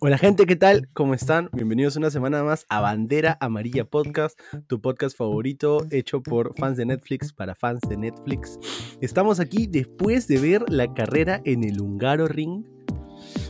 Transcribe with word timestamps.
Hola 0.00 0.16
gente, 0.16 0.46
¿qué 0.46 0.54
tal? 0.54 0.88
¿Cómo 0.92 1.12
están? 1.12 1.50
Bienvenidos 1.52 1.96
una 1.96 2.08
semana 2.12 2.44
más 2.44 2.66
a 2.68 2.80
Bandera 2.80 3.36
Amarilla 3.40 3.84
Podcast, 3.84 4.38
tu 4.68 4.80
podcast 4.80 5.16
favorito 5.16 5.84
hecho 5.90 6.22
por 6.22 6.54
fans 6.56 6.76
de 6.76 6.86
Netflix 6.86 7.32
para 7.32 7.56
fans 7.56 7.80
de 7.88 7.96
Netflix. 7.96 8.60
Estamos 9.00 9.40
aquí 9.40 9.66
después 9.66 10.28
de 10.28 10.38
ver 10.38 10.64
la 10.68 10.94
carrera 10.94 11.42
en 11.44 11.64
el 11.64 11.80
Húngaro 11.80 12.28
Ring. 12.28 12.64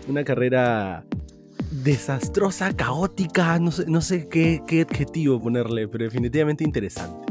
Una 0.09 0.25
carrera 0.25 1.05
desastrosa, 1.71 2.75
caótica, 2.75 3.59
no 3.59 3.71
sé, 3.71 3.85
no 3.87 4.01
sé 4.01 4.27
qué, 4.31 4.63
qué 4.67 4.87
adjetivo 4.89 5.39
ponerle, 5.39 5.87
pero 5.87 6.05
definitivamente 6.05 6.65
interesante. 6.65 7.31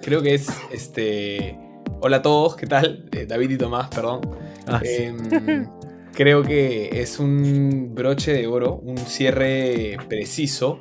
Creo 0.00 0.22
que 0.22 0.34
es 0.34 0.48
este. 0.70 1.58
Hola 2.00 2.18
a 2.18 2.22
todos, 2.22 2.54
¿qué 2.54 2.68
tal? 2.68 3.08
Eh, 3.10 3.26
David 3.26 3.50
y 3.50 3.58
Tomás, 3.58 3.88
perdón. 3.88 4.20
Ah, 4.68 4.80
sí. 4.80 5.02
Em, 5.02 5.68
creo 6.18 6.42
que 6.42 7.00
es 7.00 7.20
un 7.20 7.94
broche 7.94 8.32
de 8.32 8.48
oro, 8.48 8.74
un 8.74 8.98
cierre 8.98 9.96
preciso 10.08 10.80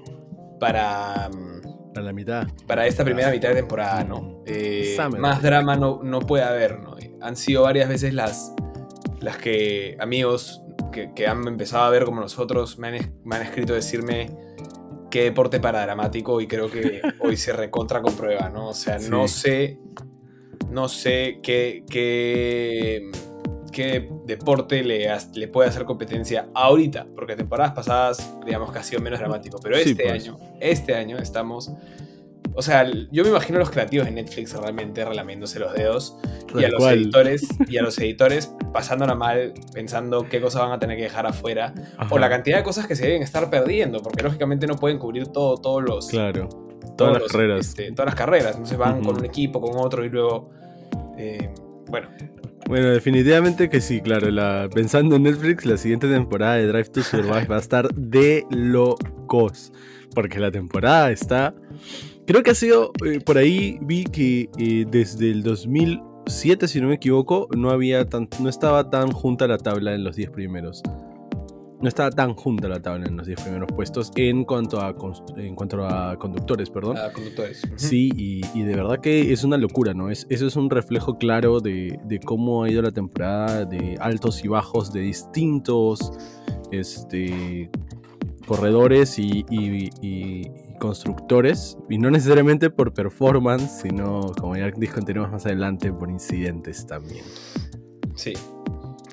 para, 0.60 1.30
mm, 1.30 1.96
A 1.96 2.02
la 2.02 2.12
mitad. 2.12 2.48
para 2.66 2.88
esta 2.88 3.04
primera 3.04 3.30
mitad 3.30 3.50
de 3.50 3.56
temporada, 3.58 4.04
¿no? 4.04 4.42
Eh, 4.48 4.98
más 5.20 5.44
drama 5.44 5.76
no, 5.76 6.02
no 6.02 6.22
puede 6.22 6.44
haber, 6.44 6.80
¿no? 6.80 6.96
Han 7.22 7.36
sido 7.36 7.62
varias 7.62 7.88
veces 7.88 8.16
las, 8.16 8.52
las 9.20 9.38
que 9.38 9.96
amigos 10.00 10.64
que, 10.92 11.14
que 11.14 11.28
han 11.28 11.48
empezado 11.48 11.84
a 11.84 11.92
ver 11.92 12.06
como 12.06 12.20
nosotros 12.20 12.80
me 12.80 12.88
han, 12.88 13.14
me 13.24 13.36
han 13.36 13.44
escrito 13.44 13.76
decirme 13.76 14.36
qué 15.12 15.26
deporte 15.26 15.60
para 15.60 15.84
dramático 15.84 16.42
y 16.42 16.48
creo 16.48 16.68
que 16.72 17.00
hoy 17.20 17.38
se 17.38 17.54
recontra 17.54 18.02
comprueba, 18.02 18.50
¿no? 18.50 18.70
O 18.70 18.74
sea, 18.74 18.98
no 18.98 19.28
sé, 19.28 19.78
no 20.72 20.90
sé 20.90 21.42
qué, 21.44 21.84
qué, 21.88 23.12
qué 23.72 24.10
deporte 24.26 24.84
le, 24.84 25.08
le 25.36 25.48
puede 25.48 25.70
hacer 25.70 25.86
competencia 25.86 26.48
ahorita, 26.54 27.06
porque 27.16 27.36
temporadas 27.36 27.74
pasadas, 27.74 28.36
digamos 28.46 28.72
que 28.72 28.80
ha 28.80 28.84
sido 28.84 29.02
menos 29.02 29.20
dramático, 29.20 29.60
pero 29.62 29.76
Sí, 29.78 29.92
este 29.92 30.04
pues. 30.04 30.24
año, 30.24 30.38
este 30.60 30.96
año 30.96 31.18
estamos... 31.18 31.72
O 32.60 32.64
sea, 32.64 32.84
yo 33.12 33.24
me 33.24 33.30
imagino 33.30 33.58
a 33.58 33.60
los 33.60 33.70
creativos 33.70 34.08
de 34.08 34.12
Netflix 34.14 34.52
realmente 34.56 35.06
relamiéndose 35.06 35.60
los 35.60 35.74
dedos 35.76 36.18
y 36.58 36.64
a 36.64 36.70
los 36.70 36.80
cual. 36.80 36.96
editores 37.04 37.48
y 37.70 37.78
a 37.78 37.84
los 37.84 38.00
editores 38.00 38.52
pasándola 38.74 39.14
mal 39.14 39.54
pensando 39.74 40.28
qué 40.28 40.42
cosas 40.42 40.64
van 40.64 40.72
a 40.72 40.80
tener 40.80 40.98
que 40.98 41.04
dejar 41.04 41.28
afuera 41.28 41.76
Ajá. 42.00 42.16
o 42.16 42.18
la 42.18 42.30
cantidad 42.30 42.58
de 42.58 42.64
cosas 42.64 42.88
que 42.88 42.96
se 42.96 43.06
deben 43.06 43.22
estar 43.22 43.52
perdiendo 43.52 44.02
porque 44.02 44.24
lógicamente 44.24 44.66
no 44.66 44.76
pueden 44.76 44.98
cubrir 44.98 45.28
todo 45.28 45.58
todos 45.58 45.84
los 45.84 46.08
Claro. 46.08 46.50
todos 46.50 46.96
Todas 46.98 47.14
las 47.14 47.22
los, 47.22 47.32
carreras. 47.32 47.60
este, 47.68 47.92
todas 47.92 48.06
las 48.08 48.16
carreras 48.16 48.52
entonces 48.54 48.78
van 48.80 49.04
con 49.04 49.18
un 49.20 49.26
equipo 49.26 49.62
con 49.62 49.74
otro 49.78 50.04
y 50.04 50.10
luego 50.10 50.50
eh, 51.16 51.54
bueno 51.92 52.08
Bueno, 52.68 52.90
definitivamente 52.90 53.70
que 53.70 53.80
sí, 53.80 54.02
claro. 54.02 54.30
La, 54.30 54.70
pensando 54.74 55.16
en 55.16 55.24
Netflix, 55.24 55.66
la 55.66 55.78
siguiente 55.78 56.08
temporada 56.10 56.56
de 56.56 56.68
Drive 56.68 56.90
to 56.90 57.02
Survive 57.02 57.46
va 57.46 57.56
a 57.56 57.60
estar 57.60 57.88
de 57.96 58.46
locos. 58.50 59.72
Porque 60.14 60.40
la 60.40 60.52
temporada 60.52 61.12
está. 61.12 61.56
Creo 62.26 62.44
que 62.44 62.52
ha 62.52 62.56
sido. 62.56 62.92
eh, 63.06 63.22
por 63.22 63.38
ahí 63.38 63.78
vi 63.82 64.04
que 64.04 64.50
eh, 64.58 64.86
desde 64.90 65.32
el 65.32 65.44
2007, 65.44 66.68
si 66.68 66.82
no 66.82 66.90
me 66.90 66.96
equivoco, 66.96 67.48
no 67.56 67.70
había 67.70 68.06
tan, 68.06 68.28
no 68.42 68.50
estaba 68.50 68.90
tan 68.90 69.12
junta 69.12 69.48
la 69.48 69.58
tabla 69.58 69.96
en 69.96 70.04
los 70.04 70.18
10 70.18 70.32
primeros. 70.32 70.84
No 71.80 71.88
estaba 71.88 72.10
tan 72.10 72.34
junta 72.34 72.68
la 72.68 72.82
tabla 72.82 73.06
en 73.06 73.18
los 73.18 73.28
10 73.28 73.40
primeros 73.42 73.68
puestos 73.76 74.12
en 74.16 74.46
cuanto 74.46 74.82
a, 74.82 74.96
en 75.38 75.54
cuanto 75.56 75.86
a 75.86 76.18
conductores, 76.18 76.70
perdón. 76.72 76.98
a 76.98 77.12
conductores 77.14 77.64
Ujú. 77.66 77.74
Sí, 77.78 78.10
y, 78.16 78.42
y 78.56 78.64
de 78.64 78.76
verdad 78.76 79.00
que 79.00 79.32
es 79.32 79.44
una 79.44 79.58
locura, 79.58 79.94
¿no? 79.94 80.10
Es, 80.10 80.26
eso 80.30 80.48
es 80.48 80.56
un 80.56 80.70
reflejo 80.72 81.18
claro 81.20 81.60
de, 81.60 82.00
de 82.06 82.20
cómo 82.20 82.64
ha 82.64 82.72
ido 82.72 82.82
la 82.82 82.92
temporada, 82.92 83.66
de 83.66 83.96
altos 84.00 84.44
y 84.44 84.48
bajos 84.48 84.92
de 84.92 85.02
distintos 85.02 86.12
este, 86.72 87.70
corredores 88.48 89.20
y, 89.20 89.46
y- 89.50 89.86
y- 89.86 89.90
y 90.02 90.52
constructores, 90.80 91.78
y 91.90 91.98
no 91.98 92.10
necesariamente 92.12 92.70
por 92.70 92.94
performance, 92.94 93.82
sino, 93.84 94.22
como 94.40 94.56
ya 94.56 94.70
discontinuamos 94.72 95.32
más 95.32 95.46
adelante, 95.46 95.92
por 95.92 96.10
incidentes 96.10 96.86
también. 96.88 97.24
sí 98.16 98.34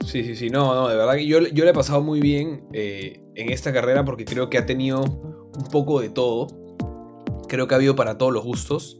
sí 0.04 0.22
sí 0.24 0.36
sí 0.36 0.50
no 0.50 0.74
no 0.74 0.88
de 0.88 0.96
verdad 0.96 1.14
que 1.14 1.26
yo, 1.26 1.40
yo 1.40 1.64
le 1.64 1.70
he 1.70 1.74
pasado 1.74 2.00
muy 2.02 2.20
bien 2.20 2.64
eh, 2.72 3.20
en 3.34 3.50
esta 3.50 3.72
carrera 3.72 4.04
porque 4.04 4.24
creo 4.24 4.48
que 4.50 4.58
ha 4.58 4.66
tenido 4.66 5.00
un 5.02 5.64
poco 5.72 6.00
de 6.00 6.08
todo 6.10 6.46
creo 7.48 7.66
que 7.68 7.74
ha 7.74 7.78
habido 7.78 7.94
para 7.96 8.16
todos 8.18 8.32
los 8.32 8.44
gustos 8.44 8.96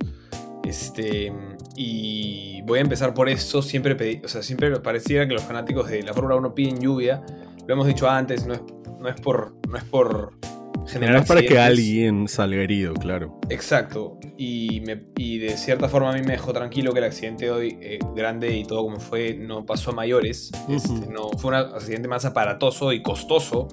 Este, 0.64 1.32
y 1.76 2.62
voy 2.62 2.78
a 2.78 2.82
empezar 2.82 3.12
por 3.12 3.28
esto. 3.28 3.60
Siempre, 3.60 3.96
pedí- 3.96 4.24
o 4.24 4.28
sea, 4.28 4.42
siempre 4.42 4.70
pareciera 4.80 5.26
que 5.28 5.34
los 5.34 5.42
fanáticos 5.42 5.90
de 5.90 6.02
la 6.02 6.14
Fórmula 6.14 6.36
1 6.36 6.54
piden 6.54 6.80
lluvia. 6.80 7.22
Lo 7.66 7.74
hemos 7.74 7.86
dicho 7.86 8.08
antes, 8.08 8.46
no 8.46 8.54
es, 8.54 8.62
no 8.98 9.08
es, 9.08 9.20
por, 9.20 9.54
no 9.68 9.76
es 9.76 9.84
por 9.84 10.32
generar 10.86 11.24
para 11.26 11.42
que 11.42 11.58
alguien 11.58 12.28
salga 12.28 12.62
herido, 12.62 12.94
claro. 12.94 13.38
Exacto. 13.48 14.18
Y, 14.36 14.80
me- 14.86 15.04
y 15.16 15.38
de 15.38 15.56
cierta 15.56 15.88
forma 15.88 16.10
a 16.10 16.14
mí 16.14 16.20
me 16.22 16.32
dejó 16.32 16.52
tranquilo 16.52 16.92
que 16.92 16.98
el 16.98 17.04
accidente 17.06 17.50
hoy, 17.50 17.78
eh, 17.80 17.98
grande 18.14 18.56
y 18.56 18.64
todo 18.64 18.82
como 18.82 19.00
fue, 19.00 19.34
no 19.34 19.64
pasó 19.64 19.90
a 19.90 19.94
mayores. 19.94 20.50
Este, 20.68 21.06
no, 21.10 21.30
fue 21.38 21.48
un 21.50 21.54
accidente 21.56 22.08
más 22.08 22.24
aparatoso 22.24 22.92
y 22.92 23.02
costoso 23.02 23.68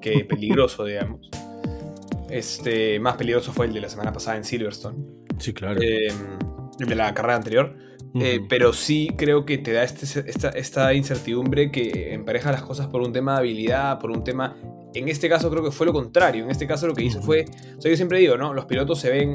que 0.00 0.24
peligroso, 0.28 0.84
digamos. 0.84 1.28
Este, 2.30 3.00
más 3.00 3.16
peligroso 3.16 3.52
fue 3.52 3.66
el 3.66 3.72
de 3.72 3.80
la 3.80 3.88
semana 3.88 4.12
pasada 4.12 4.36
en 4.36 4.44
Silverstone. 4.44 4.98
Sí, 5.38 5.52
claro. 5.52 5.80
Eh, 5.80 6.08
el 6.78 6.88
de 6.88 6.94
la 6.94 7.14
carrera 7.14 7.36
anterior. 7.36 7.76
Eh, 8.20 8.40
pero 8.48 8.72
sí 8.72 9.10
creo 9.16 9.44
que 9.44 9.58
te 9.58 9.72
da 9.72 9.84
este- 9.84 10.28
esta, 10.28 10.48
esta 10.50 10.92
incertidumbre 10.94 11.70
que 11.70 12.14
empareja 12.14 12.50
las 12.50 12.62
cosas 12.62 12.86
por 12.88 13.02
un 13.02 13.12
tema 13.12 13.34
de 13.34 13.38
habilidad, 13.40 13.98
por 13.98 14.10
un 14.10 14.24
tema... 14.24 14.56
En 14.98 15.08
este 15.08 15.28
caso 15.28 15.50
creo 15.50 15.62
que 15.62 15.70
fue 15.70 15.86
lo 15.86 15.92
contrario. 15.92 16.44
En 16.44 16.50
este 16.50 16.66
caso 16.66 16.86
lo 16.86 16.94
que 16.94 17.04
hizo 17.04 17.20
fue... 17.22 17.44
O 17.76 17.80
sea, 17.80 17.90
yo 17.90 17.96
siempre 17.96 18.18
digo, 18.18 18.36
¿no? 18.36 18.54
Los 18.54 18.66
pilotos 18.66 19.00
se 19.00 19.10
ven... 19.10 19.34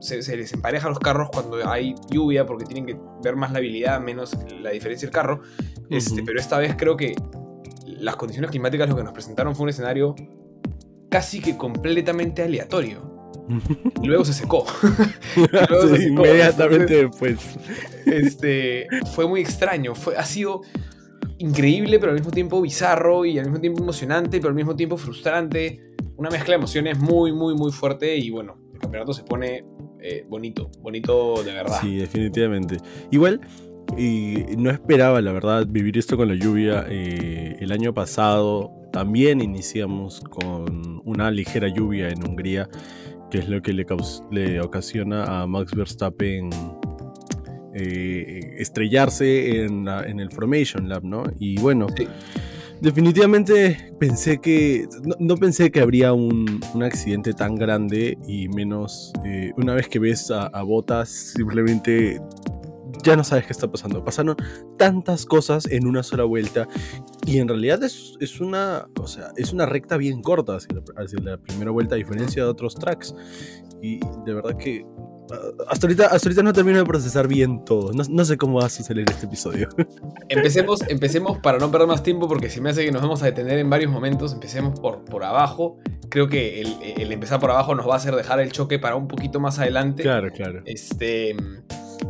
Se, 0.00 0.22
se 0.22 0.36
les 0.36 0.52
empareja 0.52 0.88
los 0.90 0.98
carros 0.98 1.30
cuando 1.32 1.66
hay 1.66 1.94
lluvia 2.10 2.44
porque 2.44 2.66
tienen 2.66 2.84
que 2.84 2.98
ver 3.22 3.34
más 3.34 3.52
la 3.52 3.58
habilidad, 3.58 3.98
menos 3.98 4.36
la 4.60 4.70
diferencia 4.70 5.06
del 5.06 5.14
carro. 5.14 5.40
Este. 5.88 6.22
Pero 6.22 6.38
esta 6.38 6.58
vez 6.58 6.74
creo 6.76 6.98
que 6.98 7.14
las 7.86 8.16
condiciones 8.16 8.50
climáticas 8.50 8.88
lo 8.88 8.96
que 8.96 9.02
nos 9.02 9.14
presentaron 9.14 9.54
fue 9.54 9.64
un 9.64 9.70
escenario 9.70 10.14
casi 11.10 11.40
que 11.40 11.56
completamente 11.56 12.42
aleatorio. 12.42 13.30
Y 14.02 14.06
luego 14.06 14.24
se 14.24 14.32
secó. 14.32 14.66
luego 15.36 15.88
se 15.88 15.96
secó, 15.96 16.26
inmediatamente 16.26 17.06
después. 17.06 17.38
este, 18.04 18.86
fue 19.14 19.26
muy 19.26 19.40
extraño. 19.40 19.94
Fue, 19.94 20.16
ha 20.16 20.24
sido 20.24 20.62
increíble, 21.38 21.98
pero 21.98 22.12
al 22.12 22.18
mismo 22.18 22.32
tiempo 22.32 22.60
bizarro 22.60 23.24
y 23.24 23.38
al 23.38 23.46
mismo 23.46 23.60
tiempo 23.60 23.82
emocionante, 23.82 24.38
pero 24.38 24.48
al 24.48 24.54
mismo 24.54 24.76
tiempo 24.76 24.96
frustrante. 24.96 25.80
Una 26.16 26.30
mezcla 26.30 26.52
de 26.52 26.56
emociones 26.56 26.98
muy, 26.98 27.32
muy, 27.32 27.54
muy 27.54 27.72
fuerte 27.72 28.16
y 28.16 28.30
bueno, 28.30 28.56
el 28.72 28.78
campeonato 28.78 29.12
se 29.12 29.22
pone 29.22 29.64
eh, 30.00 30.24
bonito, 30.28 30.70
bonito 30.80 31.42
de 31.42 31.52
verdad. 31.52 31.78
Sí, 31.80 31.96
definitivamente. 31.96 32.78
Igual, 33.10 33.40
y 33.96 34.44
no 34.56 34.70
esperaba, 34.70 35.20
la 35.20 35.32
verdad, 35.32 35.66
vivir 35.68 35.98
esto 35.98 36.16
con 36.16 36.28
la 36.28 36.34
lluvia. 36.34 36.86
Eh, 36.88 37.56
el 37.60 37.72
año 37.72 37.92
pasado 37.92 38.72
también 38.92 39.40
iniciamos 39.40 40.20
con 40.20 41.02
una 41.04 41.30
ligera 41.30 41.68
lluvia 41.68 42.08
en 42.08 42.26
Hungría, 42.26 42.68
que 43.30 43.38
es 43.38 43.48
lo 43.48 43.60
que 43.60 43.72
le, 43.72 43.86
le 44.30 44.60
ocasiona 44.60 45.42
a 45.42 45.46
Max 45.46 45.74
Verstappen 45.74 46.50
eh, 47.78 48.54
estrellarse 48.58 49.62
en, 49.64 49.84
la- 49.84 50.04
en 50.04 50.18
el 50.20 50.30
Formation 50.30 50.88
Lab, 50.88 51.04
¿no? 51.04 51.24
Y 51.38 51.58
bueno, 51.60 51.86
Sí. 51.96 52.06
definitivamente 52.80 53.92
pensé 53.98 54.38
que. 54.38 54.86
No, 55.04 55.14
no 55.18 55.36
pensé 55.36 55.70
que 55.70 55.80
habría 55.80 56.12
un, 56.12 56.60
un 56.74 56.82
accidente 56.82 57.32
tan 57.32 57.56
grande 57.56 58.16
y 58.26 58.48
menos 58.48 59.12
eh, 59.24 59.52
una 59.56 59.74
vez 59.74 59.88
que 59.88 59.98
ves 59.98 60.30
a, 60.30 60.46
a 60.46 60.62
Botas, 60.62 61.08
simplemente 61.36 62.20
ya 63.04 63.14
no 63.16 63.24
sabes 63.24 63.46
qué 63.46 63.52
está 63.52 63.70
pasando. 63.70 64.02
Pasaron 64.04 64.36
tantas 64.78 65.26
cosas 65.26 65.66
en 65.70 65.86
una 65.86 66.02
sola 66.02 66.24
vuelta 66.24 66.66
y 67.26 67.38
en 67.38 67.48
realidad 67.48 67.82
es, 67.84 68.14
es 68.20 68.40
una, 68.40 68.86
o 69.00 69.06
sea, 69.06 69.28
es 69.36 69.52
una 69.52 69.66
recta 69.66 69.96
bien 69.96 70.22
corta 70.22 70.56
hacia 70.56 70.74
la, 70.76 70.82
hacia 71.04 71.18
la 71.20 71.36
primera 71.36 71.70
vuelta, 71.70 71.94
a 71.94 71.98
diferencia 71.98 72.42
de 72.44 72.48
otros 72.48 72.74
tracks. 72.74 73.14
Y 73.82 74.00
de 74.24 74.34
verdad 74.34 74.56
que. 74.56 74.84
Hasta 75.68 75.86
ahorita, 75.86 76.06
hasta 76.06 76.28
ahorita 76.28 76.42
no 76.42 76.52
termino 76.52 76.78
de 76.78 76.84
procesar 76.84 77.28
bien 77.28 77.64
todo. 77.64 77.92
No, 77.92 78.02
no 78.08 78.24
sé 78.24 78.36
cómo 78.36 78.60
va 78.60 78.66
a 78.66 78.70
suceder 78.70 79.04
este 79.08 79.26
episodio. 79.26 79.68
Empecemos, 80.28 80.82
empecemos 80.88 81.38
para 81.38 81.58
no 81.58 81.70
perder 81.70 81.88
más 81.88 82.02
tiempo, 82.02 82.28
porque 82.28 82.50
se 82.50 82.60
me 82.60 82.70
hace 82.70 82.84
que 82.84 82.92
nos 82.92 83.02
vamos 83.02 83.22
a 83.22 83.26
detener 83.26 83.58
en 83.58 83.70
varios 83.70 83.90
momentos. 83.90 84.32
Empecemos 84.32 84.78
por, 84.80 85.04
por 85.04 85.24
abajo. 85.24 85.78
Creo 86.08 86.28
que 86.28 86.60
el, 86.60 86.76
el 86.96 87.12
empezar 87.12 87.40
por 87.40 87.50
abajo 87.50 87.74
nos 87.74 87.88
va 87.88 87.94
a 87.94 87.96
hacer 87.96 88.14
dejar 88.14 88.40
el 88.40 88.52
choque 88.52 88.78
para 88.78 88.96
un 88.96 89.08
poquito 89.08 89.40
más 89.40 89.58
adelante. 89.58 90.02
claro, 90.02 90.30
claro. 90.32 90.62
Este, 90.64 91.36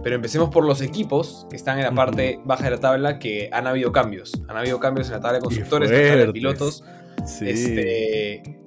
pero 0.03 0.17
empecemos 0.17 0.51
por 0.51 0.65
los 0.65 0.81
equipos 0.81 1.47
que 1.51 1.57
están 1.57 1.79
en 1.79 1.85
la 1.85 1.95
parte 1.95 2.41
baja 2.45 2.65
de 2.65 2.71
la 2.71 2.81
tabla, 2.81 3.19
que 3.19 3.49
han 3.53 3.67
habido 3.67 3.93
cambios. 3.93 4.33
Han 4.49 4.57
habido 4.57 4.81
cambios 4.81 5.09
en 5.09 5.15
la 5.15 5.21
tabla 5.21 5.39
de 5.39 5.45
constructores, 5.45 5.91
en 5.91 5.97
la 5.97 6.09
tabla 6.09 6.27
de 6.27 6.33
pilotos. 6.33 6.85
Sí. 7.25 7.49
Este, 7.49 8.59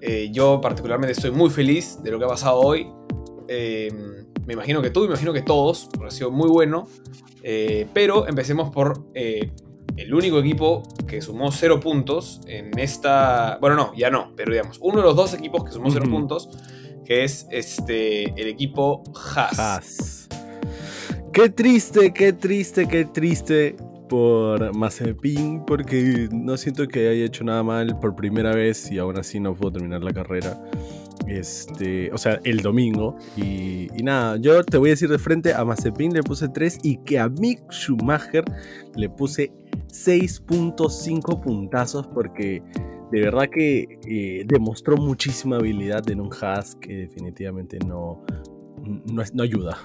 eh, 0.00 0.30
yo 0.32 0.60
particularmente 0.60 1.12
estoy 1.12 1.30
muy 1.30 1.50
feliz 1.50 2.02
de 2.02 2.10
lo 2.10 2.18
que 2.18 2.24
ha 2.24 2.28
pasado 2.28 2.60
hoy. 2.60 2.88
Eh, 3.48 3.92
me 4.46 4.52
imagino 4.52 4.82
que 4.82 4.90
tú, 4.90 5.00
me 5.00 5.06
imagino 5.06 5.32
que 5.32 5.42
todos, 5.42 5.88
ha 6.04 6.10
sido 6.10 6.30
muy 6.30 6.48
bueno. 6.48 6.86
Eh, 7.42 7.86
pero 7.92 8.26
empecemos 8.26 8.70
por 8.70 9.06
eh, 9.14 9.50
el 9.96 10.14
único 10.14 10.38
equipo 10.38 10.82
que 11.06 11.20
sumó 11.20 11.52
cero 11.52 11.80
puntos 11.80 12.40
en 12.46 12.78
esta. 12.78 13.58
Bueno, 13.60 13.76
no, 13.76 13.94
ya 13.94 14.10
no, 14.10 14.32
pero 14.36 14.52
digamos, 14.52 14.78
uno 14.80 14.98
de 14.98 15.02
los 15.02 15.16
dos 15.16 15.34
equipos 15.34 15.64
que 15.64 15.72
sumó 15.72 15.90
cero 15.90 16.06
puntos, 16.10 16.48
que 17.04 17.24
es 17.24 17.46
este 17.50 18.30
el 18.40 18.48
equipo 18.48 19.02
Haas. 19.34 19.58
Haas. 19.58 20.28
Qué 21.32 21.48
triste, 21.50 22.12
qué 22.12 22.32
triste, 22.32 22.86
qué 22.86 23.04
triste 23.04 23.76
por 24.08 24.74
Mazepin, 24.74 25.64
porque 25.66 26.28
no 26.30 26.56
siento 26.56 26.86
que 26.86 27.08
haya 27.08 27.24
hecho 27.24 27.44
nada 27.44 27.62
mal 27.62 27.98
por 27.98 28.14
primera 28.14 28.54
vez 28.54 28.90
y 28.90 28.98
aún 28.98 29.18
así 29.18 29.40
no 29.40 29.54
pudo 29.54 29.72
terminar 29.72 30.02
la 30.02 30.12
carrera. 30.12 30.56
Este, 31.26 32.12
o 32.12 32.18
sea, 32.18 32.40
el 32.44 32.60
domingo. 32.60 33.16
Y, 33.36 33.88
nada, 34.02 34.36
yo 34.36 34.62
te 34.64 34.76
voy 34.76 34.90
a 34.90 34.92
decir 34.92 35.08
de 35.08 35.18
frente, 35.18 35.54
a 35.54 35.64
Mazepin 35.64 36.12
le 36.12 36.22
puse 36.22 36.48
3 36.48 36.80
y 36.82 36.98
que 36.98 37.18
a 37.18 37.28
Mick 37.28 37.70
Schumacher 37.70 38.44
le 38.94 39.08
puse 39.08 39.52
6.5 39.88 41.40
puntazos 41.40 42.06
porque 42.08 42.62
de 43.10 43.20
verdad 43.20 43.48
que 43.50 43.98
eh, 44.06 44.44
demostró 44.46 44.96
muchísima 44.96 45.56
habilidad 45.56 46.08
en 46.10 46.20
un 46.20 46.30
Haas 46.40 46.74
que 46.74 46.94
definitivamente 46.94 47.78
no, 47.78 48.24
no, 49.06 49.22
no 49.32 49.42
ayuda. 49.42 49.78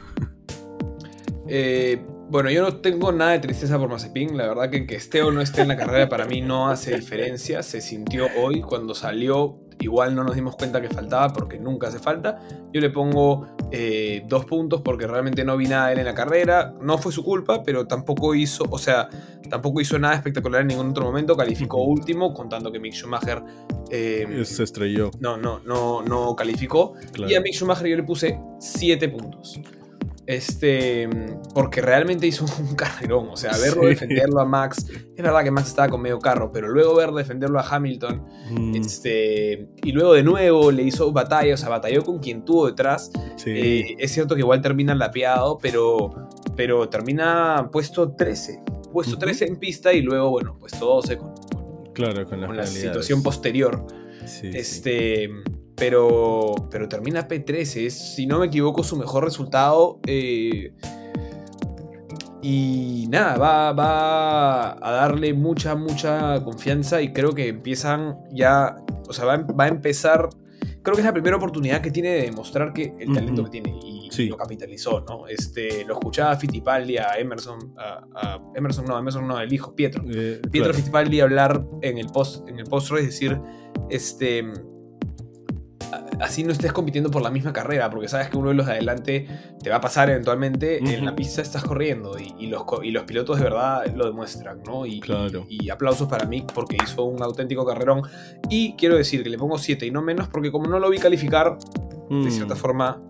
Eh, 1.47 1.99
bueno, 2.29 2.51
yo 2.51 2.61
no 2.61 2.77
tengo 2.77 3.11
nada 3.11 3.31
de 3.31 3.39
tristeza 3.39 3.79
por 3.79 3.89
Mazepin. 3.89 4.37
La 4.37 4.47
verdad 4.47 4.69
que 4.69 4.85
que 4.85 4.95
esté 4.95 5.23
o 5.23 5.31
no 5.31 5.41
esté 5.41 5.61
en 5.61 5.69
la 5.69 5.77
carrera 5.77 6.07
para 6.07 6.25
mí 6.25 6.41
no 6.41 6.69
hace 6.69 6.95
diferencia. 6.95 7.63
Se 7.63 7.81
sintió 7.81 8.27
hoy 8.37 8.61
cuando 8.61 8.93
salió. 8.93 9.59
Igual 9.79 10.13
no 10.15 10.23
nos 10.23 10.35
dimos 10.35 10.55
cuenta 10.55 10.81
que 10.81 10.89
faltaba 10.89 11.31
porque 11.31 11.57
nunca 11.57 11.87
hace 11.87 11.99
falta. 11.99 12.39
Yo 12.73 12.81
le 12.81 12.89
pongo 12.89 13.47
eh, 13.71 14.23
dos 14.27 14.45
puntos 14.45 14.81
porque 14.81 15.07
realmente 15.07 15.43
no 15.45 15.55
vi 15.55 15.67
nada 15.67 15.87
de 15.87 15.93
él 15.93 15.99
en 15.99 16.05
la 16.05 16.13
carrera. 16.13 16.73
No 16.81 16.97
fue 16.97 17.11
su 17.11 17.23
culpa, 17.23 17.63
pero 17.63 17.87
tampoco 17.87 18.35
hizo, 18.35 18.65
o 18.69 18.77
sea, 18.77 19.09
tampoco 19.49 19.79
hizo 19.81 19.97
nada 19.97 20.15
espectacular 20.15 20.61
en 20.61 20.67
ningún 20.67 20.89
otro 20.89 21.05
momento. 21.05 21.37
Calificó 21.37 21.83
último, 21.83 22.33
contando 22.33 22.71
que 22.71 22.79
Mick 22.79 22.93
Schumacher 22.93 23.41
eh, 23.89 24.43
Se 24.45 24.63
estrelló, 24.63 25.11
no, 25.19 25.37
no, 25.37 25.59
no, 25.59 26.01
no 26.01 26.35
calificó. 26.35 26.93
claro. 27.13 27.31
Y 27.31 27.35
a 27.35 27.41
Mick 27.41 27.53
Schumacher 27.53 27.87
yo 27.87 27.95
le 27.95 28.03
puse 28.03 28.39
7 28.59 29.07
puntos. 29.09 29.59
Este, 30.29 31.09
porque 31.55 31.81
realmente 31.81 32.27
hizo 32.27 32.45
un 32.59 32.75
carrerón. 32.75 33.29
O 33.31 33.35
sea, 33.35 33.51
verlo 33.57 33.81
Sí. 33.81 33.87
defenderlo 33.89 34.39
a 34.41 34.45
Max. 34.45 34.85
Es 35.15 35.23
verdad 35.23 35.43
que 35.43 35.49
Max 35.49 35.69
estaba 35.69 35.89
con 35.89 36.03
medio 36.03 36.19
carro, 36.19 36.51
pero 36.51 36.67
luego 36.69 36.93
ver 36.95 37.09
defenderlo 37.11 37.59
a 37.59 37.63
Hamilton. 37.67 38.23
Mm, 38.51 38.75
Este, 38.75 39.67
y 39.81 39.91
luego 39.91 40.13
de 40.13 40.21
nuevo 40.21 40.69
le 40.71 40.83
hizo 40.83 41.11
batalla. 41.11 41.55
O 41.55 41.57
sea, 41.57 41.69
batalló 41.69 42.03
con 42.03 42.19
quien 42.19 42.45
tuvo 42.45 42.67
detrás. 42.67 43.11
sí. 43.37 43.49
Eh, 43.49 43.95
es 43.97 44.11
cierto 44.11 44.35
que 44.35 44.41
igual 44.41 44.61
termina 44.61 44.93
lapeado, 44.93 45.57
pero, 45.57 46.11
pero 46.55 46.87
termina 46.89 47.67
puesto 47.71 48.11
13. 48.11 48.61
Puesto 48.93 49.13
Ujú. 49.13 49.21
13 49.21 49.45
en 49.47 49.55
pista 49.57 49.93
y 49.93 50.01
luego, 50.03 50.29
bueno, 50.29 50.57
puesto 50.59 50.85
12 50.85 51.17
con, 51.17 51.33
con- 51.35 51.93
claro, 51.93 52.25
con, 52.29 52.39
las 52.41 52.47
con 52.47 52.57
la 52.57 52.67
situación 52.67 53.23
posterior. 53.23 53.83
Sí, 54.27 54.51
sí. 54.51 55.27
Pero, 55.79 56.53
pero 56.69 56.87
termina 56.89 57.27
P13. 57.27 57.85
Es, 57.87 58.15
si 58.15 58.25
no 58.27 58.39
me 58.39 58.47
equivoco, 58.47 58.83
su 58.83 58.97
mejor 58.97 59.23
resultado. 59.23 59.99
eh, 60.05 60.73
y 62.41 63.05
nada, 63.09 63.37
va, 63.37 63.73
va 63.73 64.71
a 64.87 64.91
darle 64.91 65.33
mucha, 65.33 65.75
mucha 65.75 66.41
confianza. 66.43 67.01
Y 67.01 67.11
creo 67.11 67.31
que 67.33 67.47
empiezan 67.49 68.17
ya. 68.31 68.77
O 69.09 69.13
sea, 69.13 69.25
va, 69.25 69.33
a- 69.35 69.41
va 69.53 69.65
a 69.65 69.67
empezar. 69.67 70.29
Creo 70.81 70.95
que 70.95 71.01
es 71.01 71.05
la 71.05 71.11
primera 71.13 71.35
oportunidad 71.35 71.81
que 71.81 71.91
tiene 71.91 72.09
de 72.09 72.21
demostrar 72.23 72.71
que 72.71 72.95
el 72.99 73.13
talento 73.13 73.43
que 73.43 73.49
tiene. 73.49 73.77
Y 73.83 73.99
Sí. 74.11 74.27
lo 74.27 74.37
capitalizó, 74.37 75.01
¿no? 75.01 75.27
Este, 75.27 75.83
lo 75.85 75.93
escuchaba 75.95 76.31
a 76.31 76.35
Fittipaldi, 76.37 76.97
a 76.97 77.13
Emerson, 77.19 77.73
a, 77.77 78.05
a 78.15 78.41
Emerson 78.55 78.85
no, 78.85 78.95
a 78.95 78.99
Emerson 78.99 79.27
no, 79.27 79.39
el 79.39 79.51
hijo, 79.53 79.75
Pietro. 79.75 80.03
Eh, 80.09 80.39
Pietro 80.49 80.71
claro. 80.71 80.73
Fittipaldi 80.73 81.19
hablar 81.21 81.63
en 81.81 81.97
el 81.97 82.07
post 82.07 82.47
en 82.47 82.57
el 82.59 82.65
post 82.65 82.89
race 82.91 83.03
decir 83.05 83.39
este 83.89 84.45
así 86.19 86.43
no 86.43 86.51
estés 86.51 86.71
compitiendo 86.73 87.09
por 87.11 87.21
la 87.21 87.29
misma 87.29 87.53
carrera 87.53 87.89
porque 87.89 88.07
sabes 88.07 88.29
que 88.29 88.37
uno 88.37 88.49
de 88.49 88.55
los 88.55 88.65
de 88.65 88.73
adelante 88.73 89.27
te 89.61 89.69
va 89.69 89.77
a 89.77 89.81
pasar 89.81 90.09
eventualmente 90.09 90.77
en 90.79 90.95
Ujú. 90.97 91.05
la 91.05 91.15
pista 91.15 91.41
estás 91.41 91.63
corriendo 91.63 92.17
y, 92.19 92.33
y 92.39 92.47
los, 92.47 92.63
y 92.83 92.91
los 92.91 93.03
pilotos 93.03 93.37
de 93.37 93.43
verdad 93.43 93.85
lo 93.95 94.05
demuestran 94.05 94.61
¿no? 94.65 94.85
y, 94.85 94.99
Claro. 94.99 95.45
y, 95.49 95.65
y 95.65 95.69
aplausos 95.69 96.07
para 96.07 96.25
Mick 96.25 96.51
porque 96.53 96.77
hizo 96.83 97.03
un 97.05 97.21
auténtico 97.23 97.65
carrerón 97.65 98.01
y 98.49 98.73
quiero 98.75 98.95
decir 98.95 99.23
que 99.23 99.29
le 99.29 99.37
pongo 99.37 99.57
7 99.57 99.85
y 99.85 99.91
no 99.91 100.01
menos 100.01 100.27
porque 100.27 100.51
como 100.51 100.67
no 100.67 100.79
lo 100.79 100.89
vi 100.89 100.97
calificar 100.97 101.57
de 102.09 102.31
cierta 102.31 102.55
Mm, 102.55 102.57
forma 102.57 103.01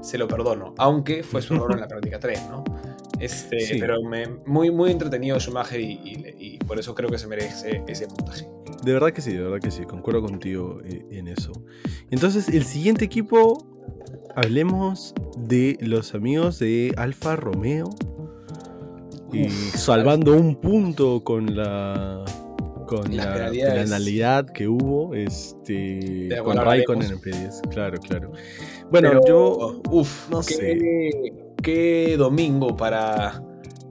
se 0.00 0.18
lo 0.18 0.26
perdono 0.26 0.74
aunque 0.78 1.22
fue 1.22 1.40
su 1.42 1.54
error 1.54 1.72
en 1.72 1.80
la 1.80 1.88
práctica 1.88 2.18
3 2.18 2.48
¿no? 2.50 2.64
Este, 3.22 3.60
Sí. 3.60 3.76
pero 3.80 4.02
me, 4.02 4.26
muy, 4.46 4.70
muy 4.70 4.90
entretenido 4.90 5.38
Schumacher 5.38 5.80
y, 5.80 5.92
y- 5.92 6.34
y 6.38 6.58
por 6.58 6.78
eso 6.78 6.94
creo 6.94 7.08
que 7.08 7.18
se 7.18 7.26
merece 7.28 7.82
ese 7.86 8.06
puntaje. 8.08 8.46
De 8.84 8.92
verdad 8.92 9.12
que 9.12 9.20
sí, 9.22 9.32
de 9.32 9.42
verdad 9.42 9.60
que 9.60 9.70
sí, 9.70 9.84
concuerdo 9.84 10.22
contigo 10.22 10.80
eh, 10.84 11.04
en 11.12 11.28
eso. 11.28 11.52
Entonces, 12.10 12.48
el 12.48 12.64
siguiente 12.64 13.04
equipo, 13.04 13.64
hablemos 14.34 15.14
de 15.38 15.78
los 15.80 16.14
amigos 16.14 16.58
de 16.58 16.92
Alfa 16.96 17.36
Romeo. 17.36 17.90
Y 19.32 19.48
salvando 19.48 20.34
un 20.36 20.56
punto 20.56 21.22
con 21.24 21.56
la 21.56 22.24
con 22.86 23.16
la 23.16 23.50
penalidad 23.50 24.44
que 24.50 24.68
hubo 24.68 25.14
este 25.14 26.28
con 26.44 26.58
Raikkonen 26.58 27.08
en 27.12 27.14
hablaremos. 27.16 27.62
P10, 27.62 27.68
claro, 27.70 27.98
claro. 28.00 28.32
Bueno, 28.90 29.08
Pero, 29.08 29.26
yo 29.26 29.80
Uf, 29.90 30.28
no 30.28 30.40
qué, 30.42 30.54
sé. 30.54 31.32
Qué 31.62 32.16
domingo 32.18 32.76
para, 32.76 33.42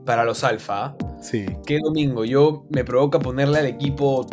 para 0.04 0.24
los 0.24 0.44
Alfa. 0.44 0.94
sí, 1.20 1.46
Qué 1.66 1.78
domingo. 1.82 2.24
Yo 2.24 2.66
me 2.70 2.84
provoca 2.84 3.18
ponerle 3.18 3.58
al 3.58 3.66
equipo 3.66 4.26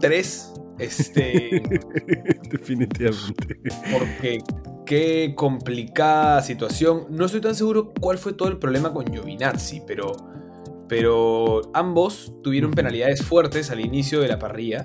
3. 0.00 0.50
Este, 0.78 1.62
definitivamente. 2.50 3.60
porque 3.92 4.38
qué 4.84 5.32
complicada 5.36 6.42
situación. 6.42 7.06
No 7.10 7.26
estoy 7.26 7.40
tan 7.40 7.54
seguro 7.54 7.92
cuál 8.00 8.18
fue 8.18 8.32
todo 8.32 8.48
el 8.48 8.58
problema 8.58 8.92
con 8.92 9.06
Giovinazzi, 9.06 9.82
pero, 9.86 10.12
pero 10.88 11.62
ambos 11.74 12.32
tuvieron 12.42 12.72
penalidades 12.72 13.22
fuertes 13.22 13.70
al 13.70 13.80
inicio 13.80 14.20
de 14.20 14.28
la 14.28 14.38
parrilla. 14.38 14.82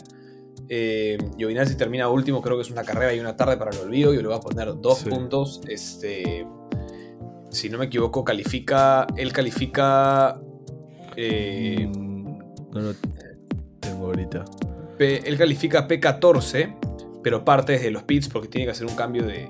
Eh, 0.69 1.17
Giovinazzi 1.37 1.75
termina 1.75 2.07
último, 2.07 2.41
creo 2.41 2.55
que 2.55 2.61
es 2.61 2.69
una 2.69 2.83
carrera 2.83 3.13
y 3.15 3.19
una 3.19 3.35
tarde 3.35 3.57
para 3.57 3.71
el 3.71 3.79
olvido. 3.79 4.13
Yo 4.13 4.21
le 4.21 4.27
voy 4.27 4.37
a 4.37 4.41
poner 4.41 4.79
dos 4.79 4.99
Sí. 4.99 5.09
puntos. 5.09 5.61
Este, 5.67 6.45
si 7.51 7.69
no 7.69 7.77
me 7.77 7.85
equivoco, 7.85 8.23
califica. 8.23 9.07
Él 9.17 9.31
califica. 9.33 10.39
eh, 11.15 11.87
Mm, 11.87 12.23
no 12.71 12.79
lo 12.81 12.93
tengo 13.79 14.05
ahorita. 14.07 14.45
P- 14.97 15.27
él 15.27 15.37
califica 15.37 15.87
P14, 15.87 16.75
pero 17.23 17.43
parte 17.43 17.73
desde 17.73 17.91
los 17.91 18.03
pits 18.03 18.29
porque 18.29 18.47
tiene 18.47 18.65
que 18.65 18.71
hacer 18.71 18.85
un 18.87 18.95
cambio 18.95 19.23
de, 19.25 19.49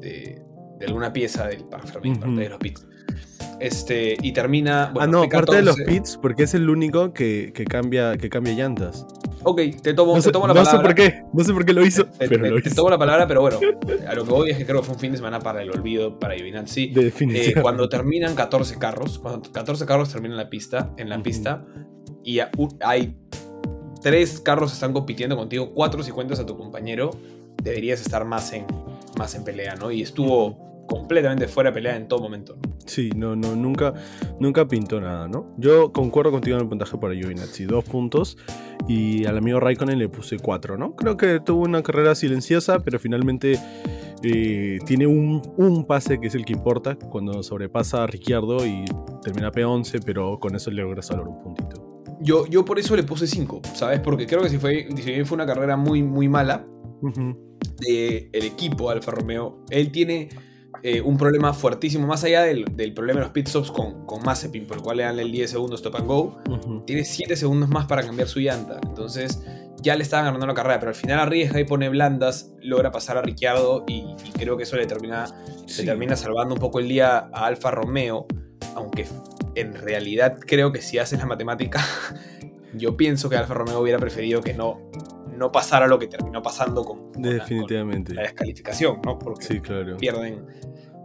de, 0.00 0.42
de 0.78 0.86
alguna 0.86 1.12
pieza 1.12 1.46
del 1.46 1.64
para 1.64 1.84
Fermín, 1.84 2.12
Ujú. 2.12 2.20
parte 2.22 2.40
de 2.40 2.48
los 2.48 2.58
pits. 2.58 2.86
Este, 3.60 4.16
y 4.20 4.32
termina. 4.32 4.92
ah, 4.98 5.06
no, 5.06 5.28
parte 5.28 5.56
de 5.56 5.62
los 5.62 5.76
P14. 5.78 5.86
pits, 5.86 6.18
porque 6.20 6.42
es 6.44 6.54
el 6.54 6.68
único 6.68 7.12
que, 7.12 7.52
que 7.54 7.64
cambia, 7.64 8.16
que 8.16 8.28
cambia 8.28 8.52
llantas. 8.54 9.06
Ok, 9.48 9.60
te 9.80 9.94
tomo, 9.94 10.12
No 10.12 10.16
te 10.18 10.22
sé, 10.22 10.32
tomo 10.32 10.46
la 10.48 10.54
no 10.54 10.60
sé 10.60 10.66
palabra. 10.72 10.88
por 10.88 10.94
qué, 10.96 11.22
no 11.32 11.44
sé 11.44 11.52
por 11.52 11.64
qué 11.64 11.72
lo 11.72 11.86
hizo, 11.86 12.04
Te, 12.06 12.28
pero 12.28 12.42
te- 12.42 12.50
lo 12.50 12.60
te 12.60 12.68
hizo. 12.68 12.74
tomo 12.76 12.90
la 12.90 12.98
palabra, 12.98 13.28
pero 13.28 13.42
bueno, 13.42 13.58
a 14.08 14.14
lo 14.14 14.24
que 14.24 14.30
voy 14.30 14.50
es 14.50 14.58
que 14.58 14.66
creo 14.66 14.80
que 14.80 14.86
fue 14.86 14.94
un 14.94 15.00
fin 15.00 15.12
de 15.12 15.18
semana 15.18 15.38
para 15.38 15.62
el 15.62 15.70
olvido, 15.70 16.18
para 16.18 16.34
Giovinazzi. 16.34 16.84
Eh, 16.86 16.90
Definitivamente. 16.94 17.62
cuando 17.62 17.88
terminan 17.88 18.34
14 18.34 18.76
carros, 18.78 19.18
cuando 19.20 19.50
14 19.52 19.86
carros 19.86 20.10
terminan 20.12 20.36
la 20.36 20.50
pista, 20.50 20.92
en 20.96 21.08
la 21.08 21.22
pista, 21.22 21.64
y 22.24 22.40
a- 22.40 22.50
hay 22.80 23.16
tres 24.02 24.40
carros 24.40 24.70
que 24.70 24.74
están 24.74 24.92
compitiendo 24.92 25.36
contigo, 25.36 25.72
cuatro 25.72 26.02
si 26.02 26.10
cuentas 26.10 26.40
a 26.40 26.46
tu 26.46 26.56
compañero, 26.56 27.10
deberías 27.62 28.00
estar 28.00 28.24
más 28.24 28.52
en, 28.52 28.66
más 29.18 29.34
en 29.36 29.44
pelea, 29.44 29.74
¿no? 29.76 29.90
Y 29.90 30.02
estuvo 30.02 30.84
completamente 30.88 31.48
fuera 31.48 31.70
de 31.70 31.74
pelea 31.74 31.96
en 31.96 32.08
todo 32.08 32.20
momento. 32.20 32.56
¿no? 32.56 32.75
Sí, 32.86 33.10
no, 33.16 33.34
no, 33.36 33.54
nunca, 33.56 33.92
nunca 34.40 34.66
pintó 34.68 35.00
nada, 35.00 35.28
¿no? 35.28 35.54
Yo 35.58 35.92
concuerdo 35.92 36.30
contigo 36.30 36.56
en 36.56 36.62
el 36.62 36.68
puntaje 36.68 36.96
para 36.98 37.14
Giovinazzi, 37.14 37.64
dos 37.64 37.84
puntos. 37.84 38.38
Y 38.88 39.26
al 39.26 39.38
amigo 39.38 39.58
Raikkonen 39.60 39.98
le 39.98 40.08
puse 40.08 40.38
cuatro, 40.38 40.76
¿no? 40.78 40.94
Creo 40.94 41.16
que 41.16 41.40
tuvo 41.40 41.64
una 41.64 41.82
carrera 41.82 42.14
silenciosa, 42.14 42.78
pero 42.80 42.98
finalmente 42.98 43.58
eh, 44.22 44.78
tiene 44.86 45.06
un, 45.06 45.42
un 45.56 45.84
pase 45.86 46.18
que 46.20 46.28
es 46.28 46.34
el 46.34 46.44
que 46.44 46.52
importa 46.52 46.96
cuando 46.96 47.42
sobrepasa 47.42 48.04
a 48.04 48.06
Ricciardo 48.06 48.64
y 48.64 48.84
termina 49.22 49.50
P11, 49.50 50.02
pero 50.04 50.38
con 50.38 50.54
eso 50.54 50.70
le 50.70 50.82
logra 50.82 51.02
salvar 51.02 51.26
un 51.28 51.42
puntito. 51.42 52.04
Yo, 52.20 52.46
yo 52.46 52.64
por 52.64 52.78
eso 52.78 52.96
le 52.96 53.02
puse 53.02 53.26
5, 53.26 53.62
¿sabes? 53.74 54.00
Porque 54.00 54.26
creo 54.26 54.42
que 54.42 54.48
si 54.48 54.58
fue, 54.58 54.88
si 54.96 55.10
bien 55.10 55.26
fue 55.26 55.34
una 55.34 55.46
carrera 55.46 55.76
muy, 55.76 56.02
muy 56.02 56.28
mala, 56.28 56.66
Ujú. 57.02 57.58
del 57.80 58.30
equipo 58.32 58.88
Alfa 58.88 59.10
Romeo, 59.10 59.64
él 59.70 59.92
tiene 59.92 60.28
eh, 60.88 61.00
un 61.00 61.16
problema 61.16 61.52
fuertísimo, 61.52 62.06
más 62.06 62.22
allá 62.24 62.42
del, 62.42 62.64
del 62.76 62.94
problema 62.94 63.18
de 63.20 63.24
los 63.26 63.32
pit 63.32 63.48
stops 63.48 63.70
con, 63.72 64.06
con 64.06 64.22
Mazepin, 64.22 64.66
por 64.66 64.76
el 64.76 64.82
cual 64.84 64.98
le 64.98 65.02
dan 65.02 65.18
el 65.18 65.32
10 65.32 65.50
segundos 65.50 65.80
stop 65.80 65.96
and 65.96 66.06
go, 66.06 66.38
tiene 66.86 67.04
7 67.04 67.34
segundos 67.34 67.68
más 67.68 67.86
para 67.86 68.02
cambiar 68.04 68.28
su 68.28 68.38
llanta. 68.40 68.78
Entonces 68.86 69.42
ya 69.82 69.96
le 69.96 70.02
estaban 70.04 70.26
ganando 70.26 70.46
la 70.46 70.54
carrera, 70.54 70.78
pero 70.78 70.90
al 70.90 70.94
final 70.94 71.18
arriesga 71.18 71.58
y 71.60 71.64
pone 71.64 71.88
blandas, 71.88 72.52
logra 72.62 72.92
pasar 72.92 73.16
a 73.18 73.22
Ricciardo 73.22 73.84
y, 73.88 73.94
y 74.24 74.30
creo 74.38 74.56
que 74.56 74.62
eso 74.62 74.76
le 74.76 74.86
termina, 74.86 75.26
Sí. 75.66 75.82
le 75.82 75.88
termina 75.88 76.14
salvando 76.14 76.54
un 76.54 76.60
poco 76.60 76.78
el 76.78 76.88
día 76.88 77.18
a 77.32 77.46
Alfa 77.46 77.72
Romeo, 77.72 78.26
aunque 78.76 79.06
en 79.56 79.74
realidad 79.74 80.38
creo 80.38 80.70
que 80.70 80.82
si 80.82 80.98
haces 80.98 81.18
la 81.18 81.26
matemática, 81.26 81.84
yo 82.74 82.96
pienso 82.96 83.28
que 83.28 83.36
Alfa 83.36 83.54
Romeo 83.54 83.80
hubiera 83.80 83.98
preferido 83.98 84.40
que 84.40 84.54
no, 84.54 84.90
no 85.36 85.50
pasara 85.50 85.86
lo 85.86 85.98
que 85.98 86.06
terminó 86.06 86.42
pasando 86.42 86.84
con, 86.84 87.12
con 87.12 87.22
la- 87.22 87.30
Definitivamente. 87.32 88.08
con 88.10 88.16
la 88.16 88.22
descalificación, 88.22 89.00
¿no? 89.04 89.18
Porque 89.18 89.44
Sí, 89.46 89.60
claro. 89.60 89.96
pierden, 89.96 90.46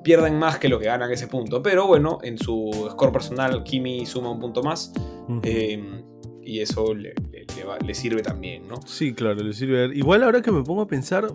pierden 0.03 0.37
más 0.39 0.57
que 0.57 0.67
lo 0.69 0.79
que 0.79 0.85
ganan 0.85 1.11
ese 1.11 1.27
punto. 1.27 1.61
Pero 1.61 1.87
bueno, 1.87 2.19
en 2.23 2.37
su 2.37 2.87
score 2.91 3.11
personal, 3.11 3.63
Kimi 3.63 4.05
suma 4.05 4.31
un 4.31 4.39
punto 4.39 4.63
más. 4.63 4.91
Eh, 5.43 6.03
y 6.43 6.59
eso 6.59 6.93
le, 6.93 7.13
le- 7.31 7.45
le 7.55 7.63
va- 7.63 7.77
le 7.79 7.93
sirve 7.93 8.21
también, 8.21 8.67
¿no? 8.67 8.75
Sí, 8.85 9.13
claro, 9.13 9.35
le 9.43 9.53
sirve. 9.53 9.95
Igual 9.95 10.23
ahora 10.23 10.41
que 10.41 10.51
me 10.51 10.63
pongo 10.63 10.81
a 10.81 10.87
pensar, 10.87 11.27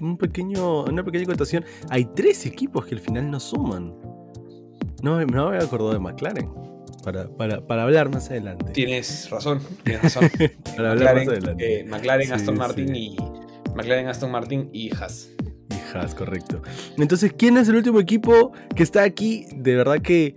un 0.00 0.18
pequeño, 0.18 0.82
una 0.84 1.04
pequeña 1.04 1.24
acotación, 1.24 1.64
hay 1.90 2.04
tres 2.06 2.44
equipos 2.46 2.84
que 2.86 2.94
al 2.96 3.00
final 3.00 3.30
no 3.30 3.38
suman. 3.40 3.94
No, 5.02 5.16
me- 5.16 5.26
no 5.26 5.48
me 5.50 5.56
había 5.56 5.66
acordado 5.66 5.92
de 5.92 5.98
McLaren. 6.00 6.50
Para, 7.04 7.28
para, 7.28 7.66
para 7.66 7.82
hablar 7.82 8.10
más 8.10 8.30
adelante. 8.30 8.70
Tienes 8.72 9.28
razón, 9.30 9.60
tienes 9.82 10.02
razón. 10.04 10.30
Para 10.76 10.92
hablar 10.92 11.14
más 11.16 11.24
McLaren, 11.26 11.28
adelante. 11.30 11.80
eh, 11.80 11.84
McLaren, 11.84 12.26
Sí, 12.28 12.32
Aston 12.32 12.56
Martin 12.58 12.88
sí. 12.94 13.16
y 13.16 13.70
McLaren, 13.74 14.06
Aston 14.08 14.30
Martin 14.30 14.70
y 14.72 14.94
Haas. 14.94 15.30
Correcto. 16.16 16.62
Entonces, 16.98 17.32
¿quién 17.36 17.56
es 17.56 17.68
el 17.68 17.76
último 17.76 18.00
equipo 18.00 18.52
que 18.74 18.82
está 18.82 19.02
aquí? 19.02 19.46
De 19.54 19.76
verdad 19.76 20.00
que 20.00 20.36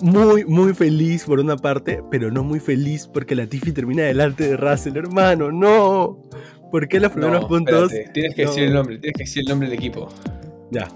muy, 0.00 0.44
muy 0.44 0.74
feliz 0.74 1.24
por 1.24 1.40
una 1.40 1.56
parte, 1.56 2.02
pero 2.10 2.30
no 2.30 2.44
muy 2.44 2.60
feliz 2.60 3.08
porque 3.12 3.34
la 3.34 3.46
Tiffy 3.46 3.72
termina 3.72 4.02
delante 4.04 4.46
de 4.46 4.56
Russell, 4.56 4.96
hermano. 4.96 5.50
¡No! 5.50 6.20
¿Por 6.70 6.88
qué 6.88 7.00
los 7.00 7.12
primeros 7.12 7.42
No, 7.42 7.48
puntos? 7.48 7.92
espérate, 7.92 8.12
tienes 8.12 8.34
que 8.34 8.44
No. 8.44 8.48
decir 8.50 8.64
el 8.64 8.74
nombre, 8.74 8.98
tienes 8.98 9.16
que 9.18 9.24
decir 9.24 9.42
el 9.42 9.48
nombre 9.48 9.68
del 9.68 9.78
equipo. 9.78 10.08
Ya, 10.70 10.88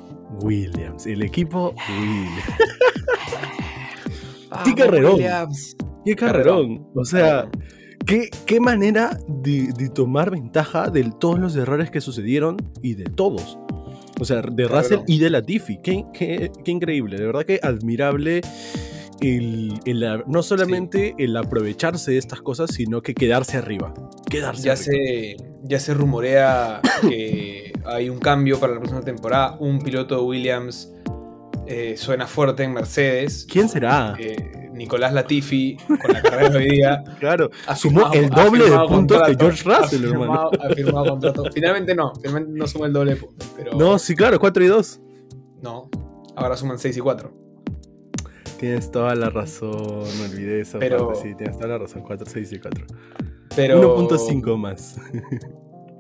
Williams. 0.43 1.07
El 1.07 1.23
equipo 1.23 1.75
Williams. 1.89 2.45
¡Qué 4.65 4.75
carrerón! 4.75 5.15
Williams. 5.15 5.77
¡Qué 6.05 6.15
carrerón! 6.17 6.87
O 6.95 7.05
sea, 7.05 7.49
¿qué, 8.07 8.31
qué 8.47 8.61
manera 8.61 9.19
de, 9.29 9.73
de 9.77 9.89
tomar 9.89 10.31
ventaja 10.31 10.89
de 10.91 11.11
todos 11.19 11.39
los 11.39 11.57
errores 11.57 11.91
que 11.91 12.01
sucedieron 12.01 12.57
y 12.83 12.95
de 12.95 13.05
todos. 13.05 13.59
O 14.19 14.25
sea, 14.25 14.41
de. 14.41 14.67
Russell 14.69 15.01
y 15.07 15.19
de 15.19 15.31
Latifi. 15.31 15.79
Qué, 15.83 16.05
qué, 16.15 16.51
qué 16.65 16.71
increíble. 16.71 17.19
De 17.19 17.27
verdad 17.27 17.45
que 17.45 17.61
admirable 17.63 18.41
el, 19.21 19.79
el- 19.85 20.23
no 20.27 20.43
solamente 20.43 21.15
el 21.19 21.37
aprovecharse 21.37 22.13
de 22.13 22.19
estas 22.19 22.41
cosas, 22.41 22.71
sino 22.73 23.03
que 23.03 23.15
quedarse 23.15 23.57
arriba. 23.59 23.93
Quedarse 24.31 24.63
ya 24.63 24.73
arriba. 24.73 24.85
se, 24.85 25.37
ya 25.65 25.79
se 25.81 25.95
rumorea 25.95 26.81
que 27.03 27.73
hay 27.85 28.09
un 28.09 28.19
cambio 28.19 28.59
para 28.59 28.73
la 28.75 28.79
próxima 28.79 29.03
temporada. 29.03 29.57
Un 29.61 29.81
piloto 29.81 30.17
de 30.17 30.23
Williams 30.23 30.93
eh, 31.67 31.95
suena 31.97 32.27
fuerte 32.27 32.63
en 32.65 32.73
Mercedes. 32.73 33.47
¿Quién 33.51 33.69
será? 33.69 34.15
Eh, 34.19 34.66
Nicolás 34.77 35.13
Latifi, 35.13 35.77
con 35.87 36.13
la 36.13 36.23
carrera 36.23 36.49
de 36.51 36.59
hoy 36.59 36.69
día, 36.71 37.03
claro, 37.21 37.51
sumó 37.77 38.13
el 38.13 38.29
doble 38.31 38.65
de 38.71 38.77
puntos 38.89 39.23
que 39.23 39.35
contrato, 39.35 39.39
George 39.39 39.63
Russell, 39.65 40.05
ha 40.05 40.09
hermano. 40.11 40.51
firmado, 40.51 40.51
ha 40.63 40.75
firmado 40.75 41.07
contrato. 41.11 41.45
Finalmente 41.53 41.95
no, 41.95 42.13
finalmente 42.17 42.59
no 42.59 42.67
suma 42.67 42.87
el 42.87 42.93
doble 42.93 43.15
de 43.15 43.21
puntos. 43.21 43.49
Pero 43.57 43.73
No, 43.77 43.99
sí, 43.99 44.15
claro, 44.15 44.39
4 44.39 44.65
y 44.65 44.67
2. 44.69 45.01
no, 45.63 45.89
ahora 46.37 46.57
suman 46.57 46.79
6 46.79 46.97
y 46.97 47.01
4. 47.01 47.33
Tienes 48.59 48.91
toda 48.91 49.15
la 49.15 49.29
razón, 49.31 49.73
me 50.19 50.25
olvidé 50.31 50.61
esa 50.63 50.79
Pero- 50.79 51.09
parte. 51.09 51.23
Sí, 51.23 51.35
tienes 51.37 51.57
toda 51.59 51.69
la 51.71 51.79
razón, 51.79 52.03
4, 52.03 52.27
6 52.27 52.53
y 52.53 52.59
4. 52.59 52.87
Pero... 53.55 53.99
1.5 54.09 54.57
más. 54.57 54.97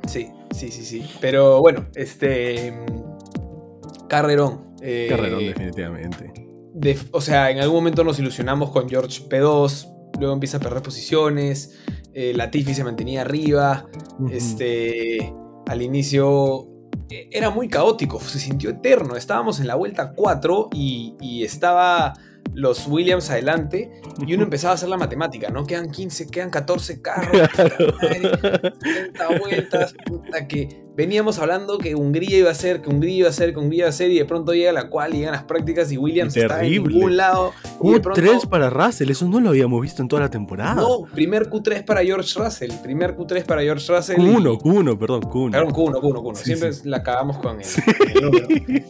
Sí, 0.06 0.28
sí, 0.52 0.70
sí, 0.70 0.84
sí. 0.84 1.04
Pero 1.20 1.60
bueno, 1.60 1.86
este. 1.96 2.70
mm, 2.70 4.06
Carrerón. 4.08 4.76
eh, 4.80 5.08
Carrerón, 5.10 5.40
definitivamente. 5.40 6.32
De- 6.76 6.98
o 7.12 7.20
sea, 7.20 7.50
en 7.50 7.58
algún 7.58 7.76
momento 7.76 8.04
nos 8.04 8.18
ilusionamos 8.18 8.70
con 8.70 8.88
George 8.88 9.22
P2. 9.28 9.92
Luego 10.18 10.32
empieza 10.34 10.56
a 10.56 10.60
perder 10.60 10.82
posiciones. 10.82 11.78
Eh, 12.14 12.32
Latifi 12.34 12.74
se 12.74 12.84
mantenía 12.84 13.22
arriba. 13.22 13.86
Este. 14.30 15.34
Al 15.66 15.82
inicio. 15.82 16.68
eh, 17.10 17.28
Era 17.32 17.50
muy 17.50 17.68
caótico, 17.68 18.20
se 18.20 18.38
sintió 18.38 18.70
eterno. 18.70 19.16
Estábamos 19.16 19.60
en 19.60 19.66
la 19.66 19.74
vuelta 19.74 20.12
4 20.14 20.68
y, 20.72 21.14
y 21.20 21.42
estaba 21.44 22.14
los 22.54 22.86
Williams 22.86 23.30
adelante 23.30 23.90
y 24.26 24.34
uno 24.34 24.42
empezaba 24.44 24.72
a 24.72 24.74
hacer 24.74 24.88
la 24.88 24.96
matemática, 24.96 25.50
¿no? 25.50 25.66
Quedan 25.66 25.90
15, 25.90 26.28
quedan 26.30 26.50
14 26.50 27.02
carros. 27.02 27.48
puta 27.48 27.64
madre. 28.00 28.72
70 28.82 29.38
vueltas, 29.40 29.94
puta, 30.06 30.46
que 30.48 30.84
veníamos 30.96 31.38
hablando 31.38 31.76
que 31.78 31.94
Hungría 31.94 32.38
iba 32.38 32.50
a 32.50 32.54
ser, 32.54 32.80
que 32.80 32.88
Hungría 32.88 33.14
iba 33.16 33.28
a 33.28 33.32
ser, 33.32 33.52
que 33.52 33.58
Hungría 33.60 33.80
iba 33.80 33.88
a 33.88 33.92
ser, 33.92 34.10
y 34.10 34.18
de 34.18 34.24
pronto 34.24 34.52
llega 34.54 34.72
la 34.72 34.88
cual, 34.88 35.12
llegan 35.12 35.32
las 35.32 35.44
prácticas 35.44 35.92
y 35.92 35.98
Williams 35.98 36.34
está 36.36 36.64
en 36.64 36.72
ningún 36.72 37.16
lado. 37.16 37.52
Y 37.82 37.92
de 37.92 38.00
pronto, 38.00 38.20
Q3 38.22 38.48
para 38.48 38.70
Russell, 38.70 39.10
eso 39.10 39.28
no 39.28 39.40
lo 39.40 39.50
habíamos 39.50 39.82
visto 39.82 40.00
en 40.02 40.08
toda 40.08 40.22
la 40.22 40.30
temporada. 40.30 40.74
no, 40.76 41.02
primer 41.12 41.50
Q3 41.50 41.84
para 41.84 42.02
George 42.02 42.38
Russell, 42.38 42.70
primer 42.82 43.14
Q3 43.16 43.44
para 43.44 43.62
George 43.62 43.92
Russell. 43.94 44.20
y- 44.20 44.24
Q1, 44.24 44.58
Q1, 44.58 44.98
perdón, 44.98 45.20
Q1. 45.22 45.50
Perdón, 45.52 45.72
Q1, 45.72 46.00
Q1, 46.00 46.22
Q1. 46.22 46.34
Sí, 46.36 46.44
Siempre 46.44 46.72
sí. 46.72 46.88
la 46.88 47.02
cagamos 47.02 47.38
con 47.38 47.60
el, 47.60 47.66
el 48.14 48.22
número. 48.22 48.46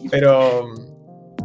Pero, 0.09 0.69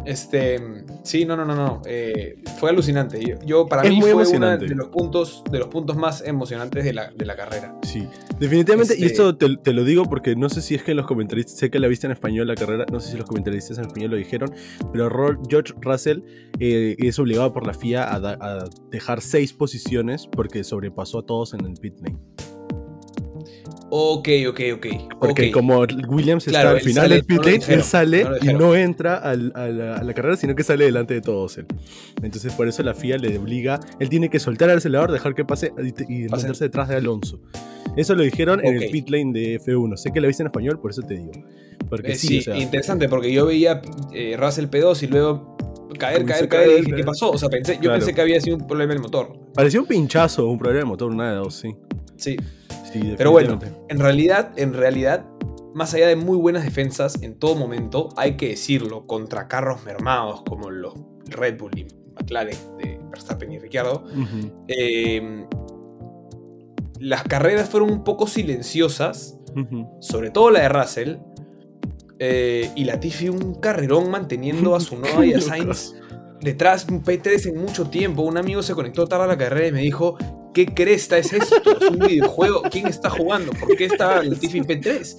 este, 0.04 0.60
sí, 1.04 1.24
no, 1.24 1.36
no, 1.36 1.44
no, 1.44 1.54
no. 1.54 1.82
eh, 1.86 2.36
fue 2.58 2.70
alucinante. 2.70 3.20
Yo, 3.24 3.36
yo, 3.44 3.66
para 3.66 3.82
Es 3.82 3.90
mí 3.90 4.00
fue 4.00 4.14
uno 4.14 4.56
de 4.58 4.68
los 4.74 4.88
puntos, 4.88 5.42
de 5.50 5.58
los 5.58 5.68
puntos 5.68 5.96
más 5.96 6.22
emocionantes 6.26 6.84
de 6.84 6.92
la, 6.92 7.10
de 7.10 7.24
la 7.24 7.36
carrera. 7.36 7.76
Sí, 7.82 8.06
definitivamente, 8.38 8.94
y 8.94 9.04
Este- 9.04 9.06
esto 9.06 9.36
te, 9.36 9.56
te 9.56 9.72
lo 9.72 9.84
digo 9.84 10.04
porque 10.04 10.34
no 10.36 10.48
sé 10.48 10.62
si 10.62 10.74
es 10.74 10.82
que 10.82 10.94
los 10.94 11.06
comentaristas, 11.06 11.56
sé 11.56 11.70
que 11.70 11.78
la 11.78 11.88
viste 11.88 12.06
en 12.06 12.12
español 12.12 12.46
la 12.48 12.54
carrera, 12.54 12.84
no 12.90 13.00
sé 13.00 13.12
si 13.12 13.16
los 13.16 13.26
comentaristas 13.26 13.78
en 13.78 13.84
español 13.86 14.10
lo 14.12 14.16
dijeron, 14.16 14.52
pero 14.92 15.08
Ro- 15.08 15.40
George 15.48 15.72
Russell 15.80 16.20
eh, 16.58 16.96
es 16.98 17.18
obligado 17.18 17.52
por 17.52 17.66
la 17.66 17.74
FIA 17.74 18.12
a, 18.14 18.20
da- 18.20 18.38
a 18.40 18.64
dejar 18.90 19.20
seis 19.20 19.52
posiciones 19.52 20.26
porque 20.26 20.64
sobrepasó 20.64 21.20
a 21.20 21.26
todos 21.26 21.54
en 21.54 21.64
el 21.66 21.74
pit 21.74 21.94
lane. 22.00 22.18
Ok, 23.94 24.26
ok, 24.48 24.60
ok. 24.76 24.86
Porque 25.20 25.50
como 25.50 25.80
Williams 26.08 26.44
Claro, 26.46 26.70
está 26.70 26.78
al 26.78 26.80
final 26.80 27.10
del 27.10 27.24
pit 27.26 27.36
lo 27.36 27.42
lane, 27.44 27.64
él 27.68 27.82
sale 27.82 28.24
no 28.24 28.30
lo 28.30 28.36
y 28.38 28.54
no 28.54 28.74
entra 28.74 29.16
al- 29.16 29.52
a, 29.54 29.66
la, 29.68 29.96
a 29.96 30.02
la 30.02 30.14
carrera, 30.14 30.34
sino 30.38 30.54
que 30.54 30.64
sale 30.64 30.86
delante 30.86 31.12
de 31.12 31.20
todos 31.20 31.58
él. 31.58 31.66
Entonces 32.22 32.54
por 32.54 32.66
eso 32.66 32.82
la 32.82 32.94
FIA 32.94 33.18
le 33.18 33.36
obliga, 33.36 33.78
él 34.00 34.08
tiene 34.08 34.30
que 34.30 34.38
soltar 34.38 34.70
el 34.70 34.78
acelerador, 34.78 35.12
dejar 35.12 35.34
que 35.34 35.44
pase 35.44 35.72
y, 36.08 36.22
meterse 36.22 36.64
detrás 36.64 36.88
de 36.88 36.96
Alonso. 36.96 37.38
Eso 37.94 38.14
lo 38.14 38.22
dijeron 38.22 38.64
en 38.64 38.76
el 38.82 38.88
pit 38.88 39.10
lane 39.10 39.32
de 39.38 39.60
F1. 39.60 39.96
Sé 39.98 40.10
que 40.10 40.22
la 40.22 40.26
viste 40.26 40.42
en 40.42 40.46
español, 40.46 40.80
por 40.80 40.90
eso 40.90 41.02
te 41.02 41.12
digo. 41.18 41.32
Porque 41.90 42.12
Eh, 42.12 42.14
sí, 42.14 42.28
sí, 42.28 42.38
o 42.38 42.42
sea, 42.44 42.56
interesante, 42.56 43.10
porque 43.10 43.30
yo 43.30 43.44
veía 43.44 43.82
eh, 44.14 44.36
Russell 44.38 44.68
P2 44.70 45.02
y 45.02 45.06
luego 45.08 45.54
caer, 45.98 46.24
caer, 46.24 46.48
caer, 46.48 46.68
y 46.68 46.74
dije, 46.76 46.82
caer. 46.84 46.96
¿qué 46.96 47.04
pasó? 47.04 47.30
O 47.32 47.36
sea, 47.36 47.50
pensé, 47.50 47.74
yo 47.74 47.80
Claro. 47.82 47.98
pensé 47.98 48.14
que 48.14 48.22
había 48.22 48.40
sido 48.40 48.56
un 48.56 48.66
problema 48.66 48.94
del 48.94 49.02
motor. 49.02 49.38
parecía 49.54 49.80
un 49.82 49.86
pinchazo, 49.86 50.46
un 50.46 50.56
problema 50.58 50.78
de 50.80 50.86
motor, 50.86 51.10
una 51.12 51.28
de 51.32 51.36
dos, 51.36 51.54
sí. 51.56 51.74
Sí, 52.16 52.36
Sí, 52.92 53.14
Pero 53.16 53.30
bueno, 53.30 53.58
en 53.88 53.98
realidad, 53.98 54.52
en 54.56 54.74
realidad, 54.74 55.26
más 55.74 55.94
allá 55.94 56.08
de 56.08 56.16
muy 56.16 56.36
buenas 56.36 56.64
defensas 56.64 57.22
en 57.22 57.38
todo 57.38 57.54
momento, 57.54 58.10
hay 58.16 58.36
que 58.36 58.48
decirlo, 58.48 59.06
contra 59.06 59.48
carros 59.48 59.84
mermados 59.84 60.42
como 60.42 60.70
los 60.70 60.94
Red 61.26 61.58
Bull 61.58 61.78
y 61.78 61.86
McLaren 62.14 62.58
de 62.78 63.00
Verstappen 63.10 63.50
y 63.52 63.58
Ricciardo, 63.58 64.04
eh, 64.68 65.46
las 66.98 67.22
carreras 67.24 67.68
fueron 67.68 67.90
un 67.90 68.04
poco 68.04 68.26
silenciosas, 68.26 69.38
sobre 70.00 70.30
todo 70.30 70.50
la 70.50 70.60
de 70.60 70.68
Russell, 70.68 71.16
eh, 72.18 72.70
y 72.76 72.84
Latifi 72.84 73.28
un 73.28 73.54
carrerón 73.54 74.10
manteniendo 74.10 74.76
a 74.76 74.80
su 74.80 74.96
Noda 75.00 75.26
y 75.26 75.32
a 75.32 75.40
Sainz 75.40 75.94
detrás, 76.42 76.86
un 76.88 77.02
P3 77.02 77.48
en 77.48 77.60
mucho 77.60 77.88
tiempo. 77.88 78.22
Un 78.22 78.36
amigo 78.36 78.62
se 78.62 78.74
conectó 78.74 79.06
tarde 79.06 79.24
a 79.24 79.28
la 79.28 79.38
carrera 79.38 79.68
y 79.68 79.72
me 79.72 79.80
dijo, 79.80 80.16
¿qué 80.52 80.66
cresta 80.66 81.18
es 81.18 81.32
esto? 81.32 81.56
¿Es 81.80 81.88
un 81.90 81.98
videojuego? 81.98 82.62
¿Quién 82.70 82.86
está 82.86 83.10
jugando? 83.10 83.52
¿Por 83.52 83.76
qué 83.76 83.86
está 83.86 84.22
Latifi 84.22 84.60
P3? 84.60 85.16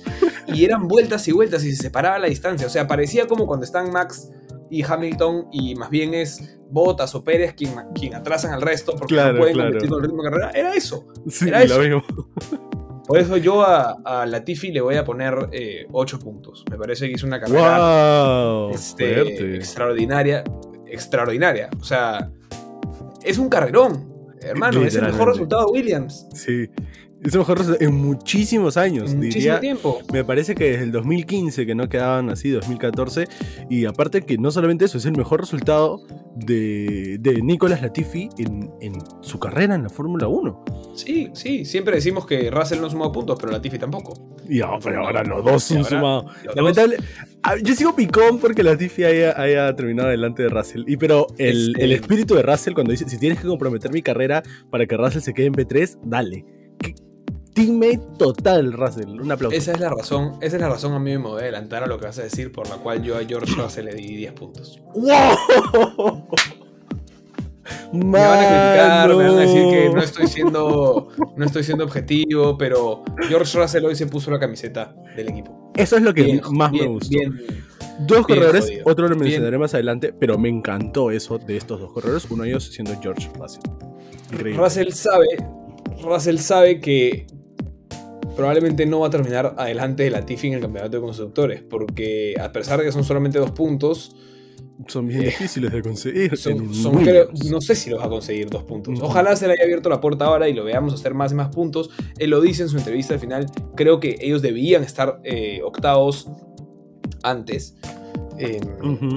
Y 0.53 0.65
eran 0.65 0.87
vueltas 0.87 1.27
y 1.27 1.31
vueltas 1.31 1.63
y 1.63 1.75
se 1.75 1.83
separaba 1.83 2.19
la 2.19 2.27
distancia. 2.27 2.67
O 2.67 2.69
sea, 2.69 2.87
parecía 2.87 3.27
como 3.27 3.47
cuando 3.47 3.65
están 3.65 3.91
Max 3.91 4.29
y 4.69 4.83
Hamilton 4.83 5.47
y 5.51 5.75
más 5.75 5.89
bien 5.89 6.13
es 6.13 6.57
Bottas 6.69 7.13
o 7.15 7.23
Pérez 7.23 7.53
quien, 7.53 7.73
quien 7.93 8.15
atrasan 8.15 8.51
al 8.53 8.61
resto 8.61 8.93
porque 8.95 9.13
Claro, 9.13 9.33
no 9.33 9.39
pueden 9.39 9.53
claro. 9.55 9.69
competir 9.71 9.89
con 9.89 9.99
el 10.03 10.09
ritmo 10.09 10.23
de 10.23 10.29
carrera. 10.29 10.51
Era 10.53 10.73
eso. 10.73 11.07
Sí, 11.29 11.47
Era 11.47 11.63
eso. 11.63 11.79
mismo. 11.79 12.03
Por 13.05 13.19
eso 13.19 13.35
yo 13.37 13.61
a, 13.61 13.97
a 14.05 14.25
Latifi 14.25 14.71
le 14.71 14.79
voy 14.81 14.95
a 14.95 15.03
poner 15.03 15.35
8 15.91 16.19
puntos. 16.19 16.63
Me 16.71 16.77
parece 16.77 17.07
que 17.07 17.13
hizo 17.13 17.27
una 17.27 17.39
carrera 17.39 17.77
¡Wow! 17.77 18.71
este, 18.73 19.55
extraordinaria. 19.57 20.43
Extraordinaria. 20.87 21.69
O 21.81 21.83
sea, 21.83 22.31
es 23.23 23.37
un 23.37 23.49
carrerón. 23.49 24.12
Hermano, 24.43 24.83
es 24.83 24.95
el 24.95 25.03
mejor 25.03 25.29
resultado 25.29 25.65
de 25.65 25.71
Williams. 25.71 26.27
Sí. 26.33 26.69
Es 27.23 27.33
el 27.33 27.39
mejor 27.39 27.57
resultado 27.59 27.85
en 27.89 27.95
muchísimos 27.95 28.75
años. 28.77 29.13
Muchísimo 29.15 29.31
diría, 29.41 29.59
tiempo. 29.59 29.99
Me 30.11 30.23
parece 30.23 30.55
que 30.55 30.71
desde 30.71 30.83
el 30.83 30.91
2015 30.91 31.65
que 31.65 31.73
no 31.75 31.87
quedaban 31.89 32.29
así, 32.29 32.49
2014. 32.49 33.27
Y 33.69 33.85
aparte 33.85 34.21
que 34.23 34.37
no 34.37 34.51
solamente 34.51 34.85
eso, 34.85 34.97
es 34.97 35.05
el 35.05 35.15
mejor 35.15 35.39
resultado 35.41 36.01
de, 36.35 37.17
de 37.19 37.41
Nicolas 37.41 37.81
Latifi 37.81 38.29
en, 38.37 38.69
en 38.81 38.93
su 39.21 39.39
carrera 39.39 39.75
en 39.75 39.83
la 39.83 39.89
Fórmula 39.89 40.27
1. 40.27 40.65
Sí, 40.95 41.29
sí. 41.33 41.65
Siempre 41.65 41.95
decimos 41.95 42.25
que 42.25 42.51
Russell 42.51 42.81
no 42.81 42.89
sumó 42.89 43.11
puntos, 43.11 43.37
pero 43.39 43.51
Latifi 43.51 43.79
tampoco. 43.79 44.13
Y 44.49 44.59
ah, 44.61 44.77
pero 44.83 45.05
ahora 45.05 45.23
los 45.23 45.43
dos 45.45 45.71
han 45.71 45.85
sumado. 45.85 46.25
Lamentable. 46.55 46.97
Ah, 47.41 47.55
Yo 47.61 47.73
sigo 47.75 47.95
picón 47.95 48.39
porque 48.39 48.63
Latifi 48.63 49.03
haya, 49.05 49.39
haya 49.41 49.73
terminado 49.75 50.09
delante 50.09 50.43
de 50.43 50.49
Russell. 50.49 50.83
Y 50.87 50.97
pero 50.97 51.27
el, 51.37 51.69
Este- 51.71 51.83
el 51.85 51.91
espíritu 51.93 52.35
de 52.35 52.41
Russell 52.41 52.73
cuando 52.73 52.91
dice, 52.91 53.07
si 53.07 53.17
tienes 53.17 53.39
que 53.39 53.47
comprometer 53.47 53.91
mi 53.91 54.01
carrera 54.01 54.43
para 54.69 54.85
que 54.85 54.97
Russell 54.97 55.21
se 55.21 55.33
quede 55.33 55.45
en 55.47 55.53
P3, 55.53 55.99
dale. 56.03 56.45
Qué 56.79 56.93
Teammate 57.53 58.01
total, 58.17 58.73
Russell. 58.73 59.19
Un 59.21 59.31
aplauso. 59.31 59.55
Esa 59.55 59.73
es 59.73 59.79
la 59.79 59.89
razón, 59.89 60.37
esa 60.41 60.55
es 60.55 60.61
la 60.61 60.69
razón 60.69 60.93
a 60.93 60.99
mí 60.99 61.11
me 61.11 61.17
voy 61.17 61.39
a 61.39 61.43
adelantar 61.43 61.83
a 61.83 61.87
lo 61.87 61.99
que 61.99 62.05
vas 62.05 62.17
a 62.19 62.23
decir, 62.23 62.51
por 62.51 62.67
la 62.69 62.77
cual 62.77 63.03
yo 63.03 63.15
a 63.17 63.23
George 63.25 63.53
Russell 63.57 63.85
le 63.85 63.93
di 63.93 64.15
10 64.15 64.33
puntos. 64.33 64.81
¡Wow! 64.95 66.27
Me 67.93 68.19
van 68.19 68.39
a 68.39 69.05
criticar, 69.05 69.09
me 69.09 69.15
van 69.15 69.37
a 69.37 69.41
decir 69.41 69.61
que 69.69 69.89
no 69.93 70.01
estoy 70.01 70.27
siendo, 70.27 71.09
no 71.37 71.45
estoy 71.45 71.63
siendo 71.63 71.83
objetivo, 71.83 72.57
pero 72.57 73.03
George 73.29 73.57
Russell 73.57 73.85
hoy 73.85 73.95
se 73.95 74.07
puso 74.07 74.31
la 74.31 74.39
camiseta 74.39 74.95
del 75.15 75.29
equipo. 75.29 75.71
Eso 75.75 75.97
es 75.97 76.01
lo 76.03 76.13
que 76.13 76.23
Bien, 76.23 76.41
más 76.51 76.71
me 76.71 76.87
gustó. 76.87 77.09
bien. 77.09 77.39
Dos 78.07 78.25
corredores, 78.25 78.71
otro 78.85 79.07
lo 79.07 79.15
mencionaré 79.15 79.57
más 79.59 79.73
adelante, 79.75 80.11
pero 80.11 80.37
me 80.39 80.49
encantó 80.49 81.11
eso 81.11 81.37
de 81.37 81.55
estos 81.57 81.79
dos 81.79 81.91
corredores. 81.93 82.25
Uno 82.31 82.43
de 82.43 82.49
ellos 82.49 82.65
siendo 82.65 82.99
George 82.99 83.29
Russell. 83.39 83.61
Increíble. 84.31 84.61
Russell 84.61 84.91
sabe, 84.91 85.27
Russell 86.01 86.37
sabe 86.39 86.81
que 86.81 87.27
probablemente 88.35 88.85
no 88.85 88.99
va 89.01 89.07
a 89.07 89.09
terminar 89.09 89.55
adelante 89.57 90.03
de 90.03 90.09
Latifi 90.11 90.47
en 90.47 90.53
el 90.55 90.61
campeonato 90.61 90.97
de 90.97 91.01
constructores, 91.01 91.61
porque 91.61 92.35
a 92.39 92.51
pesar 92.51 92.79
de 92.79 92.85
que 92.85 92.91
son 92.91 93.03
solamente 93.03 93.39
dos 93.39 93.51
puntos, 93.51 94.15
Son 94.87 95.07
bien 95.07 95.21
Eh, 95.21 95.25
difíciles 95.25 95.71
de 95.71 95.81
conseguir. 95.83 96.35
son, 96.35 96.73
son, 96.73 96.95
creo- 97.03 97.29
no 97.49 97.61
sé 97.61 97.75
si 97.75 97.91
los 97.91 97.99
va 98.01 98.05
a 98.05 98.09
conseguir 98.09 98.49
dos 98.49 98.63
puntos. 98.63 98.99
Ojalá 99.01 99.35
se 99.35 99.47
le 99.47 99.53
haya 99.53 99.63
abierto 99.63 99.87
la 99.87 100.01
puerta 100.01 100.25
ahora 100.25 100.49
y 100.49 100.53
lo 100.53 100.63
veamos 100.65 100.93
hacer 100.95 101.13
más 101.13 101.31
y 101.31 101.35
más 101.35 101.49
puntos. 101.49 101.91
Él 102.17 102.31
lo 102.31 102.41
dice 102.41 102.63
en 102.63 102.69
su 102.69 102.77
entrevista 102.77 103.13
al 103.13 103.19
final. 103.19 103.45
Creo 103.75 103.99
que 103.99 104.17
ellos 104.19 104.41
debían 104.41 104.83
estar 104.83 105.21
eh, 105.23 105.61
octavos 105.63 106.27
antes. 107.21 107.77
Eh, 108.39 108.59
Ujú. 108.83 109.09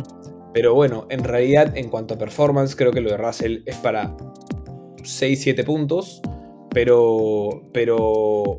Pero 0.53 0.75
bueno, 0.75 1.07
en 1.09 1.25
realidad, 1.25 1.75
en 1.77 1.89
cuanto 1.89 2.15
a 2.15 2.19
performance, 2.19 2.77
creo 2.77 2.93
que 2.93 3.01
lo 3.01 3.11
de 3.11 3.17
Russell 3.17 3.63
es 3.65 3.77
para 3.77 4.15
6-7 5.03 5.65
puntos. 5.65 6.21
Pero, 6.77 7.71
pero 7.73 7.97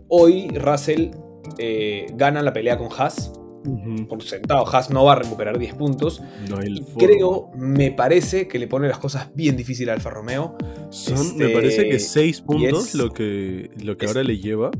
hoy 0.07 0.47
Russell 0.49 1.11
eh, 1.59 2.07
gana 2.15 2.41
la 2.41 2.51
pelea 2.51 2.75
con 2.75 2.87
Haas. 2.97 3.31
Por 4.09 4.23
sentado, 4.23 4.65
Haas 4.67 4.89
no 4.89 5.03
va 5.05 5.11
a 5.13 5.15
recuperar 5.17 5.59
10 5.59 5.75
puntos. 5.75 6.19
No 6.49 6.57
Y 6.65 6.81
creo, 6.97 7.51
me 7.55 7.91
parece 7.91 8.47
que 8.47 8.57
le 8.57 8.65
pone 8.67 8.87
las 8.87 8.97
cosas 8.97 9.29
bien 9.35 9.55
difíciles 9.55 9.89
a 9.91 9.93
Alfa 9.93 10.09
Romeo. 10.09 10.57
Son, 10.89 11.15
me 11.37 11.43
este, 11.45 11.49
parece 11.49 11.89
que 11.89 11.99
6 11.99 12.39
y 12.39 12.41
puntos 12.41 12.87
es- 12.87 12.95
lo 12.95 13.11
que, 13.11 13.69
lo 13.83 13.97
que 13.97 14.05
es- 14.05 14.11
ahora 14.11 14.23
le 14.23 14.39
lleva. 14.39 14.71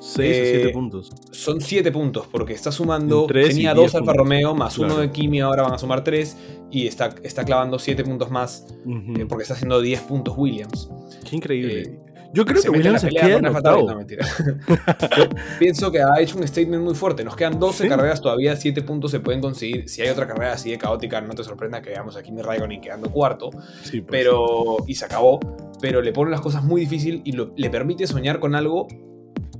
6 0.00 0.18
o 0.18 0.22
Eh, 0.40 0.50
7 0.54 0.68
puntos. 0.70 1.10
Son 1.32 1.60
7 1.60 1.92
puntos, 1.92 2.26
porque 2.32 2.54
está 2.54 2.72
sumando. 2.72 3.26
Tenía 3.26 3.74
10 3.74 3.74
2 3.74 3.84
Alfa 3.96 3.98
puntos. 3.98 4.16
Romeo, 4.16 4.54
más 4.54 4.78
uno 4.78 4.88
Claro. 4.88 5.02
de 5.02 5.10
Kimi, 5.10 5.40
ahora 5.40 5.64
van 5.64 5.74
a 5.74 5.78
sumar 5.78 6.02
3. 6.02 6.34
Y 6.70 6.86
está, 6.86 7.14
está 7.22 7.44
clavando 7.44 7.78
7 7.78 8.04
puntos 8.04 8.30
más, 8.30 8.66
Ujú. 8.86 9.20
eh, 9.20 9.26
porque 9.28 9.42
está 9.42 9.52
haciendo 9.54 9.82
10 9.82 10.00
puntos 10.00 10.34
Williams. 10.38 10.88
Qué 11.28 11.36
increíble. 11.36 11.82
eh, 11.82 12.00
Yo 12.36 12.44
creo 12.44 12.60
se 12.60 12.68
que 12.70 12.76
Williams 12.76 13.00
se 13.00 13.08
queda 13.08 13.36
en 13.38 13.46
octavo. 13.46 13.88
no, 13.88 13.96
mentira. 13.96 14.26
Yo 15.16 15.24
pienso 15.58 15.90
que 15.90 16.00
ha 16.02 16.20
hecho 16.20 16.36
un 16.38 16.46
statement 16.46 16.82
muy 16.84 16.94
fuerte. 16.94 17.24
Nos 17.24 17.34
quedan 17.34 17.58
12 17.58 17.84
Sí. 17.84 17.88
carreras 17.88 18.20
todavía, 18.20 18.54
7 18.56 18.82
puntos 18.82 19.10
se 19.10 19.20
pueden 19.20 19.40
conseguir. 19.40 19.88
Si 19.88 20.02
hay 20.02 20.08
otra 20.10 20.26
carrera 20.26 20.52
así 20.52 20.70
de 20.70 20.78
caótica, 20.78 21.20
no 21.20 21.34
te 21.34 21.42
sorprenda 21.42 21.80
que 21.82 21.90
veamos 21.90 22.16
a 22.16 22.22
Kimi 22.22 22.42
Raikkonen 22.42 22.80
quedando 22.80 23.10
cuarto. 23.10 23.50
Sí, 23.82 24.00
pues. 24.02 24.10
pero 24.10 24.76
y 24.86 24.94
se 24.94 25.04
acabó. 25.06 25.40
Pero 25.80 26.02
le 26.02 26.12
pone 26.12 26.30
las 26.30 26.40
cosas 26.40 26.62
muy 26.62 26.80
difícil 26.82 27.22
y 27.24 27.32
lo- 27.32 27.52
le 27.56 27.70
permite 27.70 28.06
soñar 28.06 28.38
con 28.40 28.54
algo 28.54 28.86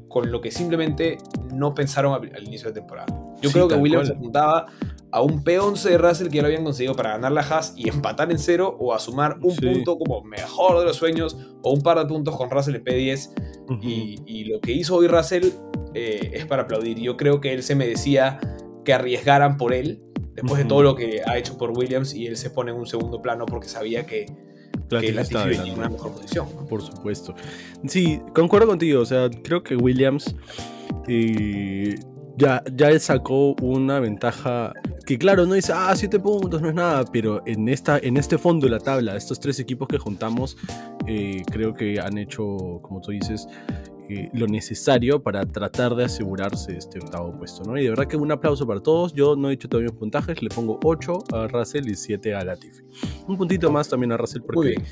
con 0.09 0.31
lo 0.31 0.41
que 0.41 0.51
simplemente 0.51 1.19
no 1.53 1.75
pensaron 1.75 2.15
al, 2.15 2.35
al 2.35 2.45
inicio 2.45 2.69
de 2.69 2.75
temporada. 2.81 3.07
Yo 3.43 3.51
Sí, 3.51 3.53
creo 3.53 3.69
que 3.69 3.75
Williams 3.75 4.09
cual. 4.09 4.19
apuntaba 4.19 4.67
a 5.17 5.23
un 5.23 5.43
P11 5.43 5.83
de 5.89 5.97
Russell 5.97 6.29
que 6.29 6.37
ya 6.37 6.43
lo 6.43 6.49
habían 6.49 6.63
conseguido 6.65 6.95
para 6.95 7.13
ganar 7.13 7.33
la 7.33 7.41
Haas 7.41 7.73
y 7.75 7.89
empatar 7.89 8.31
en 8.31 8.39
cero 8.39 8.77
o 8.79 8.93
a 8.93 8.99
sumar 8.99 9.39
un 9.41 9.53
Sí. 9.53 9.61
punto 9.67 9.97
como 9.99 10.23
mejor 10.23 10.79
de 10.79 10.85
los 10.85 10.97
sueños 10.97 11.39
o 11.63 11.73
un 11.73 11.81
par 11.81 11.99
de 11.99 12.05
puntos 12.05 12.37
con 12.37 12.51
Russell 12.51 12.75
en 12.75 12.85
P10 12.85 13.31
Ujú. 13.71 13.79
y, 13.83 14.17
y 14.27 14.45
lo 14.45 14.61
que 14.61 14.73
hizo 14.73 14.95
hoy 14.97 15.07
Russell 15.09 15.47
eh, 15.95 16.33
es 16.35 16.45
para 16.45 16.65
aplaudir. 16.65 16.99
Yo 17.01 17.17
creo 17.17 17.41
que 17.41 17.55
él 17.55 17.63
se 17.63 17.75
merecía 17.75 18.39
que 18.85 18.93
arriesgaran 18.93 19.57
por 19.57 19.73
él 19.73 20.03
después 20.35 20.59
de 20.63 20.69
todo 20.69 20.83
lo 20.83 20.95
que 20.95 21.23
ha 21.27 21.39
hecho 21.39 21.57
por 21.57 21.71
Williams 21.71 22.13
y 22.15 22.27
él 22.27 22.37
se 22.37 22.51
pone 22.51 22.71
en 22.73 22.77
un 22.77 22.87
segundo 22.87 23.23
plano 23.23 23.47
porque 23.47 23.69
sabía 23.69 24.05
que, 24.05 24.27
que 24.27 24.35
Latifi 24.91 25.13
Latifi 25.15 25.35
está 25.35 25.45
venía 25.47 25.73
en 25.73 25.79
una 25.79 25.89
mejor 25.89 26.13
posición. 26.13 26.47
Por 26.69 26.83
supuesto. 26.83 27.35
Sí, 27.89 28.21
concuerdo 28.35 28.67
contigo. 28.67 29.01
O 29.01 29.07
sea, 29.07 29.31
creo 29.43 29.63
que 29.63 29.77
Williams 29.77 30.35
eh, 31.09 31.95
ya, 32.37 32.63
ya 32.75 32.91
él 32.91 33.01
sacó 33.01 33.55
una 33.63 34.01
ventaja 34.01 34.73
que, 35.07 35.19
claro, 35.19 35.47
no 35.47 35.55
dice, 35.55 35.73
ah, 35.75 35.95
siete 35.97 36.19
puntos, 36.19 36.61
no 36.61 36.69
es 36.69 36.75
nada, 36.75 37.05
pero 37.13 37.43
en, 37.47 37.69
esta, 37.69 37.99
en 37.99 38.17
este 38.17 38.39
fondo 38.39 38.67
de 38.67 38.73
la 38.73 38.81
tabla, 38.81 39.17
estos 39.17 39.41
tres 39.41 39.59
equipos 39.61 39.89
que 39.89 39.99
juntamos, 39.99 40.57
eh, 41.07 41.43
creo 41.51 41.75
que 41.75 42.01
han 42.01 42.19
hecho, 42.19 42.81
como 42.83 43.01
tú 43.01 43.13
dices, 43.13 43.47
eh, 44.09 44.31
lo 44.35 44.47
necesario 44.47 45.21
para 45.21 45.45
tratar 45.45 45.97
de 45.97 46.05
asegurarse 46.05 46.77
este 46.77 47.01
octavo 47.01 47.37
puesto, 47.37 47.65
¿no? 47.65 47.77
Y 47.77 47.85
de 47.85 47.91
verdad 47.91 48.07
que 48.07 48.17
un 48.17 48.31
aplauso 48.31 48.65
para 48.65 48.81
todos. 48.81 49.13
Yo 49.15 49.35
no 49.35 49.49
he 49.49 49.53
dicho 49.53 49.69
todavía 49.69 49.91
mis 49.91 49.99
puntajes, 49.99 50.43
le 50.43 50.49
pongo 50.49 50.79
8 50.85 51.25
a 51.33 51.49
Russell 51.49 51.89
y 51.89 51.97
7 51.97 52.35
a 52.35 52.45
Latifi. 52.45 52.85
Un 53.27 53.37
puntito 53.37 53.71
más 53.73 53.89
también 53.89 54.13
a 54.13 54.17
Russell 54.17 54.43
Muy 54.43 54.55
porque 54.55 54.71
bien. 54.71 54.85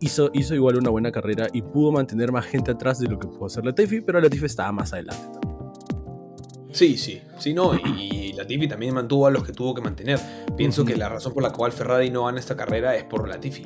hizo, 0.00 0.30
hizo 0.32 0.54
igual 0.54 0.76
una 0.78 0.88
buena 0.88 1.12
carrera 1.12 1.48
y 1.52 1.60
pudo 1.60 1.92
mantener 1.92 2.32
más 2.32 2.46
gente 2.46 2.70
atrás 2.70 2.98
de 2.98 3.08
lo 3.08 3.18
que 3.18 3.28
pudo 3.28 3.44
hacer 3.44 3.62
Latifi, 3.62 4.00
pero 4.00 4.20
Latifi 4.20 4.46
estaba 4.46 4.72
más 4.72 4.90
adelante. 4.94 5.22
también. 5.32 5.55
Sí, 6.76 6.98
sí, 6.98 7.22
sí, 7.38 7.54
no, 7.54 7.72
y 7.74 8.32
Latifi 8.34 8.68
también 8.68 8.92
mantuvo 8.94 9.26
a 9.26 9.30
los 9.30 9.42
que 9.44 9.52
tuvo 9.52 9.74
que 9.74 9.80
mantener. 9.80 10.18
Pienso 10.56 10.84
que 10.84 10.94
la 10.94 11.08
razón 11.08 11.32
por 11.32 11.42
la 11.42 11.50
cual 11.50 11.72
Ferrari 11.72 12.10
no 12.10 12.24
gana 12.26 12.38
esta 12.38 12.54
carrera 12.54 12.94
es 12.96 13.04
por 13.04 13.26
Latifi. 13.28 13.64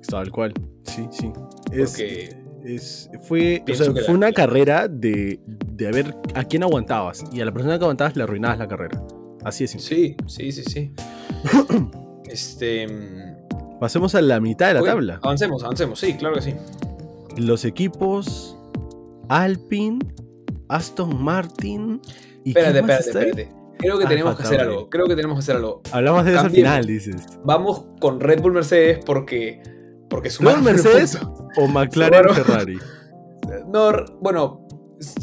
Estaba 0.00 0.22
al 0.22 0.32
cual. 0.32 0.52
Sí, 0.84 1.06
sí. 1.12 1.30
Es, 1.70 1.90
Porque 1.90 2.36
es- 2.64 3.08
fue, 3.28 3.62
o 3.70 3.74
sea, 3.74 3.86
que 3.86 3.92
fue 3.92 4.02
la- 4.02 4.12
una 4.12 4.26
la- 4.26 4.32
carrera 4.32 4.88
de, 4.88 5.38
de 5.46 5.86
a 5.86 5.90
ver 5.92 6.16
a 6.34 6.42
quién 6.44 6.64
aguantabas. 6.64 7.22
Y 7.32 7.40
a 7.40 7.44
la 7.44 7.52
persona 7.52 7.78
que 7.78 7.84
aguantabas 7.84 8.16
le 8.16 8.24
arruinabas 8.24 8.58
la 8.58 8.66
carrera. 8.66 9.00
Así 9.44 9.62
es. 9.64 9.70
sí, 9.72 10.16
sí, 10.26 10.50
sí, 10.52 10.62
sí. 10.64 10.92
Este. 12.28 12.86
mm, 12.88 13.78
Pasemos 13.78 14.14
a 14.14 14.22
la 14.22 14.40
mitad 14.40 14.68
de 14.68 14.74
la 14.74 14.82
tabla. 14.82 15.20
Avancemos, 15.22 15.62
avancemos, 15.64 15.98
sí, 16.00 16.14
claro 16.14 16.36
que 16.36 16.42
sí. 16.42 16.54
Los 17.36 17.64
equipos 17.64 18.56
Alpine, 19.28 19.98
Aston 20.68 21.22
Martin 21.22 22.00
y 22.00 22.31
Espérate, 22.44 22.72
¿quién 22.72 22.86
más 22.86 23.00
espérate, 23.06 23.28
espérate. 23.30 23.54
Creo 23.78 23.96
que 23.96 24.02
Alfa 24.04 24.08
tenemos 24.10 24.36
que 24.36 24.42
hacer 24.44 24.60
algo. 24.60 24.88
Creo 24.90 25.06
que 25.06 25.16
tenemos 25.16 25.36
que 25.36 25.40
hacer 25.40 25.56
algo. 25.56 25.82
Hablamos 25.92 26.24
de 26.24 26.30
eso 26.32 26.40
al 26.40 26.50
final, 26.50 26.86
dices. 26.86 27.16
Vamos 27.44 27.84
con 28.00 28.20
Red 28.20 28.40
Bull 28.40 28.52
Mercedes 28.52 29.00
porque. 29.04 29.60
Porque 30.08 30.28
¿Luego 30.40 30.58
sumaron 30.58 30.64
Mercedes 30.64 31.18
o 31.56 31.66
McLaren 31.68 32.24
Sumaron- 32.26 32.34
Ferrari? 32.34 32.78
No, 33.66 33.90
bueno, 34.20 34.66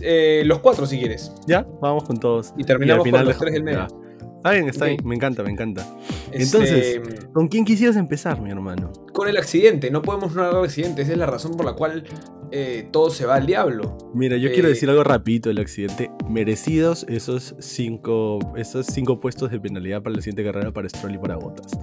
eh, 0.01 0.43
los 0.45 0.59
cuatro 0.59 0.85
si 0.85 0.99
quieres. 0.99 1.31
Ya, 1.47 1.65
vamos 1.81 2.03
con 2.03 2.17
todos. 2.19 2.53
Y 2.57 2.63
terminamos 2.65 3.05
Y 3.05 3.09
al 3.09 3.15
con 3.15 3.25
los 3.25 3.37
tres 3.37 3.53
del 3.53 3.63
medio. 3.63 3.87
ya. 3.87 4.08
Está 4.39 4.51
bien, 4.51 4.69
está 4.69 4.85
Ok. 4.85 4.89
bien. 4.91 5.01
Me 5.05 5.15
encanta, 5.15 5.43
me 5.43 5.51
encanta. 5.51 5.85
Este, 6.31 6.43
Entonces- 6.43 7.01
¿Con 7.33 7.47
quién 7.49 7.65
quisieras 7.65 7.95
empezar, 7.97 8.41
mi 8.41 8.49
hermano? 8.51 8.91
con 9.13 9.27
el 9.27 9.35
accidente, 9.35 9.91
no 9.91 10.01
podemos 10.01 10.33
no 10.33 10.41
hablar 10.43 10.55
del 10.61 10.65
accidente. 10.69 11.01
Esa 11.01 11.11
es 11.11 11.17
la 11.17 11.25
razón 11.25 11.51
por 11.57 11.65
la 11.65 11.73
cual 11.73 12.05
eh, 12.51 12.87
todo 12.91 13.09
se 13.09 13.25
va 13.25 13.35
al 13.35 13.45
diablo. 13.45 13.97
Mira, 14.13 14.37
yo 14.37 14.49
quiero 14.53 14.67
Eh, 14.69 14.71
decir 14.71 14.89
algo 14.89 15.03
rapidito 15.03 15.49
del 15.49 15.57
accidente. 15.59 16.09
Merecidos 16.29 17.05
esos 17.09 17.53
cinco, 17.59 18.39
esos 18.55 18.85
cinco 18.85 19.19
puestos 19.19 19.51
de 19.51 19.59
penalidad 19.59 20.01
para 20.01 20.15
la 20.15 20.21
siguiente 20.21 20.45
carrera 20.45 20.71
para 20.71 20.87
Stroll 20.87 21.15
y 21.15 21.17
para 21.17 21.35
Bottas. 21.35 21.77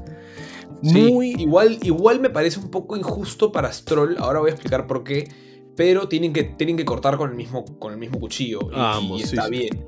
Sí, 0.82 1.12
Muy... 1.12 1.30
igual, 1.38 1.78
igual 1.82 2.20
me 2.20 2.30
parece 2.30 2.58
un 2.58 2.70
poco 2.70 2.96
injusto 2.96 3.52
para 3.52 3.70
Stroll. 3.70 4.16
Ahora 4.18 4.40
voy 4.40 4.48
a 4.50 4.54
explicar 4.54 4.86
por 4.86 5.04
qué. 5.04 5.28
Pero 5.76 6.08
tienen 6.08 6.32
que, 6.32 6.42
tienen 6.44 6.78
que 6.78 6.86
cortar 6.86 7.18
con 7.18 7.28
el 7.30 7.36
mismo, 7.36 7.64
con 7.78 7.92
el 7.92 7.98
mismo 7.98 8.18
cuchillo. 8.18 8.60
Y, 8.72 8.74
ambos, 8.74 9.20
y 9.20 9.24
está 9.24 9.44
sí. 9.44 9.50
bien. 9.50 9.84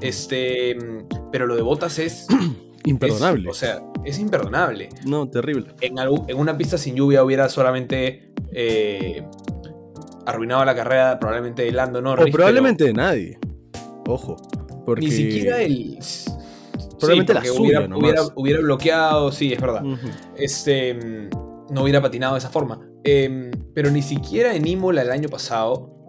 Este, 0.00 0.76
pero 1.30 1.46
lo 1.46 1.56
de 1.56 1.62
Bottas 1.62 1.98
es. 1.98 2.26
Imperdonable. 2.84 3.42
es- 3.44 3.56
o 3.56 3.58
sea, 3.58 3.82
es 4.04 4.18
imperdonable. 4.18 4.88
no, 5.06 5.28
terrible. 5.28 5.72
En, 5.80 5.94
algu- 5.96 6.24
en 6.28 6.36
una 6.38 6.56
pista 6.58 6.76
sin 6.78 6.96
lluvia 6.96 7.22
hubiera 7.22 7.48
solamente 7.48 8.32
eh, 8.52 9.24
arruinado 10.26 10.64
la 10.64 10.74
carrera 10.74 11.18
probablemente 11.20 11.62
de 11.62 11.70
Lando 11.72 12.00
Norris. 12.02 12.26
O 12.34 12.36
probablemente 12.36 12.84
de 12.84 12.92
nadie. 12.92 13.38
Ojo. 14.06 14.36
Porque... 14.84 15.06
Ni 15.06 15.10
siquiera 15.12 15.62
el. 15.62 15.98
Probablemente 16.98 17.34
la 17.34 17.40
porque 17.40 17.56
suya 17.56 17.78
hubiera, 17.80 17.96
hubiera, 17.96 18.22
hubiera 18.34 18.60
bloqueado, 18.60 19.30
sí, 19.32 19.52
es 19.52 19.60
verdad. 19.60 19.82
Este. 20.36 20.94
No 21.70 21.82
hubiera 21.84 22.02
patinado 22.02 22.34
de 22.34 22.38
esa 22.40 22.50
forma. 22.50 22.80
Em, 23.04 23.50
pero 23.74 23.90
ni 23.90 24.02
siquiera 24.02 24.54
en 24.54 24.66
Imola 24.66 25.02
el 25.02 25.10
año 25.10 25.28
pasado 25.28 26.01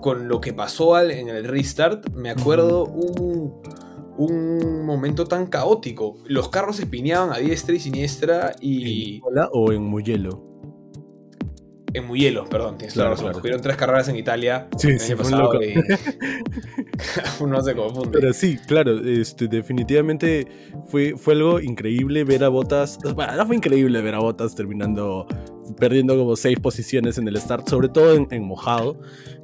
con 0.00 0.28
lo 0.28 0.40
que 0.40 0.52
pasó 0.52 1.00
en 1.00 1.28
el 1.28 1.44
restart, 1.44 2.10
me 2.14 2.30
acuerdo 2.30 2.84
un, 2.84 3.60
un 4.20 4.84
momento 4.84 5.24
tan 5.24 5.46
caótico. 5.46 6.18
Los 6.26 6.48
carros 6.50 6.76
se 6.76 6.86
a 7.32 7.38
diestra 7.38 7.74
y 7.74 7.80
siniestra 7.80 8.54
y... 8.60 9.16
¿En 9.16 9.22
o 9.52 9.72
en 9.72 9.82
Mugello? 9.82 10.46
En 11.92 12.06
Mugello, 12.06 12.44
perdón, 12.44 12.76
tienes 12.78 12.94
claro, 12.94 13.10
razón. 13.10 13.32
Claro. 13.40 13.60
tres 13.60 13.76
carreras 13.76 14.08
en 14.08 14.16
Italia 14.16 14.68
sí, 14.76 14.90
el 14.90 15.00
año 15.00 15.16
pasado 15.16 15.62
y... 15.62 15.74
uno 17.40 17.62
se 17.62 17.74
confunde. 17.74 18.10
Pero 18.12 18.32
sí, 18.32 18.58
claro, 18.58 19.00
este, 19.00 19.48
definitivamente 19.48 20.46
fue, 20.86 21.14
fue 21.16 21.34
algo 21.34 21.58
increíble 21.58 22.22
ver 22.24 22.44
a 22.44 22.48
Botas. 22.48 22.98
Bueno, 23.14 23.34
no 23.34 23.46
fue 23.46 23.56
increíble 23.56 24.02
ver 24.02 24.14
a 24.14 24.18
Botas 24.18 24.54
terminando 24.54 25.26
perdiendo 25.78 26.16
como 26.16 26.36
seis 26.36 26.58
posiciones 26.60 27.16
en 27.16 27.26
el 27.26 27.40
start, 27.40 27.68
sobre 27.68 27.88
todo 27.88 28.26
en 28.30 28.42
mojado 28.42 28.98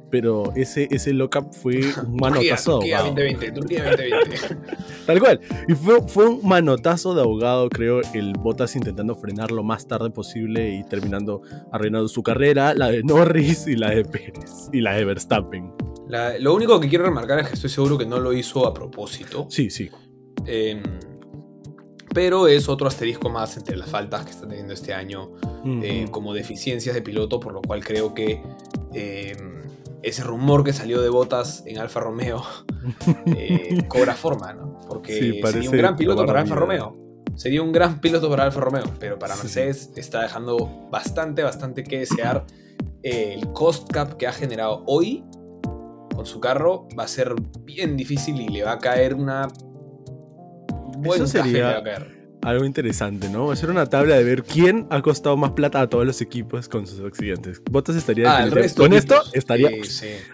pero 0.09 0.53
ese, 0.55 0.87
ese 0.91 1.13
lockup 1.13 1.53
fue 1.53 1.81
un 2.03 2.15
manotazo 2.19 2.79
de 2.79 2.93
abogado. 2.93 3.15
2020, 3.15 3.51
Turquía 3.51 3.83
2020. 3.91 4.57
Tal 5.05 5.19
cual. 5.19 5.41
Y 5.67 5.73
fue, 5.73 6.01
fue 6.07 6.27
un 6.27 6.47
manotazo 6.47 7.13
de 7.13 7.21
abogado, 7.21 7.69
creo, 7.69 8.01
el 8.13 8.33
Bottas 8.33 8.75
intentando 8.75 9.15
frenar 9.15 9.51
lo 9.51 9.63
más 9.63 9.87
tarde 9.87 10.09
posible 10.09 10.69
y 10.75 10.83
terminando 10.83 11.41
arruinando 11.71 12.07
su 12.07 12.23
carrera, 12.23 12.73
la 12.73 12.89
de 12.89 13.03
Norris 13.03 13.67
y 13.67 13.75
la 13.75 13.91
de 13.91 14.05
Pérez 14.05 14.69
y 14.71 14.81
la 14.81 14.95
de 14.95 15.05
Verstappen. 15.05 15.73
lo 16.39 16.53
único 16.53 16.79
que 16.79 16.87
quiero 16.87 17.05
remarcar 17.05 17.39
es 17.39 17.47
que 17.47 17.53
estoy 17.55 17.69
seguro 17.69 17.97
que 17.97 18.05
no 18.05 18.19
lo 18.19 18.33
hizo 18.33 18.65
a 18.65 18.73
propósito. 18.73 19.47
Sí, 19.49 19.69
sí. 19.69 19.89
Em, 20.45 20.81
pero 22.13 22.47
es 22.47 22.67
otro 22.69 22.87
asterisco 22.87 23.29
más 23.29 23.57
entre 23.57 23.75
las 23.77 23.89
faltas 23.89 24.25
que 24.25 24.31
está 24.31 24.47
teniendo 24.47 24.73
este 24.73 24.93
año 24.93 25.33
eh, 25.83 26.07
como 26.09 26.33
deficiencias 26.33 26.95
de 26.95 27.01
piloto, 27.01 27.39
por 27.39 27.53
lo 27.53 27.61
cual 27.61 27.83
creo 27.83 28.13
que 28.13 28.41
em, 28.93 29.61
ese 30.03 30.23
rumor 30.23 30.63
que 30.63 30.73
salió 30.73 31.01
de 31.01 31.09
botas 31.09 31.63
en 31.65 31.79
Alfa 31.79 31.99
Romeo 31.99 32.43
eh, 33.25 33.85
cobra 33.87 34.13
forma, 34.13 34.53
¿no? 34.53 34.79
Porque 34.87 35.41
sería 35.43 35.69
un 35.69 35.77
gran 35.77 35.95
piloto 35.95 36.25
para 36.25 36.41
Alfa 36.41 36.55
Romeo. 36.55 36.95
Sería 37.35 37.61
un 37.61 37.71
gran 37.71 38.01
piloto 38.01 38.29
para 38.29 38.45
Alfa 38.45 38.59
Romeo, 38.61 38.85
pero 38.99 39.19
para 39.19 39.35
Mercedes 39.35 39.91
está 39.95 40.23
dejando 40.23 40.87
bastante, 40.89 41.43
bastante 41.43 41.83
que 41.83 41.99
desear. 41.99 42.45
el 43.03 43.53
cost 43.53 43.91
cap 43.91 44.13
que 44.17 44.25
ha 44.25 44.33
generado 44.33 44.83
hoy 44.87 45.23
con 46.15 46.25
su 46.25 46.39
carro 46.39 46.87
va 46.97 47.03
a 47.03 47.07
ser 47.07 47.35
bien 47.61 47.95
difícil 47.95 48.41
y 48.41 48.47
le 48.47 48.63
va 48.63 48.73
a 48.73 48.79
caer 48.79 49.13
una. 49.13 49.47
Buen 50.97 51.27
sería, 51.27 51.79
algo 52.49 52.65
interesante, 52.65 53.29
¿no? 53.29 53.47
Va 53.47 53.53
a 53.53 53.55
ser 53.55 53.69
una 53.69 53.85
tabla 53.85 54.15
de 54.15 54.23
ver 54.23 54.43
quién 54.43 54.87
ha 54.89 55.01
costado 55.01 55.35
más 55.35 55.51
plata 55.51 55.81
a 55.81 55.89
todos 55.89 56.05
los 56.05 56.21
equipos 56.21 56.69
con 56.69 56.87
sus 56.87 57.01
accidentes. 57.01 57.61
Botas 57.69 57.95
estaría. 57.95 58.37
Ah, 58.37 58.45
resto 58.45 58.83
con 58.83 58.93
esto 58.93 59.21
estaría. 59.33 59.69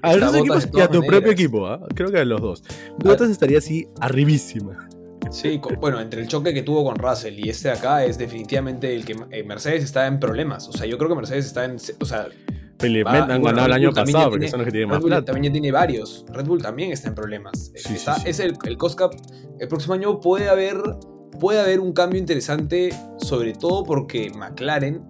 A 0.02 0.16
los 0.16 0.36
equipos 0.36 0.70
y 0.74 0.80
a 0.80 0.88
tu 0.88 1.04
propio 1.04 1.32
equipo, 1.32 1.66
¿ah? 1.68 1.82
creo 1.96 2.12
que 2.12 2.20
a 2.20 2.26
los 2.26 2.40
dos. 2.40 2.64
Botas 3.00 3.30
estaría 3.30 3.58
así 3.58 3.88
arribísima. 4.00 4.88
Sí, 5.32 5.60
bueno, 5.80 6.00
entre 6.00 6.22
el 6.22 6.28
choque 6.28 6.54
que 6.54 6.62
tuvo 6.62 6.84
con 6.84 6.98
Russell 6.98 7.40
y 7.40 7.50
este 7.50 7.70
de 7.70 7.76
acá 7.76 8.06
es 8.06 8.18
definitivamente 8.18 8.94
el 8.94 9.06
que 9.06 9.16
eh, 9.32 9.44
Mercedes 9.44 9.84
está 9.84 10.06
en 10.06 10.20
problemas. 10.20 10.68
O 10.68 10.74
sea, 10.74 10.86
yo 10.86 10.98
creo 10.98 11.10
que 11.10 11.16
Mercedes 11.16 11.46
está 11.46 11.66
en. 11.66 11.78
O 12.00 12.06
sea, 12.06 12.28
han 12.80 13.42
ganado 13.42 13.66
el 13.68 13.74
año 13.74 13.92
pasado, 13.92 14.30
porque 14.30 14.50
son 14.50 14.60
los 14.60 14.66
que 14.66 14.72
tienen 14.72 14.90
más 14.90 15.04
plata. 15.04 15.26
También 15.26 15.46
ya 15.46 15.52
tiene 15.54 15.72
varios. 15.72 16.26
Red 16.30 16.46
Bull 16.46 16.62
también 16.62 16.92
está 16.92 17.08
en 17.08 17.16
problemas. 17.16 17.72
está, 17.74 18.18
Es 18.26 18.40
el, 18.40 18.54
el 18.66 18.78
cost 18.78 19.00
cap. 19.00 19.14
El 19.60 19.68
próximo 19.68 19.94
año 19.94 20.20
puede 20.20 20.50
haber 20.50 20.78
puede 21.40 21.60
haber 21.60 21.80
un 21.80 21.94
cambio 21.94 22.20
interesante, 22.20 22.94
sobre 23.18 23.54
todo 23.54 23.84
porque 23.84 24.30
McLaren, 24.30 25.04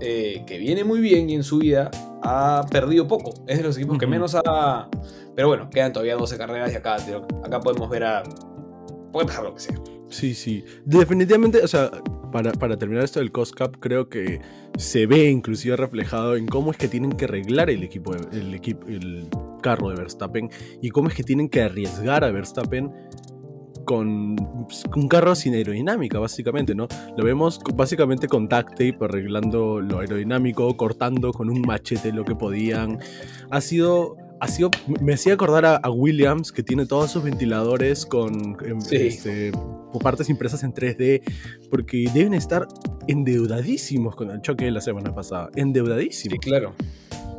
eh, 0.00 0.44
que 0.46 0.58
viene 0.58 0.84
muy 0.84 1.00
bien 1.00 1.30
y 1.30 1.34
en 1.34 1.44
su 1.44 1.58
vida, 1.58 1.90
ha 2.22 2.66
perdido 2.70 3.06
poco. 3.06 3.34
Es 3.46 3.58
de 3.58 3.64
los 3.64 3.76
equipos 3.76 3.98
que 3.98 4.06
menos 4.06 4.34
ha. 4.34 4.88
Pero 5.34 5.48
bueno, 5.48 5.70
quedan 5.70 5.92
todavía 5.92 6.16
12 6.16 6.36
carreras 6.36 6.72
y 6.72 6.76
acá, 6.76 6.96
acá 7.44 7.60
podemos 7.60 7.88
ver 7.88 8.04
a. 8.04 8.22
Puede 9.12 9.26
pasar 9.26 9.44
lo 9.44 9.54
que 9.54 9.60
sea. 9.60 9.76
Sí, 10.08 10.34
sí. 10.34 10.64
Definitivamente, 10.84 11.62
o 11.62 11.68
sea, 11.68 11.90
para, 12.30 12.76
terminar 12.76 13.04
esto 13.04 13.20
del 13.20 13.32
cost 13.32 13.54
cap, 13.54 13.76
creo 13.80 14.08
que 14.08 14.40
se 14.76 15.06
ve 15.06 15.30
inclusive 15.30 15.76
reflejado 15.76 16.36
en 16.36 16.46
cómo 16.46 16.70
es 16.70 16.76
que 16.76 16.88
tienen 16.88 17.12
que 17.12 17.24
arreglar 17.24 17.70
el 17.70 17.82
equipo, 17.82 18.14
el 18.32 18.54
equipo, 18.54 18.86
el 18.86 19.28
carro 19.62 19.90
de 19.90 19.96
Verstappen 19.96 20.50
y 20.80 20.90
cómo 20.90 21.08
es 21.08 21.14
que 21.14 21.22
tienen 21.22 21.48
que 21.48 21.62
arriesgar 21.62 22.24
a 22.24 22.30
Verstappen 22.30 22.92
con 23.90 24.36
pues, 24.68 24.84
un 24.94 25.08
carro 25.08 25.34
sin 25.34 25.52
aerodinámica, 25.54 26.20
básicamente, 26.20 26.76
¿no? 26.76 26.86
Lo 27.16 27.24
vemos 27.24 27.58
básicamente 27.74 28.28
con 28.28 28.48
tact 28.48 28.70
tape 28.70 28.96
arreglando 29.00 29.80
lo 29.80 29.98
aerodinámico, 29.98 30.76
cortando 30.76 31.32
con 31.32 31.50
un 31.50 31.60
machete 31.62 32.12
lo 32.12 32.24
que 32.24 32.36
podían. 32.36 33.00
Ha 33.50 33.60
sido 33.60 34.16
ha 34.38 34.46
sido, 34.46 34.70
me 35.00 35.14
hacía 35.14 35.34
acordar 35.34 35.64
a, 35.82 35.90
Williams, 35.90 36.52
que 36.52 36.62
tiene 36.62 36.86
todos 36.86 37.10
sus 37.10 37.24
ventiladores 37.24 38.06
con 38.06 38.56
em, 38.64 38.78
este, 38.92 39.50
partes 40.00 40.30
impresas 40.30 40.62
en 40.62 40.72
3D, 40.72 41.20
porque 41.68 42.08
deben 42.14 42.34
estar 42.34 42.68
endeudadísimos 43.08 44.14
con 44.14 44.30
el 44.30 44.40
choque 44.40 44.66
de 44.66 44.70
la 44.70 44.80
semana 44.80 45.12
pasada. 45.12 45.50
Endeudadísimos. 45.56 46.38
Sí, 46.40 46.48
claro. 46.48 46.74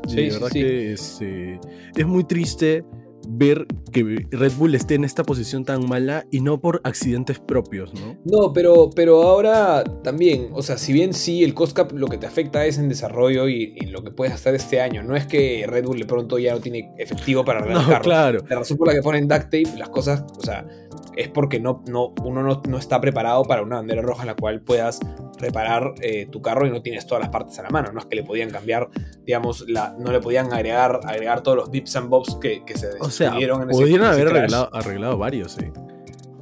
Sí, 0.05 0.29
verdad 0.29 0.49
que 0.51 0.91
es, 0.91 1.17
eh, 1.21 1.57
es 1.95 2.05
muy 2.05 2.25
triste 2.25 2.83
ver 3.29 3.67
que 3.91 4.25
Red 4.31 4.53
Bull 4.53 4.75
esté 4.75 4.95
en 4.95 5.03
esta 5.03 5.23
posición 5.23 5.65
tan 5.65 5.87
mala 5.87 6.25
y 6.31 6.41
no 6.41 6.59
por 6.59 6.81
accidentes 6.83 7.39
propios, 7.39 7.93
¿no? 7.93 8.17
No, 8.25 8.53
pero, 8.53 8.89
pero 8.95 9.23
ahora 9.23 9.83
también, 10.03 10.49
o 10.53 10.61
sea, 10.61 10.77
si 10.77 10.93
bien 10.93 11.13
sí 11.13 11.43
el 11.43 11.53
cost 11.53 11.75
cap 11.75 11.91
lo 11.91 12.07
que 12.07 12.17
te 12.17 12.27
afecta 12.27 12.65
es 12.65 12.77
en 12.77 12.89
desarrollo 12.89 13.47
y, 13.49 13.71
lo 13.91 14.03
que 14.03 14.11
puedes 14.11 14.33
hacer 14.33 14.55
este 14.55 14.79
año, 14.79 15.03
no 15.03 15.17
es 15.17 15.25
que 15.25 15.65
Red 15.67 15.85
Bull 15.85 15.99
de 15.99 16.05
pronto 16.05 16.39
ya 16.39 16.53
no 16.53 16.61
tiene 16.61 16.93
efectivo 16.97 17.43
para 17.43 17.59
arreglar 17.59 17.87
no, 17.89 18.01
claro. 18.01 18.39
La 18.47 18.57
razón 18.57 18.77
por 18.77 18.87
la 18.87 18.93
que 18.93 19.01
ponen 19.01 19.27
duct 19.27 19.43
tape, 19.43 19.77
las 19.77 19.89
cosas, 19.89 20.23
o 20.37 20.41
sea, 20.41 20.65
es 21.15 21.29
porque 21.29 21.59
no, 21.59 21.83
no, 21.87 22.13
uno 22.23 22.43
no, 22.43 22.61
no 22.67 22.77
está 22.77 23.01
preparado 23.01 23.43
para 23.43 23.61
una 23.61 23.77
bandera 23.77 24.01
roja 24.01 24.21
en 24.23 24.27
la 24.27 24.35
cual 24.35 24.61
puedas 24.61 24.99
reparar 25.39 25.93
eh, 26.01 26.27
tu 26.31 26.41
carro 26.41 26.65
y 26.65 26.69
no 26.69 26.81
tienes 26.81 27.05
todas 27.05 27.21
las 27.21 27.29
partes 27.29 27.57
a 27.59 27.63
la 27.63 27.69
mano. 27.69 27.91
No 27.91 27.99
es 27.99 28.05
que 28.05 28.15
le 28.15 28.23
podían 28.23 28.49
cambiar, 28.49 28.89
digamos, 29.25 29.65
la, 29.67 29.95
no 29.99 30.11
le 30.11 30.19
podían 30.19 30.53
agregar, 30.53 30.99
agregar 31.05 31.41
todos 31.41 31.57
los 31.57 31.71
bips 31.71 31.95
and 31.95 32.09
bobs 32.09 32.35
que, 32.35 32.63
que 32.65 32.77
se 32.77 32.87
o 32.99 33.09
sea, 33.09 33.35
en 33.37 33.67
Podrían 33.69 34.03
haber 34.03 34.27
arreglado, 34.27 34.69
arreglado, 34.73 35.17
varios, 35.17 35.53
sí. 35.53 35.65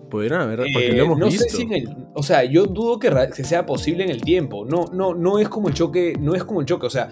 Podrían 0.10 0.42
haber, 0.42 0.58
porque 0.74 0.92
lo 0.94 1.04
hemos 1.04 1.18
eh, 1.18 1.20
no 1.20 1.26
visto. 1.28 1.44
Sé 1.44 1.50
si 1.50 1.62
en 1.64 1.74
el, 1.74 1.98
o 2.16 2.24
sea, 2.24 2.44
yo 2.44 2.66
dudo 2.66 2.98
que, 2.98 3.12
sea 3.44 3.66
posible 3.66 4.04
en 4.04 4.10
el 4.10 4.22
tiempo. 4.22 4.66
No, 4.66 4.86
no, 4.92 5.14
no 5.14 5.38
es 5.38 5.48
como 5.50 5.68
el 5.68 5.76
choque, 5.76 6.14
no 6.20 6.34
es 6.34 6.44
como 6.44 6.62
el 6.62 6.66
choque, 6.66 6.88
o 6.88 6.90
sea, 6.90 7.10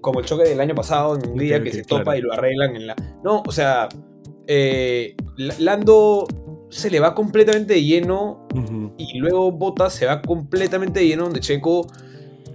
como 0.00 0.18
el 0.18 0.26
choque 0.26 0.42
del 0.42 0.60
año 0.60 0.74
pasado 0.74 1.16
en 1.16 1.30
un 1.30 1.38
día 1.38 1.62
que, 1.62 1.70
se 1.70 1.84
topa 1.84 2.16
y 2.16 2.20
lo 2.20 2.32
arreglan 2.32 2.74
en 2.74 2.88
la. 2.88 2.96
No, 3.22 3.42
o 3.46 3.52
sea, 3.52 3.88
eh, 4.46 5.14
Lando 5.36 6.26
se 6.74 6.90
le 6.90 6.98
va 6.98 7.14
completamente 7.14 7.74
de 7.74 7.84
lleno 7.84 8.48
y 8.98 9.18
luego 9.18 9.52
Bottas 9.52 9.94
se 9.94 10.06
va 10.06 10.20
completamente 10.20 11.00
de 11.00 11.06
lleno 11.06 11.24
donde 11.24 11.40
Checo 11.40 11.86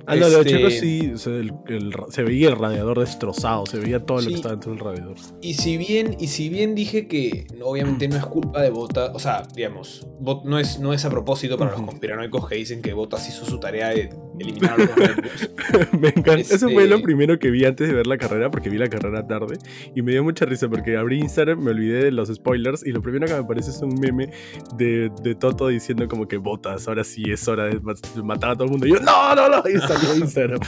Ah, 0.10 0.16
no, 0.16 0.26
este... 0.26 0.46
Checo 0.46 0.72
sí, 0.72 1.14
se 1.16 2.24
veía 2.24 2.50
el 2.50 2.58
radiador 2.58 3.00
destrozado, 3.00 3.68
se 3.68 3.78
veía 3.78 4.04
todo 4.04 4.22
lo 4.22 4.30
que 4.30 4.34
estaba 4.34 4.56
dentro 4.56 4.72
del 4.72 4.80
radiador. 4.80 5.16
Y 5.40 5.54
si 5.54 5.78
bien, 5.78 6.18
y 6.20 6.28
si 6.28 6.50
bien 6.50 6.74
dije 6.74 7.08
que 7.08 7.46
obviamente 7.64 8.08
no 8.08 8.18
es 8.18 8.26
culpa 8.26 8.64
de 8.64 8.72
Bottas, 8.72 9.12
o 9.14 9.20
sea, 9.20 9.44
digamos, 9.54 10.08
no 10.20 10.58
es, 10.58 10.80
no 10.80 10.94
es 10.94 11.06
a 11.06 11.12
propósito 11.12 11.60
para 11.60 11.72
los 11.72 11.82
conspiranoicos 11.84 12.50
que 12.50 12.56
dicen 12.56 12.82
que 12.82 12.94
Bottas 12.94 13.30
hizo 13.30 13.46
su 13.46 13.60
tarea 13.60 13.90
de 13.90 14.10
eliminar 14.40 14.74
a 14.74 14.78
los 14.78 14.90
Me 16.00 16.10
encanta. 16.10 16.40
Eso 16.40 16.70
fue 16.70 16.88
lo 16.88 16.96
este 16.96 17.04
primero 17.04 17.40
que 17.40 17.50
vi 17.52 17.66
antes 17.66 17.88
de 17.88 17.94
ver 17.94 18.08
la 18.08 18.18
carrera, 18.18 18.50
porque 18.50 18.70
vi 18.70 18.78
la 18.78 18.90
carrera 18.90 19.26
tarde. 19.28 19.58
Y 19.96 20.02
me 20.02 20.12
dio 20.12 20.24
mucha 20.24 20.46
risa 20.46 20.70
porque 20.70 20.98
abrí 20.98 21.20
Instagram, 21.20 21.60
me 21.60 21.72
olvidé 21.72 22.06
de 22.06 22.12
los 22.12 22.30
spoilers. 22.30 22.86
Y 22.86 22.92
lo 22.92 23.02
primero 23.02 23.28
que 23.28 23.34
me 23.34 23.40
aparece 23.40 23.72
es 23.72 23.82
un 23.82 23.96
meme 24.00 24.32
de, 24.78 25.12
de 25.22 25.36
Toto 25.36 25.68
diciendo 25.68 26.08
como 26.08 26.28
que 26.28 26.38
Bottas, 26.38 26.88
ahora 26.88 27.04
sí 27.04 27.24
es 27.28 27.48
hora 27.48 27.66
de 27.66 27.80
matar 28.24 28.52
a 28.52 28.54
todo 28.56 28.66
el 28.66 28.72
mundo. 28.72 28.88
Y 28.88 28.92
yo, 28.92 29.00
no, 29.00 29.36
no, 29.36 29.50
no. 29.50 29.64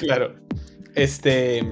claro. 0.00 0.34
Este. 0.94 1.66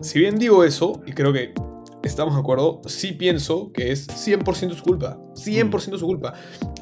Si 0.00 0.18
bien 0.18 0.38
digo 0.38 0.64
eso, 0.64 1.02
y 1.06 1.12
creo 1.12 1.32
que 1.32 1.54
estamos 2.02 2.34
de 2.34 2.40
acuerdo, 2.40 2.82
sí 2.86 3.12
pienso 3.12 3.72
que 3.72 3.92
es 3.92 4.08
100% 4.08 4.74
su 4.74 4.82
culpa. 4.82 5.18
100% 5.34 5.98
su 5.98 6.06
culpa. 6.06 6.34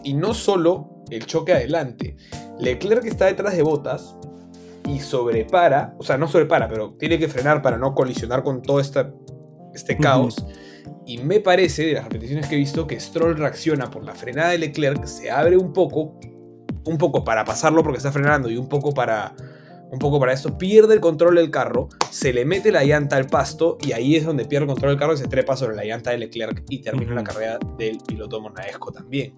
Y 0.04 0.14
no 0.14 0.34
solo 0.34 0.91
el 1.12 1.26
choque 1.26 1.52
adelante. 1.52 2.16
Leclerc 2.58 3.04
está 3.04 3.26
detrás 3.26 3.56
de 3.56 3.62
botas 3.62 4.16
y 4.88 5.00
sobrepara, 5.00 5.94
o 5.98 6.02
sea, 6.02 6.18
no 6.18 6.28
sobrepara, 6.28 6.68
pero 6.68 6.94
tiene 6.94 7.18
que 7.18 7.28
frenar 7.28 7.62
para 7.62 7.76
no 7.76 7.94
colisionar 7.94 8.42
con 8.42 8.62
todo 8.62 8.80
esta, 8.80 9.12
este 9.74 9.96
caos. 9.96 10.44
Y 11.06 11.18
me 11.18 11.40
parece, 11.40 11.86
de 11.86 11.94
las 11.94 12.04
repeticiones 12.04 12.48
que 12.48 12.54
he 12.54 12.58
visto, 12.58 12.86
que 12.86 12.98
Stroll 12.98 13.36
reacciona 13.36 13.90
por 13.90 14.04
la 14.04 14.14
frenada 14.14 14.50
de 14.50 14.58
Leclerc, 14.58 15.04
se 15.04 15.30
abre 15.30 15.56
un 15.56 15.72
poco, 15.72 16.18
un 16.84 16.98
poco 16.98 17.24
para 17.24 17.44
pasarlo 17.44 17.82
porque 17.82 17.98
está 17.98 18.12
frenando 18.12 18.50
y 18.50 18.56
un 18.56 18.68
poco 18.68 18.92
para 18.92 19.34
un 19.92 19.98
poco 19.98 20.18
para 20.18 20.32
esto, 20.32 20.56
pierde 20.56 20.94
el 20.94 21.00
control 21.00 21.34
del 21.34 21.50
carro, 21.50 21.90
se 22.10 22.32
le 22.32 22.46
mete 22.46 22.72
la 22.72 22.82
llanta 22.82 23.16
al 23.16 23.26
pasto 23.26 23.76
y 23.78 23.92
ahí 23.92 24.16
es 24.16 24.24
donde 24.24 24.46
pierde 24.46 24.64
el 24.64 24.70
control 24.70 24.92
del 24.92 24.98
carro 24.98 25.12
y 25.12 25.18
se 25.18 25.28
trepa 25.28 25.54
sobre 25.54 25.76
la 25.76 25.84
llanta 25.84 26.10
de 26.12 26.18
Leclerc 26.18 26.64
y 26.70 26.80
termina 26.80 27.14
la 27.14 27.22
carrera 27.22 27.58
del 27.76 27.98
piloto 27.98 28.40
monaesco 28.40 28.90
también. 28.90 29.34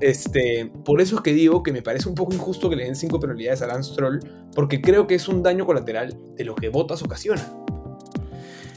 este, 0.00 0.70
por 0.84 1.00
eso 1.00 1.16
es 1.16 1.22
que 1.22 1.32
digo 1.32 1.62
que 1.62 1.72
me 1.72 1.80
parece 1.80 2.06
un 2.06 2.14
poco 2.14 2.34
injusto 2.34 2.68
que 2.68 2.76
le 2.76 2.84
den 2.84 2.96
cinco 2.96 3.18
penalidades 3.18 3.62
a 3.62 3.66
Lance 3.66 3.92
Stroll, 3.92 4.20
porque 4.54 4.82
creo 4.82 5.06
que 5.06 5.14
es 5.14 5.26
un 5.26 5.42
daño 5.42 5.64
colateral 5.64 6.18
de 6.36 6.44
lo 6.44 6.54
que 6.54 6.68
Botas 6.68 7.02
ocasiona. 7.02 7.50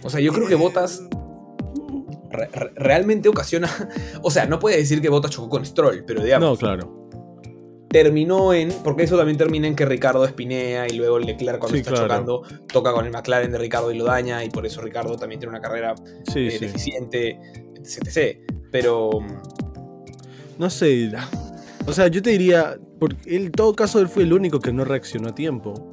O 0.04 0.10
sea, 0.10 0.22
yo 0.22 0.32
creo 0.32 0.48
que 0.48 0.56
Botas 0.56 1.04
realmente 2.76 3.28
ocasiona. 3.28 3.70
O 4.24 4.32
sea, 4.32 4.46
no 4.46 4.60
puede 4.60 4.78
decir 4.78 5.02
que 5.02 5.10
Botas 5.10 5.32
chocó 5.32 5.50
con 5.50 5.66
Stroll, 5.66 6.06
pero 6.06 6.24
digamos. 6.24 6.52
No, 6.52 6.56
claro. 6.56 7.01
Terminó 7.92 8.54
en. 8.54 8.72
Porque 8.84 9.04
eso 9.04 9.18
también 9.18 9.38
termina 9.38 9.68
en 9.68 9.76
que 9.76 9.86
Ricardo 9.86 10.24
espinea 10.26 10.88
y 10.88 10.96
luego 10.96 11.20
Leclerc 11.20 11.60
cuando 11.60 11.78
está 11.78 11.94
chocando 11.94 12.44
toca 12.72 12.94
con 12.94 13.06
el 13.06 13.12
McLaren 13.12 13.52
de 13.52 13.58
Ricardo 13.58 13.92
y 13.92 13.98
lo 13.98 14.06
daña. 14.06 14.44
Y 14.44 14.50
por 14.50 14.66
eso 14.66 14.82
Ricardo 14.82 15.18
también 15.18 15.40
tiene 15.40 15.50
una 15.52 15.62
carrera 15.62 15.96
eh, 16.34 16.58
deficiente, 16.60 17.40
etc. 17.84 18.38
Pero. 18.72 19.10
No 20.58 20.70
sé. 20.70 21.12
O 21.86 21.92
sea, 21.94 22.08
yo 22.08 22.22
te 22.22 22.32
diría. 22.32 22.78
Porque 23.00 23.36
en 23.36 23.52
todo 23.52 23.76
caso 23.76 24.00
él 24.00 24.08
fue 24.08 24.24
el 24.24 24.32
único 24.32 24.60
que 24.60 24.72
no 24.72 24.86
reaccionó 24.86 25.30
a 25.30 25.36
tiempo. 25.36 25.91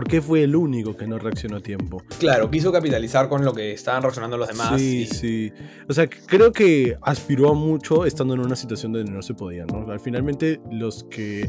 ¿Por 0.00 0.08
qué 0.08 0.22
fue 0.22 0.44
el 0.44 0.56
único 0.56 0.96
que 0.96 1.06
no 1.06 1.18
reaccionó 1.18 1.56
a 1.56 1.60
tiempo? 1.60 2.02
Claro, 2.18 2.50
quiso 2.50 2.72
capitalizar 2.72 3.28
con 3.28 3.44
lo 3.44 3.52
que 3.52 3.72
estaban 3.72 4.00
reaccionando 4.00 4.38
los 4.38 4.48
demás. 4.48 4.80
Sí, 4.80 5.04
sí. 5.04 5.52
O 5.90 5.92
sea, 5.92 6.08
creo 6.08 6.52
que 6.52 6.96
aspiró 7.02 7.50
a 7.50 7.54
mucho 7.54 8.06
estando 8.06 8.32
en 8.32 8.40
una 8.40 8.56
situación 8.56 8.94
donde 8.94 9.12
no 9.12 9.20
se 9.20 9.34
podía, 9.34 9.66
¿no? 9.66 9.92
Al 9.92 10.00
finalmente, 10.00 10.58
los 10.72 11.04
que 11.04 11.46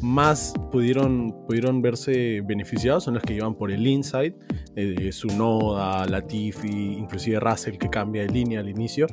más 0.00 0.52
pudieron, 0.72 1.46
pudieron 1.46 1.80
verse 1.80 2.40
beneficiados 2.44 3.04
son 3.04 3.14
los 3.14 3.22
que 3.22 3.34
iban 3.34 3.54
por 3.54 3.70
el 3.70 3.86
inside, 3.86 4.34
eh, 4.74 5.12
Sunoda, 5.12 6.04
Latifi, 6.04 6.94
inclusive 6.98 7.38
Russell 7.38 7.78
que 7.78 7.88
cambia 7.88 8.22
de 8.22 8.32
línea 8.32 8.58
al 8.58 8.68
inicio. 8.68 9.06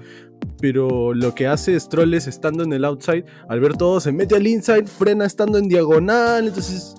Pero 0.59 1.13
lo 1.13 1.35
que 1.35 1.45
hace 1.45 1.79
Stroll 1.79 2.15
es 2.15 2.25
estando 2.25 2.63
en 2.63 2.73
el 2.73 2.83
outside, 2.85 3.25
al 3.49 3.59
ver 3.59 3.77
todo, 3.77 3.99
se 3.99 4.11
mete 4.11 4.35
al 4.35 4.47
inside, 4.47 4.87
frena 4.87 5.27
estando 5.27 5.59
en 5.59 5.69
diagonal, 5.69 6.47
entonces 6.47 6.95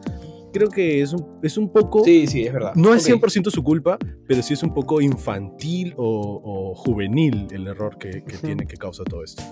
creo 0.53 0.69
que 0.69 1.03
es 1.03 1.13
un, 1.13 1.39
es 1.43 1.57
un 1.57 1.73
poco... 1.73 2.05
Sí, 2.05 2.27
sí, 2.27 2.43
es 2.43 2.53
verdad. 2.53 2.73
No 2.75 2.95
es 2.95 3.09
100% 3.09 3.51
su 3.51 3.63
culpa, 3.63 3.99
pero 4.27 4.43
sí 4.43 4.55
es 4.55 4.63
un 4.63 4.75
poco 4.75 5.01
infantil 5.01 5.95
o, 5.97 6.75
juvenil 6.75 7.47
el 7.51 7.67
error 7.67 7.99
que, 7.99 8.23
tiene, 8.41 8.67
que 8.67 8.77
causa 8.77 9.05
todo 9.05 9.25
esto. 9.25 9.43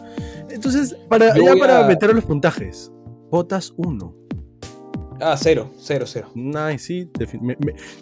Entonces, 0.51 0.95
para, 1.09 1.37
ya 1.37 1.57
para 1.57 1.87
meter 1.87 2.15
los 2.15 2.25
puntajes, 2.25 2.93
Botas 3.31 3.75
1. 3.77 4.19
Ah, 5.21 5.37
0, 5.37 5.73
0, 5.77 6.05
0. 6.07 6.31
Nice, 6.35 6.79
sí. 6.79 7.11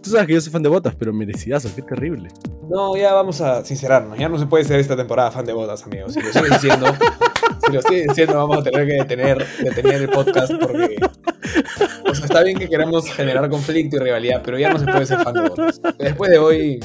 tú 0.03 0.11
sabes 0.11 0.27
que 0.27 0.35
yo 0.35 0.41
soy 0.41 0.53
fan 0.53 0.63
de 0.63 0.69
Botas, 0.69 0.95
pero 0.95 1.13
merecidazo, 1.15 1.71
qué 1.75 1.83
terrible. 1.83 2.29
No, 2.69 2.97
ya 2.97 3.15
vamos 3.15 3.41
a 3.41 3.65
sincerarnos. 3.65 4.19
Ya 4.19 4.29
no 4.29 4.39
se 4.39 4.47
puede 4.47 4.65
ser 4.65 4.81
esta 4.81 4.97
temporada 4.97 5.31
fan 5.31 5.47
de 5.47 5.55
Botas, 5.55 5.83
amigos. 5.85 6.13
Si 6.13 6.21
lo 6.21 6.29
estoy 6.29 6.51
diciendo, 6.51 6.87
si 7.67 7.73
lo 7.73 7.79
estoy 7.79 8.07
diciendo, 8.07 8.35
vamos 8.35 8.59
a 8.59 8.63
tener 8.63 8.87
que 8.87 8.93
detener, 8.95 9.47
detener 9.63 10.03
el 10.03 10.09
podcast 10.11 10.53
porque 10.61 10.97
está 12.25 12.43
bien 12.43 12.59
que 12.59 12.69
queramos 12.69 13.11
generar 13.11 13.49
conflicto 13.49 13.97
y 13.97 13.99
rivalidad, 14.01 14.43
pero 14.45 14.59
ya 14.59 14.73
no 14.73 14.79
se 14.79 14.85
puede 14.87 15.07
ser 15.07 15.19
fan 15.21 15.35
de 15.35 15.49
Botas. 15.49 15.81
Después 15.99 16.31
de 16.31 16.39
hoy. 16.39 16.81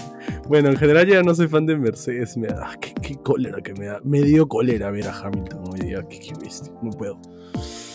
Bueno, 0.48 0.70
en 0.70 0.78
general 0.78 1.08
ya 1.08 1.24
no 1.24 1.34
soy 1.36 1.48
fan 1.48 1.66
de 1.66 1.78
Mercedes. 1.78 2.38
Me 2.38 2.48
da. 2.48 2.78
Qué, 2.80 3.16
cólera 3.24 3.62
que 3.62 3.74
me 3.74 3.86
da. 3.86 4.00
Me 4.04 4.22
dio 4.22 4.48
cólera 4.48 4.92
ver 4.92 5.08
a 5.08 5.18
Hamilton 5.18 5.64
hoy 5.72 5.80
día. 5.80 6.06
Qué, 6.10 6.20
qué 6.20 6.34
bestia. 6.40 6.74
No 6.82 6.92
puedo. 6.92 7.20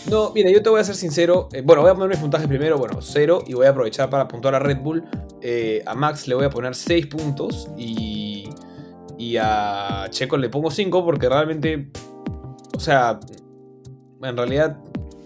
No, 0.09 0.31
mira, 0.33 0.49
yo 0.49 0.61
te 0.63 0.69
voy 0.69 0.79
a 0.79 0.83
ser 0.83 0.95
sincero. 0.95 1.49
Eh, 1.51 1.61
bueno, 1.63 1.81
voy 1.81 1.91
a 1.91 1.93
poner 1.93 2.09
mis 2.09 2.19
puntajes 2.19 2.47
primero. 2.47 2.77
Bueno, 2.77 3.01
cero. 3.01 3.43
Y 3.45 3.53
voy 3.53 3.65
a 3.65 3.69
aprovechar 3.69 4.09
para 4.09 4.27
puntuar 4.27 4.55
a 4.55 4.59
Red 4.59 4.77
Bull. 4.79 5.03
Eh, 5.41 5.83
a 5.85 5.95
Max 5.95 6.27
le 6.27 6.35
voy 6.35 6.45
a 6.45 6.49
poner 6.49 6.75
6 6.75 7.07
puntos. 7.07 7.69
Y. 7.77 8.49
Y 9.17 9.37
a 9.37 10.07
Checo 10.09 10.37
le 10.37 10.49
pongo 10.49 10.71
5 10.71 11.03
porque 11.03 11.27
realmente. 11.29 11.89
O 12.75 12.79
sea. 12.79 13.19
En 14.23 14.35
realidad 14.35 14.79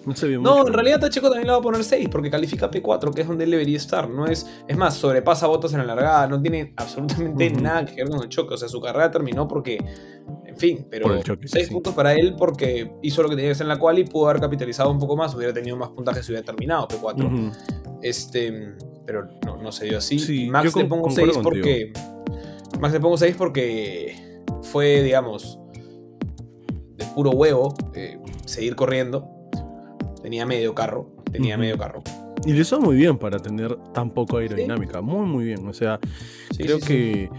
no, 0.05 0.67
en 0.67 0.73
realidad 0.73 1.03
a 1.03 1.09
Checo 1.09 1.27
también 1.27 1.47
le 1.47 1.53
va 1.53 1.59
a 1.59 1.61
poner 1.61 1.83
6 1.83 2.09
porque 2.09 2.31
califica 2.31 2.71
P4, 2.71 3.13
que 3.13 3.21
es 3.21 3.27
donde 3.27 3.43
él 3.43 3.51
debería 3.51 3.77
estar. 3.77 4.09
No 4.09 4.25
es, 4.25 4.47
es 4.67 4.75
más, 4.75 4.95
sobrepasa 4.95 5.47
votos 5.47 5.73
en 5.73 5.79
la 5.79 5.85
largada, 5.85 6.27
no 6.27 6.41
tiene 6.41 6.73
absolutamente 6.75 7.51
nada 7.51 7.85
que 7.85 7.95
ver 7.95 8.09
con 8.09 8.21
el 8.21 8.29
choque. 8.29 8.55
O 8.55 8.57
sea, 8.57 8.67
su 8.67 8.81
carrera 8.81 9.11
terminó 9.11 9.47
porque, 9.47 9.77
en 10.45 10.57
fin, 10.57 10.87
pero 10.89 11.21
6 11.43 11.69
puntos 11.69 11.93
para 11.93 12.13
él 12.13 12.35
porque 12.37 12.91
hizo 13.03 13.21
lo 13.21 13.29
que 13.29 13.35
tenía 13.35 13.49
que 13.49 13.53
hacer 13.53 13.65
en 13.65 13.69
la 13.69 13.79
cual 13.79 13.99
y 13.99 14.05
pudo 14.05 14.29
haber 14.29 14.41
capitalizado 14.41 14.89
un 14.89 14.99
poco 14.99 15.15
más, 15.15 15.35
hubiera 15.35 15.53
tenido 15.53 15.77
más 15.77 15.89
puntajes 15.89 16.25
si 16.25 16.31
hubiera 16.31 16.45
terminado 16.45 16.87
P4. 16.87 17.51
Este, 18.01 18.75
pero 19.05 19.27
no, 19.45 19.71
se 19.71 19.85
dio 19.85 19.99
así. 19.99 20.49
Max 20.49 20.75
le 20.75 20.85
pongo 20.85 21.09
6 21.09 21.39
porque. 21.43 21.93
Max 22.79 22.93
le 22.93 22.99
pongo 22.99 23.17
6 23.17 23.35
porque 23.37 24.41
fue, 24.63 25.03
digamos, 25.03 25.59
de 26.95 27.05
puro 27.13 27.31
huevo 27.31 27.73
eh, 27.93 28.19
seguir 28.45 28.75
corriendo 28.75 29.30
Tenía 30.31 30.45
medio 30.45 30.73
carro. 30.73 31.13
Tenía 31.29 31.57
medio 31.57 31.77
carro. 31.77 32.01
Y 32.45 32.53
lo 32.53 32.61
hizo 32.61 32.79
muy 32.79 32.95
bien 32.95 33.17
para 33.17 33.37
tener 33.37 33.75
tan 33.93 34.11
poco 34.11 34.37
aerodinámica. 34.37 35.01
Muy, 35.01 35.25
muy 35.27 35.43
bien. 35.43 35.67
O 35.67 35.73
sea, 35.73 35.99
creo 36.57 36.79
que. 36.79 37.29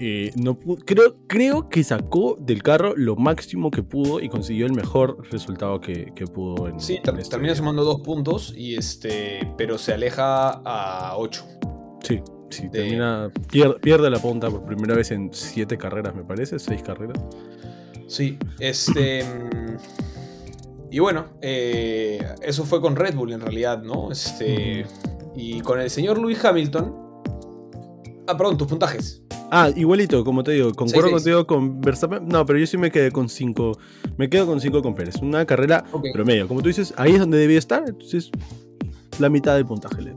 Eh, 0.00 0.30
no 0.34 0.58
creo, 0.58 1.16
creo 1.26 1.68
que 1.68 1.84
sacó 1.84 2.38
del 2.40 2.62
carro 2.62 2.94
lo 2.96 3.16
máximo 3.16 3.70
que 3.70 3.82
pudo 3.82 4.20
y 4.20 4.30
consiguió 4.30 4.64
el 4.64 4.72
mejor 4.72 5.28
resultado 5.30 5.78
que, 5.82 6.10
pudo 6.32 6.68
en. 6.68 6.80
Sí, 6.80 6.94
este 7.04 7.28
termina 7.28 7.54
sumando 7.54 7.84
dos 7.84 8.00
puntos, 8.00 8.54
y 8.56 8.76
este, 8.76 9.40
pero 9.58 9.76
se 9.76 9.92
aleja 9.92 10.62
a 10.64 11.18
8. 11.18 11.44
Sí, 12.02 12.22
sí, 12.48 12.70
termina. 12.70 13.30
Pierde, 13.50 13.78
pierde, 13.80 14.08
la 14.08 14.20
punta 14.20 14.48
por 14.48 14.64
primera 14.64 14.94
vez 14.94 15.10
en 15.10 15.28
siete 15.34 15.76
carreras, 15.76 16.14
me 16.14 16.24
parece, 16.24 16.58
seis 16.58 16.82
carreras. 16.82 17.22
Sí, 18.06 18.38
este. 18.58 19.22
Y 20.90 20.98
bueno, 21.00 21.26
eh, 21.42 22.24
eso 22.42 22.64
fue 22.64 22.80
con 22.80 22.96
Red 22.96 23.14
Bull 23.14 23.32
en 23.32 23.40
realidad, 23.40 23.82
¿no? 23.82 24.10
Este, 24.10 24.86
y 25.36 25.60
con 25.60 25.80
el 25.80 25.90
señor 25.90 26.18
Lewis 26.18 26.42
Hamilton. 26.44 26.94
Ah, 28.26 28.36
perdón, 28.36 28.58
tus 28.58 28.68
puntajes. 28.68 29.22
Ah, 29.50 29.70
igualito, 29.74 30.24
como 30.24 30.44
te 30.44 30.52
digo, 30.52 30.74
concuerdo 30.74 31.10
contigo 31.10 31.46
con 31.46 31.80
Verstappen. 31.80 32.28
No, 32.28 32.44
pero 32.44 32.58
yo 32.58 32.66
sí 32.66 32.76
me 32.76 32.90
quedé 32.90 33.10
con 33.10 33.28
5. 33.28 33.78
Me 34.18 34.28
quedo 34.28 34.46
con 34.46 34.60
5 34.60 34.82
con 34.82 34.94
Pérez. 34.94 35.16
Una 35.22 35.46
carrera 35.46 35.84
promedio. 36.12 36.46
Como 36.46 36.60
tú 36.60 36.68
dices, 36.68 36.92
ahí 36.96 37.12
es 37.12 37.20
donde 37.20 37.38
debía 37.38 37.58
estar. 37.58 37.84
Entonces, 37.88 38.30
la 39.18 39.30
mitad 39.30 39.54
del 39.54 39.64
puntaje 39.64 40.02
le 40.02 40.16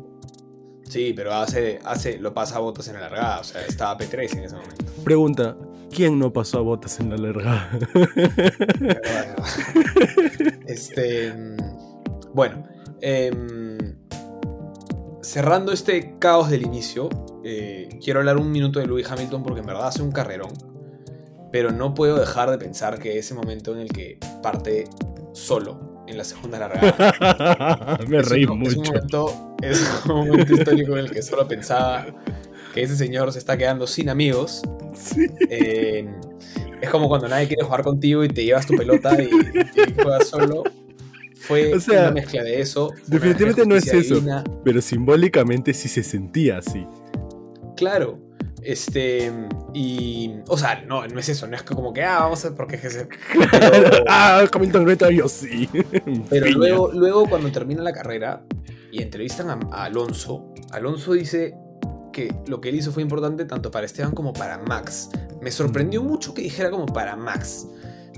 Sí, 0.89 1.13
pero 1.15 1.33
hace, 1.33 1.79
hace, 1.85 2.19
lo 2.19 2.33
pasa 2.33 2.57
a 2.57 2.59
botas 2.59 2.89
en 2.89 2.95
la 2.95 3.01
largada. 3.01 3.39
O 3.39 3.43
sea, 3.45 3.61
estaba 3.65 3.97
P3 3.97 4.37
en 4.37 4.43
ese 4.43 4.55
momento. 4.55 4.85
Pregunta: 5.05 5.55
¿quién 5.93 6.19
no 6.19 6.33
pasó 6.33 6.59
a 6.59 6.61
botas 6.61 6.99
en 6.99 7.09
la 7.09 7.17
largada? 7.17 7.69
este. 10.67 11.33
Bueno. 12.33 12.65
Em, 13.01 13.95
cerrando 15.21 15.71
este 15.71 16.17
caos 16.19 16.49
del 16.49 16.63
inicio, 16.63 17.09
eh, 17.43 17.89
quiero 18.03 18.19
hablar 18.19 18.37
un 18.37 18.51
minuto 18.51 18.79
de 18.79 18.87
Lewis 18.87 19.09
Hamilton 19.09 19.43
porque 19.43 19.61
en 19.61 19.65
verdad 19.65 19.87
hace 19.87 20.01
un 20.01 20.11
carrerón. 20.11 20.51
Pero 21.51 21.71
no 21.71 21.93
puedo 21.93 22.17
dejar 22.17 22.49
de 22.49 22.57
pensar 22.57 22.99
que 22.99 23.17
ese 23.17 23.33
momento 23.33 23.73
en 23.73 23.81
el 23.81 23.91
que 23.91 24.17
parte 24.41 24.85
solo 25.33 26.03
en 26.07 26.17
la 26.17 26.23
segunda 26.23 26.59
largada. 26.59 27.97
Me 28.07 28.21
reí 28.21 28.45
mucho. 28.47 28.81
Es 29.61 30.03
un, 30.05 30.15
momento, 30.17 30.53
histórico 30.53 30.93
en 30.93 31.05
el 31.05 31.11
que 31.11 31.21
solo 31.21 31.47
pensaba 31.47 32.05
que 32.73 32.83
ese 32.83 32.95
señor 32.95 33.31
se 33.31 33.39
está 33.39 33.57
quedando 33.57 33.87
sin 33.87 34.09
amigos. 34.09 34.61
es 35.49 36.89
como 36.89 37.07
cuando 37.07 37.27
nadie 37.27 37.47
quiere 37.47 37.63
jugar 37.63 37.83
contigo 37.83 38.23
y 38.23 38.29
te 38.29 38.43
llevas 38.43 38.65
tu 38.65 38.75
pelota 38.75 39.21
y, 39.21 39.29
juegas 40.01 40.27
solo. 40.27 40.63
Fue 41.35 41.73
una 41.73 42.11
mezcla 42.11 42.43
de 42.43 42.61
eso. 42.61 42.93
Definitivamente 43.07 43.65
no 43.65 43.75
es 43.75 43.87
eso. 43.87 44.21
Pero 44.63 44.81
simbólicamente 44.81 45.73
sí 45.73 45.89
se 45.89 46.03
sentía 46.03 46.59
así. 46.59 46.85
Claro. 47.75 48.19
Este, 48.63 49.31
y, 49.73 50.35
o 50.47 50.55
sea, 50.55 50.83
no, 50.85 51.07
no 51.07 51.19
es 51.19 51.29
eso, 51.29 51.47
no 51.47 51.55
es 51.55 51.63
como 51.63 51.91
que, 51.93 52.03
ah, 52.03 52.19
vamos 52.19 52.45
a 52.45 52.49
ver 52.49 52.57
por 52.57 52.67
qué 52.67 52.75
es 52.75 53.07
ah, 54.07 54.45
Hamilton 54.53 54.85
Reto, 54.85 55.09
yo 55.09 55.27
sí. 55.27 55.67
Pero 56.29 56.47
luego, 56.51 56.91
luego, 56.93 57.27
cuando 57.27 57.51
termina 57.51 57.81
la 57.81 57.91
carrera 57.91 58.43
y 58.91 59.01
entrevistan 59.01 59.49
a, 59.49 59.85
Alonso, 59.85 60.53
Alonso 60.71 61.13
dice 61.13 61.55
que 62.11 62.33
lo 62.47 62.61
que 62.61 62.69
él 62.69 62.75
hizo 62.75 62.91
fue 62.91 63.03
importante 63.03 63.45
tanto 63.45 63.71
para 63.71 63.85
Esteban 63.85 64.13
como 64.13 64.33
para 64.33 64.57
Max. 64.57 65.09
Me 65.41 65.51
sorprendió 65.51 66.03
mucho 66.03 66.33
que 66.33 66.41
dijera 66.41 66.71
como 66.71 66.85
para 66.85 67.15
Max. 67.15 67.67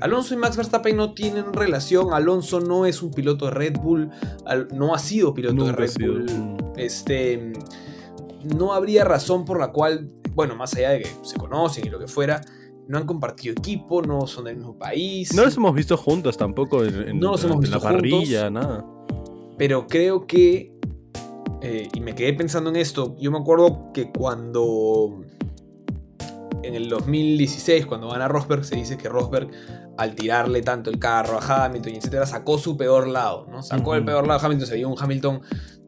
Alonso 0.02 0.34
y 0.34 0.38
Max 0.38 0.58
Verstappen 0.58 0.98
no 0.98 1.14
tienen 1.14 1.54
relación. 1.54 2.14
Alonso 2.14 2.60
no 2.60 2.86
es 2.86 3.02
un 3.02 3.12
piloto 3.12 3.46
de 3.46 3.52
Red 3.52 3.78
Bull. 3.80 4.10
No 4.74 4.94
ha 4.94 5.00
sido 5.00 5.34
piloto 5.34 5.66
de 5.66 5.72
Red 5.72 5.92
Bull. 6.00 6.26
Este. 6.76 7.54
No 8.44 8.74
habría 8.74 9.06
razón 9.06 9.46
por 9.46 9.60
la 9.60 9.72
cual 9.72 10.10
bueno, 10.36 10.56
más 10.56 10.74
allá 10.76 10.92
de 10.92 11.02
que 11.02 11.10
se 11.22 11.38
conocen 11.38 11.86
y 11.86 11.90
lo 11.90 12.00
que 12.00 12.08
fuera, 12.08 12.42
no 12.88 12.98
han 12.98 13.06
compartido 13.06 13.54
equipo, 13.54 14.02
no 14.02 14.28
son 14.28 14.46
del 14.46 14.58
mismo 14.58 14.78
país. 14.78 15.34
No 15.34 15.46
los 15.46 15.56
hemos 15.56 15.74
visto 15.74 15.98
juntos 15.98 16.38
tampoco 16.38 16.84
en, 16.84 17.20
no 17.20 17.32
los 17.32 17.44
hemos 17.44 17.60
visto 17.60 17.78
la 17.78 17.82
parrilla, 17.82 18.50
nada. 18.50 18.86
Pero 19.58 19.88
creo 19.88 20.26
que, 20.26 20.74
eh, 21.66 21.88
y 21.94 22.02
me 22.02 22.14
quedé 22.14 22.34
pensando 22.34 22.70
en 22.70 22.76
esto, 22.76 23.16
yo 23.20 23.32
me 23.32 23.38
acuerdo 23.38 23.94
que 23.94 24.12
cuando, 24.12 25.24
en 26.62 26.76
el 26.76 26.90
2016, 26.90 27.86
cuando 27.86 28.08
van 28.08 28.22
a 28.22 28.28
Rosberg, 28.28 28.66
se 28.66 28.76
dice 28.76 28.98
que 28.98 29.08
Rosberg, 29.08 29.50
al 29.98 30.14
tirarle 30.14 30.62
tanto 30.62 30.90
el 30.90 31.00
carro 31.00 31.40
a 31.40 31.66
Hamilton 31.66 31.94
y 31.94 31.98
etcétera, 32.00 32.26
sacó 32.26 32.58
su 32.58 32.76
peor 32.76 33.08
lado, 33.08 33.48
¿no? 33.50 33.64
Sacó 33.64 33.96
el 33.96 34.04
peor 34.04 34.28
lado 34.28 34.42
a 34.42 34.46
Hamilton, 34.46 34.68
se 34.68 34.76
vio 34.76 34.90
un 34.90 35.02
Hamilton 35.02 35.42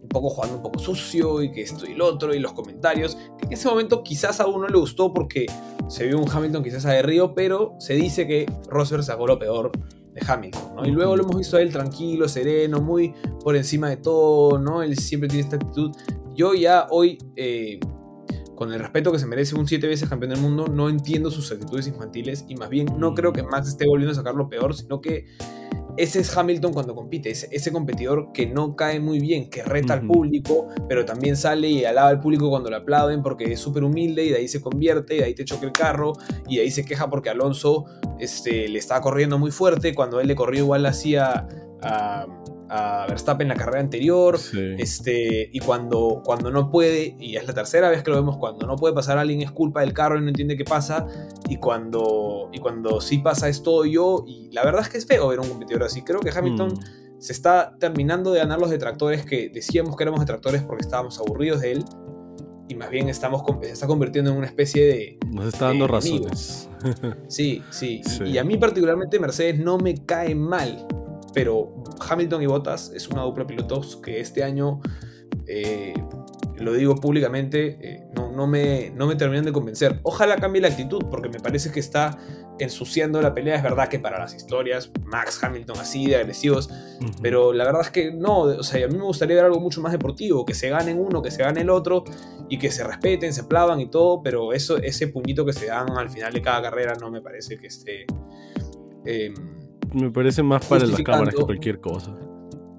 poco 0.08 0.30
jugando 0.30 0.56
un 0.56 0.64
poco 0.64 0.80
sucio 0.80 1.44
y 1.44 1.52
que 1.52 1.62
esto 1.62 1.86
y 1.86 1.94
lo 1.94 2.06
otro 2.06 2.34
y 2.34 2.40
los 2.40 2.54
comentarios, 2.54 3.18
que 3.38 3.48
en 3.48 3.52
ese 3.52 3.68
momento 3.68 4.02
quizás 4.02 4.40
a 4.40 4.48
uno 4.48 4.70
le 4.70 4.78
gustó 4.78 5.14
porque 5.14 5.46
se 5.90 6.08
vio 6.08 6.20
un 6.20 6.30
Hamilton 6.32 6.64
quizás 6.64 6.86
aguerrido, 6.86 7.36
pero 7.36 7.76
se 7.80 7.96
dice 7.96 8.26
que 8.26 8.46
Rosberg 8.70 9.04
sacó 9.04 9.28
lo 9.28 9.38
peor 9.38 9.74
de 10.16 10.22
Hamilton, 10.26 10.76
¿no? 10.78 10.86
Y 10.86 10.92
luego 10.92 11.16
lo 11.18 11.24
hemos 11.24 11.38
visto 11.38 11.58
a 11.58 11.62
él 11.62 11.72
tranquilo, 11.72 12.28
sereno, 12.30 12.82
muy 12.82 13.14
por 13.44 13.56
encima 13.56 13.90
de 13.90 13.98
todo, 13.98 14.58
¿no? 14.58 14.82
Él 14.82 14.98
siempre 14.98 15.28
tiene 15.28 15.44
esta 15.44 15.58
actitud. 15.58 15.92
Yo 16.34 16.54
ya 16.54 16.88
hoy, 16.90 17.18
eh, 17.36 17.80
con 18.56 18.72
el 18.72 18.80
respeto 18.80 19.12
que 19.12 19.20
se 19.20 19.26
merece 19.26 19.56
un 19.56 19.68
siete 19.68 19.88
veces 19.88 20.08
campeón 20.08 20.32
del 20.32 20.40
mundo, 20.40 20.68
no 20.68 20.88
entiendo 20.88 21.30
sus 21.30 21.52
actitudes 21.52 21.88
infantiles 21.88 22.46
y 22.48 22.56
más 22.56 22.70
bien 22.70 22.88
no 22.98 23.14
creo 23.14 23.34
que 23.34 23.44
Max 23.44 23.68
esté 23.68 23.86
volviendo 23.86 24.14
a 24.14 24.16
sacar 24.16 24.36
lo 24.36 24.48
peor, 24.48 24.74
sino 24.74 25.02
que 25.02 25.26
ese 25.98 26.20
es 26.20 26.36
Hamilton 26.36 26.74
cuando 26.74 26.96
compite, 26.96 27.30
ese, 27.30 27.48
ese, 27.52 27.72
competidor 27.72 28.32
que 28.34 28.48
no 28.48 28.76
cae 28.76 29.00
muy 29.00 29.20
bien, 29.20 29.50
que 29.50 29.64
reta 29.64 29.94
al 29.94 30.06
público, 30.06 30.68
pero 30.88 31.06
también 31.06 31.38
sale 31.38 31.70
y 31.70 31.86
alaba 31.86 32.10
al 32.10 32.20
público 32.20 32.50
cuando 32.50 32.70
le 32.70 32.78
aplauden 32.78 33.22
porque 33.22 33.52
es 33.52 33.60
súper 33.60 33.84
humilde 33.84 34.24
y 34.26 34.30
de 34.30 34.38
ahí 34.38 34.48
se 34.48 34.62
convierte, 34.62 35.16
y 35.16 35.20
de 35.20 35.26
ahí 35.26 35.36
te 35.36 35.46
choca 35.46 35.66
el 35.66 35.72
carro 35.72 36.14
y 36.48 36.58
de 36.58 36.64
ahí 36.64 36.72
se 36.72 36.86
queja 36.86 37.10
porque 37.10 37.30
Alonso 37.30 37.86
este, 38.20 38.68
le 38.68 38.80
estaba 38.80 39.02
corriendo 39.02 39.38
muy 39.38 39.52
fuerte 39.52 39.94
cuando 39.94 40.20
él 40.20 40.28
le 40.28 40.36
corrió 40.36 40.64
igual 40.64 40.86
hacía 40.86 41.48
a 41.82 42.28
a 42.45 42.45
Verstappen 42.68 43.46
en 43.46 43.50
la 43.50 43.56
carrera 43.56 43.80
anterior. 43.80 44.40
Este, 44.78 45.50
y 45.52 45.60
cuando, 45.60 46.22
cuando 46.24 46.52
no 46.52 46.70
puede, 46.70 47.16
y 47.20 47.36
es 47.36 47.46
la 47.48 47.54
tercera 47.54 47.90
vez 47.90 48.04
que 48.04 48.12
lo 48.12 48.18
vemos, 48.18 48.38
cuando 48.38 48.66
no 48.66 48.76
puede 48.76 48.94
pasar 48.94 49.18
a 49.18 49.22
alguien 49.22 49.42
es 49.42 49.52
culpa 49.52 49.82
del 49.82 49.94
carro 49.94 50.18
y 50.18 50.22
no 50.22 50.30
entiende 50.30 50.58
qué 50.58 50.64
pasa. 50.64 51.08
Y 51.48 51.58
cuando, 51.58 52.50
y 52.52 52.60
cuando 52.60 53.02
sí 53.02 53.20
pasa 53.20 53.50
es 53.50 53.62
todo 53.62 53.86
yo. 53.86 54.24
Y 54.28 54.50
la 54.52 54.64
verdad 54.64 54.82
es 54.82 54.90
que 54.90 54.98
es 54.98 55.06
feo 55.06 55.28
ver 55.28 55.40
un 55.40 55.50
competidor 55.50 55.84
así. 55.84 56.02
Creo 56.02 56.20
que 56.20 56.32
Hamilton 56.36 56.70
mm. 56.70 57.22
se 57.22 57.34
está 57.34 57.76
terminando 57.80 58.32
de 58.32 58.40
ganar 58.40 58.60
los 58.60 58.70
detractores 58.70 59.26
que 59.26 59.50
decíamos 59.50 59.96
que 59.96 60.04
éramos 60.04 60.20
detractores 60.20 60.64
porque 60.64 60.82
estábamos 60.82 61.20
aburridos 61.20 61.62
de 61.62 61.74
él. 61.74 61.86
Y 62.68 62.74
más 62.74 62.90
bien 62.90 63.10
estamos, 63.10 63.44
se 63.62 63.72
está 63.72 63.86
convirtiendo 63.86 64.32
en 64.32 64.38
una 64.38 64.48
especie 64.48 64.88
de. 64.88 65.20
Nos 65.30 65.54
está 65.54 65.66
dando 65.66 65.88
razones. 65.88 66.68
Sí, 67.28 67.62
sí, 67.70 68.02
sí. 68.04 68.24
Y 68.24 68.40
a 68.40 68.44
mí, 68.44 68.58
particularmente, 68.58 69.20
Mercedes 69.20 69.60
no 69.60 69.78
me 69.78 70.04
cae 70.04 70.34
mal 70.34 70.88
pero 71.36 71.84
Hamilton 72.10 72.42
y 72.42 72.46
Bottas 72.46 72.92
es 72.96 73.10
una 73.10 73.22
dupla 73.24 73.46
pilotos 73.46 73.98
que 73.98 74.22
este 74.22 74.42
año, 74.42 74.80
eh, 75.48 75.94
lo 76.56 76.72
digo 76.74 76.96
públicamente, 76.96 77.78
eh, 77.82 78.04
no, 78.16 78.48
me, 78.48 78.90
no 78.96 79.06
me 79.06 79.16
terminan 79.18 79.44
de 79.44 79.52
convencer. 79.52 80.00
Ojalá 80.04 80.38
cambie 80.38 80.62
la 80.62 80.70
actitud, 80.70 81.04
porque 81.12 81.28
me 81.28 81.42
parece 81.42 81.74
que 81.74 81.82
está 81.82 82.18
ensuciando 82.58 83.22
la 83.22 83.34
pelea. 83.34 83.58
Es 83.58 83.64
verdad 83.64 83.90
que 83.90 84.00
para 84.00 84.18
las 84.18 84.34
historias, 84.34 84.90
Max 85.04 85.44
Hamilton 85.44 85.78
así 85.78 86.08
de 86.08 86.16
agresivos, 86.16 86.70
pero 87.22 87.52
la 87.52 87.66
verdad 87.66 87.82
es 87.82 87.90
que 87.90 88.14
no, 88.14 88.44
o 88.44 88.64
sea, 88.64 88.86
a 88.86 88.88
mí 88.88 88.98
me 88.98 89.04
gustaría 89.04 89.36
ver 89.36 89.46
algo 89.46 89.60
mucho 89.60 89.82
más 89.82 89.92
deportivo, 89.92 90.46
que 90.46 90.54
se 90.54 90.70
ganen 90.70 90.98
uno, 90.98 91.22
que 91.22 91.32
se 91.32 91.44
gane 91.44 91.62
el 91.62 91.70
otro 91.70 92.06
y 92.48 92.58
que 92.58 92.72
se 92.72 92.86
respeten, 92.86 93.34
se 93.34 93.42
aplaudan 93.42 93.82
y 93.82 93.90
todo, 93.90 94.24
pero 94.24 94.54
eso, 94.54 94.78
ese 94.78 95.10
puñito 95.10 95.46
que 95.46 95.52
se 95.52 95.66
dan 95.66 95.92
al 95.98 96.10
final 96.10 96.32
de 96.32 96.42
cada 96.42 96.62
carrera 96.62 96.94
no 96.98 97.12
me 97.12 97.22
parece 97.22 97.58
que 97.58 97.68
esté... 97.68 98.06
Em, 99.04 99.55
me 99.96 100.12
parece 100.12 100.44
más 100.44 100.66
para 100.66 100.86
las 100.86 101.02
cámaras 101.02 101.34
que 101.34 101.42
cualquier 101.42 101.80
cosa. 101.80 102.16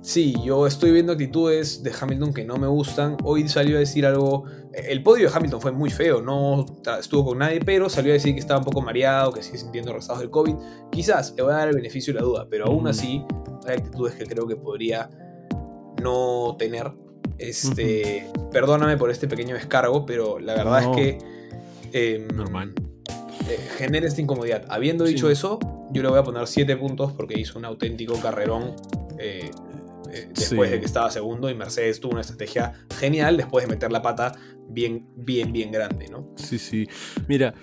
Sí, 0.02 0.37
yo 0.44 0.68
estoy 0.68 0.92
viendo 0.92 1.12
actitudes 1.12 1.83
de 1.83 1.92
Hamilton 1.98 2.33
que 2.33 2.44
no 2.44 2.57
me 2.59 2.68
gustan. 2.68 3.16
Hoy 3.24 3.48
salió 3.48 3.76
a 3.76 3.81
decir 3.81 4.07
algo. 4.07 4.44
El 4.72 5.02
podio 5.02 5.29
de 5.29 5.37
Hamilton 5.37 5.61
fue 5.61 5.72
muy 5.72 5.90
feo, 5.90 6.22
no 6.22 6.64
estuvo 7.00 7.24
con 7.24 7.38
nadie, 7.38 7.59
pero 7.59 7.88
salió 7.88 8.12
a 8.12 8.14
decir 8.14 8.35
que 8.35 8.38
estaba 8.38 8.61
un 8.61 8.64
poco 8.64 8.83
mareado, 8.83 9.33
que 9.33 9.42
sigue 9.42 9.59
sintiendo 9.59 9.92
rezados 9.92 10.20
del 10.20 10.31
COVID. 10.31 10.55
Quizás 10.92 11.35
le 11.37 11.42
voy 11.42 11.52
a 11.52 11.57
dar 11.57 11.68
el 11.68 11.74
beneficio 11.74 12.14
de 12.14 12.20
la 12.20 12.24
duda, 12.24 12.46
pero 12.48 12.66
aún 12.66 12.87
así 12.87 13.24
hay 13.66 13.79
actitudes 13.79 14.14
que 14.14 14.26
creo 14.26 14.46
que 14.46 14.55
podría 14.55 15.11
no 16.00 16.55
tener. 16.57 16.92
Este, 17.38 18.31
Perdóname 18.52 18.96
por 18.96 19.11
este 19.11 19.26
pequeño 19.26 19.55
descargo, 19.55 20.07
pero 20.07 20.38
la 20.38 20.55
verdad 20.55 20.83
es 20.83 20.88
que. 20.96 21.18
Em, 21.92 22.29
Normal. 22.29 22.74
Eh, 23.48 23.59
genera 23.76 24.07
esta 24.07 24.20
incomodidad. 24.20 24.64
Habiendo 24.68 25.05
dicho 25.05 25.31
eso, 25.31 25.59
yo 25.92 26.03
le 26.03 26.09
voy 26.09 26.18
a 26.18 26.22
poner 26.22 26.46
7 26.46 26.77
puntos 26.77 27.12
porque 27.12 27.38
hizo 27.38 27.59
un 27.59 27.64
auténtico 27.64 28.14
carrerón 28.20 28.75
eh, 29.18 29.51
eh, 30.12 30.29
después 30.35 30.70
de 30.70 30.81
que 30.81 30.87
estaba 30.87 31.11
segundo 31.11 31.51
y 31.51 31.55
Mercedes 31.55 32.01
tuvo 32.01 32.12
una 32.12 32.20
estrategia 32.20 32.72
genial 32.99 33.37
después 33.37 33.66
de 33.66 33.75
meter 33.75 33.92
la 33.92 34.03
pata 34.03 34.35
bien, 34.68 35.07
bien, 35.16 35.53
bien 35.53 35.70
grande, 35.70 36.09
¿no? 36.09 36.33
Sí, 36.37 36.59
sí. 36.59 36.88
Mira, 37.29 37.55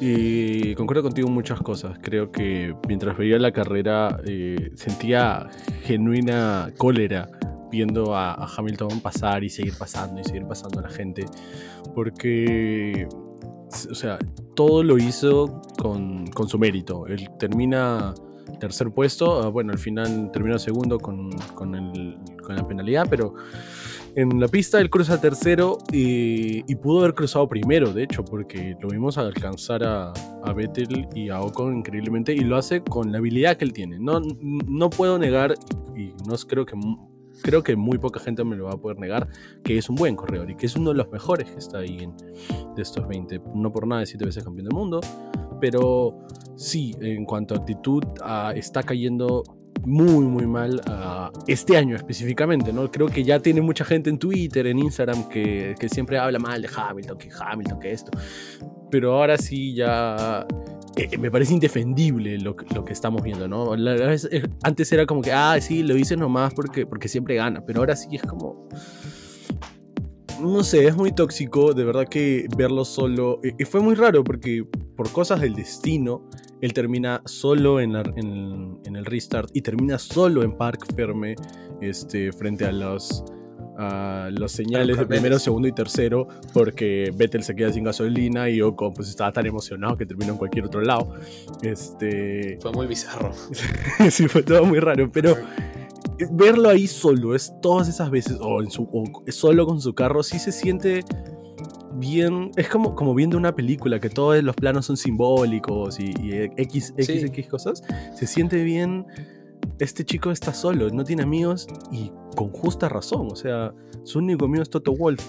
y 0.00 0.74
concuerdo 0.74 1.02
contigo 1.02 1.28
en 1.28 1.34
muchas 1.34 1.60
cosas. 1.60 1.98
Creo 2.00 2.30
que 2.30 2.74
mientras 2.88 3.16
veía 3.16 3.38
la 3.38 3.52
carrera 3.52 4.20
sentía 4.74 5.48
genuina 5.82 6.72
cólera 6.76 7.28
viendo 7.70 8.14
a, 8.14 8.34
a 8.34 8.48
Hamilton 8.56 9.00
pasar 9.00 9.42
y 9.42 9.50
seguir 9.50 9.74
pasando 9.76 10.20
y 10.20 10.24
seguir 10.24 10.46
pasando 10.46 10.78
a 10.78 10.82
la 10.82 10.90
gente. 10.90 11.24
Porque 11.94 13.08
o 13.90 13.94
sea, 13.94 14.18
todo 14.54 14.82
lo 14.82 14.98
hizo 14.98 15.62
con, 15.78 16.30
su 16.46 16.58
mérito. 16.58 17.06
Él 17.06 17.28
termina 17.38 18.14
tercer 18.60 18.90
puesto, 18.90 19.42
ah, 19.42 19.48
bueno, 19.48 19.72
al 19.72 19.78
final 19.78 20.30
terminó 20.32 20.58
segundo 20.58 20.98
con, 20.98 21.30
la 21.30 22.68
penalidad, 22.68 23.06
pero 23.08 23.34
en 24.14 24.38
la 24.38 24.46
pista 24.48 24.80
él 24.80 24.90
cruza 24.90 25.20
tercero 25.20 25.78
y, 25.90 26.62
pudo 26.76 27.00
haber 27.00 27.14
cruzado 27.14 27.48
primero, 27.48 27.92
de 27.92 28.04
hecho, 28.04 28.24
porque 28.24 28.76
lo 28.80 28.88
vimos 28.88 29.18
alcanzar 29.18 29.82
a, 29.84 30.12
a 30.44 30.52
Vettel 30.52 31.08
y 31.14 31.30
a 31.30 31.40
Ocon 31.40 31.78
increíblemente 31.78 32.32
y 32.32 32.40
lo 32.40 32.56
hace 32.56 32.82
con 32.82 33.10
la 33.10 33.18
habilidad 33.18 33.56
que 33.56 33.64
él 33.64 33.72
tiene. 33.72 33.98
No, 33.98 34.20
no 34.40 34.90
puedo 34.90 35.18
negar, 35.18 35.54
y 35.96 36.12
no 36.28 36.36
creo 36.46 36.66
que 36.66 36.76
creo 37.44 37.62
que 37.62 37.76
muy 37.76 37.98
poca 37.98 38.18
gente 38.18 38.42
me 38.42 38.56
lo 38.56 38.64
va 38.64 38.72
a 38.72 38.76
poder 38.78 38.98
negar, 38.98 39.28
que 39.62 39.76
es 39.76 39.90
un 39.90 39.96
buen 39.96 40.16
corredor 40.16 40.50
y 40.50 40.56
que 40.56 40.64
es 40.64 40.74
uno 40.76 40.90
de 40.90 40.96
los 40.96 41.10
mejores 41.10 41.50
que 41.50 41.58
está 41.58 41.78
ahí 41.78 41.98
en, 42.00 42.16
de 42.74 42.82
estos 42.82 43.06
20. 43.06 43.40
No 43.54 43.70
por 43.70 43.86
nada 43.86 44.00
de 44.00 44.06
siete 44.06 44.24
veces 44.24 44.42
campeón 44.42 44.66
del 44.66 44.74
mundo, 44.74 45.00
pero 45.60 46.26
sí, 46.56 46.96
en 47.00 47.26
cuanto 47.26 47.54
a 47.54 47.58
actitud, 47.58 48.02
ah, 48.22 48.52
está 48.56 48.82
cayendo 48.82 49.42
muy, 49.84 50.24
muy 50.24 50.46
mal 50.46 50.80
ah, 50.86 51.30
este 51.46 51.76
año 51.76 51.96
específicamente, 51.96 52.72
¿no? 52.72 52.90
Creo 52.90 53.08
que 53.08 53.22
ya 53.22 53.38
tiene 53.38 53.60
mucha 53.60 53.84
gente 53.84 54.08
en 54.08 54.18
Twitter, 54.18 54.66
en 54.66 54.78
Instagram, 54.78 55.28
que, 55.28 55.74
que 55.78 55.90
siempre 55.90 56.18
habla 56.18 56.38
mal 56.38 56.62
de 56.62 56.70
Hamilton, 56.74 57.18
que 57.18 57.28
Hamilton, 57.38 57.78
que 57.78 57.92
esto. 57.92 58.10
Pero 58.90 59.18
ahora 59.18 59.36
sí 59.36 59.74
ya 59.74 60.46
eh, 60.96 61.18
me 61.18 61.30
parece 61.30 61.52
indefendible 61.54 62.38
lo, 62.38 62.54
que 62.54 62.92
estamos 62.92 63.22
viendo, 63.22 63.48
¿no? 63.48 63.74
Eh, 63.74 64.48
antes 64.62 64.92
era 64.92 65.06
como 65.06 65.22
que, 65.22 65.32
ah, 65.32 65.60
sí, 65.60 65.82
lo 65.82 65.96
hice 65.96 66.16
nomás 66.16 66.54
porque, 66.54 66.86
porque 66.86 67.08
siempre 67.08 67.34
gana, 67.34 67.64
pero 67.64 67.80
ahora 67.80 67.96
sí 67.96 68.08
es 68.12 68.22
como... 68.22 68.68
No 70.40 70.62
sé, 70.62 70.86
es 70.86 70.96
muy 70.96 71.12
tóxico, 71.12 71.72
de 71.72 71.84
verdad 71.84 72.06
que 72.08 72.46
verlo 72.56 72.84
solo. 72.84 73.40
Y 73.42 73.64
fue 73.64 73.80
muy 73.80 73.94
raro 73.94 74.24
porque 74.24 74.64
por 74.96 75.10
cosas 75.10 75.40
del 75.40 75.54
destino, 75.54 76.28
él 76.60 76.72
termina 76.72 77.22
solo 77.24 77.80
en, 77.80 77.94
en, 77.94 78.78
en 78.84 78.96
el 78.96 79.04
restart 79.04 79.48
y 79.54 79.62
termina 79.62 79.96
solo 79.98 80.42
en 80.42 80.56
Park 80.56 80.86
Ferme 80.94 81.36
este, 81.80 82.32
frente 82.32 82.64
a 82.64 82.72
los 82.72 83.24
los 83.76 84.52
señales 84.52 84.96
de 84.96 85.06
primero, 85.06 85.38
segundo 85.38 85.68
y 85.68 85.72
tercero, 85.72 86.28
porque 86.52 87.12
Vettel 87.14 87.42
se 87.42 87.54
queda 87.54 87.72
sin 87.72 87.84
gasolina 87.84 88.48
y 88.48 88.60
Ocon 88.60 88.94
pues 88.94 89.08
estaba 89.08 89.32
tan 89.32 89.46
emocionado 89.46 89.96
que 89.96 90.06
terminó 90.06 90.32
en 90.32 90.38
cualquier 90.38 90.66
otro 90.66 90.80
lado. 90.80 91.14
Este... 91.62 92.58
Fue 92.60 92.72
muy 92.72 92.86
bizarro. 92.86 93.32
sí, 94.10 94.28
fue 94.28 94.42
todo 94.42 94.64
muy 94.64 94.80
raro, 94.80 95.10
pero 95.10 95.36
verlo 96.30 96.68
ahí 96.68 96.86
solo, 96.86 97.34
es 97.34 97.52
todas 97.60 97.88
esas 97.88 98.10
veces, 98.10 98.38
o, 98.40 98.62
en 98.62 98.70
su, 98.70 98.88
solo 99.28 99.66
con 99.66 99.80
su 99.80 99.94
carro, 99.94 100.22
sí 100.22 100.38
se 100.38 100.52
siente 100.52 101.04
bien, 101.94 102.50
es 102.56 102.68
como, 102.68 102.94
como 102.94 103.14
viendo 103.14 103.36
una 103.36 103.54
película, 103.54 104.00
que 104.00 104.10
todos 104.10 104.42
los 104.42 104.54
planos 104.54 104.86
son 104.86 104.96
simbólicos 104.96 105.98
y, 105.98 106.12
X, 106.56 106.94
X, 106.96 107.24
X 107.24 107.46
cosas, 107.48 107.82
se 108.14 108.26
siente 108.26 108.62
bien 108.62 109.06
este 109.78 110.04
chico 110.04 110.30
está 110.30 110.54
solo, 110.54 110.88
no 110.90 111.04
tiene 111.04 111.22
amigos 111.22 111.66
y 111.90 112.12
con 112.36 112.50
justa 112.50 112.88
razón. 112.88 113.28
O 113.30 113.36
sea, 113.36 113.72
su 114.04 114.18
único 114.18 114.44
amigo 114.46 114.62
es 114.62 114.70
Toto 114.70 114.92
Wolf. 114.94 115.24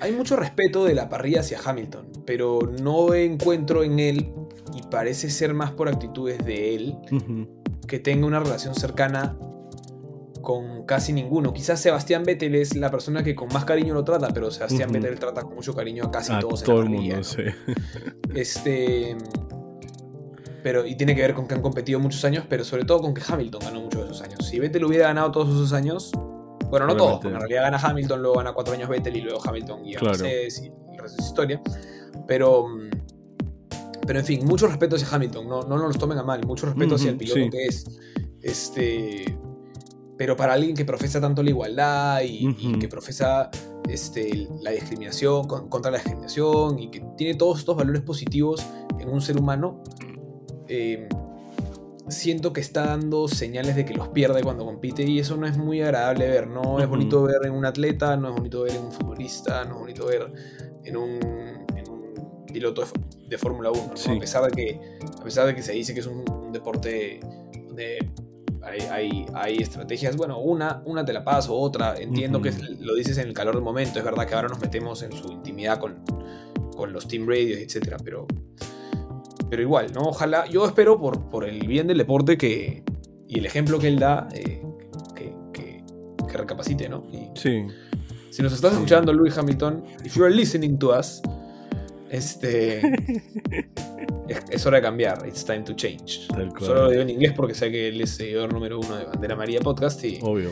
Hay 0.00 0.12
mucho 0.12 0.36
respeto 0.36 0.84
de 0.84 0.94
la 0.94 1.08
parrilla 1.08 1.40
hacia 1.40 1.58
Hamilton, 1.62 2.08
pero 2.24 2.60
no 2.80 3.12
encuentro 3.12 3.82
en 3.82 4.00
él, 4.00 4.32
y 4.74 4.82
parece 4.90 5.28
ser 5.28 5.52
más 5.52 5.72
por 5.72 5.88
actitudes 5.88 6.38
de 6.44 6.74
él, 6.74 6.96
que 7.86 7.98
tenga 7.98 8.26
una 8.26 8.40
relación 8.40 8.74
cercana 8.74 9.36
con 10.40 10.86
casi 10.86 11.12
ninguno. 11.12 11.52
Quizás 11.52 11.80
Sebastián 11.80 12.22
Vettel 12.24 12.54
es 12.54 12.74
la 12.76 12.90
persona 12.90 13.22
que 13.22 13.34
con 13.34 13.48
más 13.48 13.66
cariño 13.66 13.92
lo 13.92 14.02
trata, 14.02 14.28
pero 14.32 14.50
Sebastián 14.50 14.90
Vettel 14.90 15.18
trata 15.18 15.42
con 15.42 15.54
mucho 15.54 15.74
cariño 15.74 16.04
a 16.04 16.10
casi 16.10 16.32
todos 16.40 16.62
todo 16.62 16.80
el 16.80 16.88
mundo, 16.88 17.22
sí. 17.22 17.42
Este 18.34 19.18
pero, 20.62 20.86
y 20.86 20.96
tiene 20.96 21.14
que 21.14 21.22
ver 21.22 21.34
con 21.34 21.46
que 21.48 21.54
han 21.54 21.62
competido 21.62 21.98
muchos 22.00 22.24
años, 22.24 22.44
pero 22.48 22.64
sobre 22.64 22.84
todo 22.84 23.00
con 23.00 23.14
que 23.14 23.22
Hamilton 23.26 23.60
ganó 23.64 23.80
muchos 23.80 24.00
de 24.02 24.06
esos 24.12 24.22
años. 24.22 24.46
Si 24.46 24.58
Vettel 24.58 24.84
hubiera 24.84 25.06
ganado 25.08 25.30
todos 25.30 25.48
esos 25.48 25.72
años, 25.72 26.12
bueno, 26.70 26.86
no 26.86 26.96
todos, 26.96 27.12
porque 27.14 27.28
en 27.28 27.34
realidad 27.40 27.62
gana 27.62 27.78
Hamilton, 27.78 28.22
luego 28.22 28.36
gana 28.38 28.52
cuatro 28.52 28.74
años 28.74 28.88
Vettel 28.88 29.16
y 29.16 29.20
luego 29.22 29.40
Hamilton 29.44 29.84
y 29.86 29.94
claro. 29.94 30.18
Mercedes 30.18 30.62
y 30.62 30.66
el 30.66 30.98
resto 30.98 31.16
de 31.22 31.26
historia. 31.28 31.62
Pero, 32.26 32.68
mm, 32.68 32.90
pero 34.06 34.18
en 34.20 34.24
fin, 34.24 34.44
mucho 34.46 34.66
respeto 34.66 34.96
hacia 34.96 35.08
Hamilton, 35.10 35.48
no, 35.48 35.62
no 35.62 35.76
nos 35.78 35.98
tomen 35.98 36.18
a 36.18 36.22
mal, 36.22 36.44
mucho 36.46 36.66
respeto 36.66 36.94
hacia 36.94 37.10
el 37.10 37.16
piloto 37.16 37.50
que 37.50 37.66
es. 37.66 37.84
Este, 38.42 39.36
pero 40.16 40.36
para 40.36 40.52
alguien 40.52 40.74
que 40.76 40.84
profesa 40.84 41.20
tanto 41.20 41.42
la 41.42 41.50
igualdad 41.50 42.20
y, 42.22 42.54
y 42.58 42.78
que 42.78 42.88
profesa 42.88 43.50
este, 43.88 44.48
la 44.62 44.70
discriminación, 44.70 45.46
con- 45.46 45.68
contra 45.68 45.90
la 45.90 45.98
discriminación 45.98 46.78
y 46.78 46.90
que 46.90 47.02
tiene 47.16 47.34
todos 47.34 47.58
estos 47.60 47.76
valores 47.76 48.02
positivos 48.02 48.64
en 48.98 49.08
un 49.08 49.20
ser 49.20 49.38
humano, 49.38 49.82
eh, 50.70 51.08
siento 52.08 52.52
que 52.52 52.60
está 52.60 52.86
dando 52.86 53.28
señales 53.28 53.76
de 53.76 53.84
que 53.84 53.94
los 53.94 54.08
pierde 54.08 54.42
cuando 54.42 54.64
compite 54.64 55.02
y 55.04 55.18
eso 55.18 55.36
no 55.36 55.46
es 55.46 55.56
muy 55.56 55.80
agradable 55.82 56.28
ver, 56.28 56.46
no 56.48 56.80
es 56.80 56.88
bonito 56.88 57.22
ver 57.22 57.44
en 57.44 57.52
un 57.52 57.64
atleta, 57.64 58.16
no 58.16 58.28
es 58.30 58.34
bonito 58.34 58.62
ver 58.62 58.74
en 58.76 58.82
un 58.84 58.92
futbolista, 58.92 59.64
no 59.64 59.74
es 59.74 59.80
bonito 59.80 60.06
ver 60.06 60.32
en 60.84 60.96
un, 60.96 61.10
en 61.76 61.88
un 61.88 62.46
piloto 62.52 62.80
de, 62.80 62.86
fó- 62.88 63.28
de 63.28 63.38
Fórmula 63.38 63.70
1, 63.70 63.86
¿no? 63.90 63.96
Sí. 63.96 64.10
a, 64.10 64.18
pesar 64.18 64.44
de 64.44 64.50
que, 64.50 64.80
a 65.20 65.22
pesar 65.22 65.46
de 65.46 65.54
que 65.54 65.62
se 65.62 65.72
dice 65.72 65.94
que 65.94 66.00
es 66.00 66.06
un, 66.06 66.28
un 66.28 66.52
deporte 66.52 67.20
donde 67.68 67.98
hay, 68.62 68.80
hay, 68.90 69.26
hay 69.34 69.56
estrategias, 69.58 70.16
bueno, 70.16 70.38
una, 70.40 70.82
una 70.86 71.04
te 71.04 71.12
la 71.12 71.22
paso, 71.22 71.54
otra, 71.56 71.94
entiendo 71.96 72.42
que 72.42 72.52
lo 72.80 72.94
dices 72.94 73.18
en 73.18 73.28
el 73.28 73.34
calor 73.34 73.54
del 73.54 73.62
momento, 73.64 73.98
es 74.00 74.04
verdad 74.04 74.26
que 74.26 74.34
ahora 74.34 74.48
nos 74.48 74.58
metemos 74.60 75.02
en 75.02 75.12
su 75.12 75.30
intimidad 75.30 75.78
con, 75.78 76.02
con 76.76 76.92
los 76.92 77.06
team 77.06 77.26
radios, 77.28 77.58
etcétera, 77.60 77.98
pero, 78.02 78.26
pero 79.50 79.60
igual, 79.62 79.92
¿no? 79.92 80.02
Ojalá, 80.02 80.46
yo 80.46 80.64
espero 80.66 80.98
por, 80.98 81.28
por 81.28 81.44
el 81.44 81.66
bien 81.66 81.86
del 81.88 81.98
deporte 81.98 82.38
que, 82.38 82.82
y 83.28 83.38
el 83.38 83.46
ejemplo 83.46 83.78
que 83.78 83.88
él 83.88 83.98
da, 83.98 84.28
eh, 84.34 84.62
que, 85.14 85.34
que- 85.52 85.84
que 86.26 86.36
recapacite, 86.38 86.88
¿no? 86.88 87.04
Y 87.12 87.28
Sí. 87.38 87.64
si 88.30 88.42
nos 88.42 88.52
estás 88.52 88.72
escuchando, 88.74 89.12
Louis 89.12 89.36
Hamilton, 89.36 89.84
if 90.04 90.14
you 90.16 90.24
are 90.24 90.32
listening 90.34 90.78
to 90.78 90.96
us, 90.98 91.20
este, 92.10 92.80
es, 94.28 94.40
es 94.50 94.66
hora 94.66 94.78
de 94.78 94.82
cambiar, 94.82 95.26
it's 95.26 95.44
time 95.44 95.60
to 95.62 95.74
change. 95.74 96.26
Solo 96.58 96.84
lo 96.84 96.90
digo 96.90 97.02
en 97.02 97.10
inglés 97.10 97.32
porque 97.36 97.54
sé 97.54 97.70
que 97.70 97.88
él 97.88 98.00
es 98.00 98.10
seguidor 98.10 98.52
número 98.52 98.78
uno 98.80 98.96
de 98.96 99.04
Bandera 99.04 99.36
María 99.36 99.60
Podcast 99.60 100.04
y 100.04 100.18
Obvio. 100.22 100.50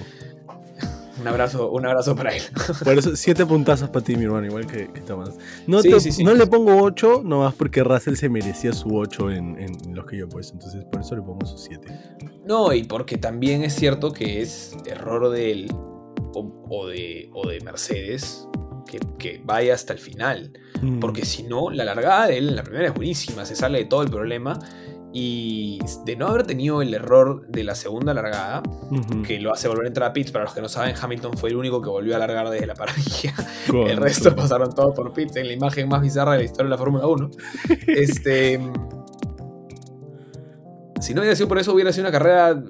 Un 1.20 1.28
abrazo, 1.28 1.70
un 1.70 1.86
abrazo 1.86 2.14
para 2.16 2.34
él. 2.34 2.42
Por 2.84 2.98
eso, 2.98 3.14
siete 3.16 3.44
puntazos 3.46 3.90
para 3.90 4.04
ti, 4.04 4.16
mi 4.16 4.24
hermano, 4.24 4.46
igual 4.46 4.66
que, 4.66 4.92
que 4.92 5.00
Tomás. 5.00 5.36
No, 5.66 5.82
Sí, 5.82 5.90
te- 5.90 6.00
sí, 6.00 6.12
sí. 6.12 6.24
no 6.24 6.34
le 6.34 6.46
pongo 6.46 6.80
8, 6.82 7.22
nomás 7.24 7.54
porque 7.54 7.82
Russell 7.82 8.14
se 8.16 8.28
merecía 8.28 8.72
su 8.72 8.96
8 8.96 9.30
en, 9.30 9.58
en 9.58 9.94
los 9.94 10.06
que 10.06 10.16
yo 10.18 10.24
he 10.24 10.28
puesto. 10.28 10.54
Entonces, 10.54 10.84
por 10.90 11.00
eso 11.00 11.16
le 11.16 11.22
pongo 11.22 11.44
su 11.46 11.58
7. 11.58 11.88
No, 12.46 12.72
y 12.72 12.84
porque 12.84 13.18
también 13.18 13.62
es 13.62 13.74
cierto 13.74 14.12
que 14.12 14.40
es 14.42 14.76
error 14.86 15.30
de 15.30 15.50
él 15.52 15.72
o, 16.34 16.66
o 16.70 16.86
de, 16.86 17.30
o 17.34 17.48
de 17.48 17.60
Mercedes 17.60 18.46
que, 18.90 18.98
que 19.18 19.40
vaya 19.44 19.74
hasta 19.74 19.92
el 19.92 19.98
final. 19.98 20.52
Mm. 20.80 20.98
Porque 21.00 21.24
si 21.26 21.42
no, 21.42 21.70
la 21.70 21.84
largada 21.84 22.26
de 22.28 22.38
él 22.38 22.48
en 22.50 22.56
la 22.56 22.62
primera 22.62 22.88
es 22.88 22.94
buenísima, 22.94 23.44
se 23.44 23.54
sale 23.56 23.78
de 23.78 23.84
todo 23.84 24.02
el 24.02 24.10
problema. 24.10 24.58
Y 25.12 25.78
de 26.04 26.16
no 26.16 26.28
haber 26.28 26.44
tenido 26.46 26.82
el 26.82 26.92
error 26.92 27.46
de 27.48 27.64
la 27.64 27.74
segunda 27.74 28.12
largada, 28.12 28.62
que 29.26 29.40
lo 29.40 29.52
hace 29.52 29.66
volver 29.68 29.86
a 29.86 29.88
entrar 29.88 30.10
a 30.10 30.12
pits, 30.12 30.30
para 30.30 30.44
los 30.44 30.54
que 30.54 30.60
no 30.60 30.68
saben, 30.68 30.94
Hamilton 31.00 31.36
fue 31.36 31.50
el 31.50 31.56
único 31.56 31.80
que 31.80 31.88
volvió 31.88 32.14
a 32.14 32.18
largar 32.18 32.50
desde 32.50 32.66
la 32.66 32.74
parrilla. 32.74 33.34
El 33.72 33.96
resto 33.96 34.34
pasaron 34.36 34.74
todos 34.74 34.94
por 34.94 35.12
pits 35.12 35.36
en 35.36 35.46
la 35.46 35.54
imagen 35.54 35.88
más 35.88 36.02
bizarra 36.02 36.32
de 36.32 36.38
la 36.38 36.44
historia 36.44 36.64
de 36.64 36.70
la 36.70 36.78
Fórmula 36.78 37.06
1. 37.06 37.30
Este. 37.86 38.60
Si 41.00 41.14
no 41.14 41.20
hubiera 41.20 41.36
sido 41.36 41.48
por 41.48 41.58
eso, 41.58 41.72
hubiera 41.72 41.92
sido 41.92 42.04
una 42.08 42.12
carrera 42.12 42.50
eh, 42.50 42.64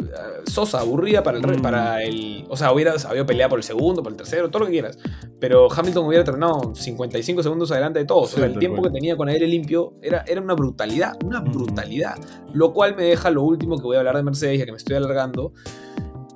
sosa, 0.47 0.81
aburrida 0.81 1.23
para 1.23 1.39
el, 1.39 1.47
Mm. 1.47 1.63
para 1.63 2.03
el. 2.03 2.45
O 2.49 2.57
sea, 2.57 2.73
hubiera 2.73 2.95
habido 3.09 3.25
pelea 3.27 3.49
por 3.49 3.59
el 3.59 3.63
segundo, 3.63 4.03
por 4.03 4.13
el 4.13 4.17
tercero, 4.19 4.51
todo 4.51 4.61
lo 4.61 4.67
que 4.67 4.73
quieras. 4.73 4.99
Pero 5.41 5.69
Hamilton 5.73 6.07
hubiera 6.07 6.25
terminado 6.25 6.75
55 6.75 7.43
segundos 7.43 7.71
adelante 7.73 8.01
de 8.01 8.05
todos. 8.05 8.31
Sí, 8.31 8.37
o 8.37 8.39
sea, 8.39 8.47
el 8.47 8.59
tiempo 8.59 8.83
que 8.83 8.91
tenía 8.91 9.17
con 9.17 9.29
aire 9.29 9.47
limpio 9.47 9.95
era, 10.03 10.25
era 10.27 10.41
una 10.41 10.55
brutalidad, 10.55 11.17
una 11.25 11.41
Mm. 11.41 11.53
brutalidad. 11.53 12.17
Lo 12.53 12.73
cual 12.73 12.97
me 12.97 13.05
deja 13.05 13.31
lo 13.31 13.43
último 13.43 13.77
que 13.77 13.85
voy 13.85 13.97
a 13.97 14.01
hablar 14.01 14.17
de 14.17 14.23
Mercedes, 14.23 14.59
ya 14.59 14.67
que 14.67 14.73
me 14.73 14.79
estoy 14.79 14.97
alargando. 14.97 15.53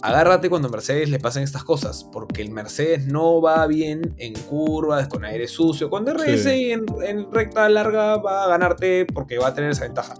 Agárrate 0.04 0.50
cuando 0.50 0.66
a 0.66 0.70
Mercedes 0.72 1.10
le 1.10 1.20
pasen 1.20 1.44
estas 1.44 1.62
cosas, 1.62 2.04
porque 2.12 2.42
el 2.42 2.50
Mercedes 2.50 3.06
no 3.06 3.40
va 3.40 3.64
bien 3.68 4.14
en 4.18 4.32
curvas, 4.34 5.06
con 5.06 5.24
aire 5.24 5.46
sucio. 5.46 5.88
Cuando 5.90 6.10
RS 6.12 6.42
Sí. 6.42 6.72
en, 6.72 6.86
en 7.06 7.30
recta 7.30 7.68
larga 7.68 8.16
va 8.16 8.44
a 8.44 8.48
ganarte 8.48 9.06
porque 9.06 9.38
va 9.38 9.48
a 9.48 9.54
tener 9.54 9.70
esa 9.70 9.84
ventaja. 9.84 10.14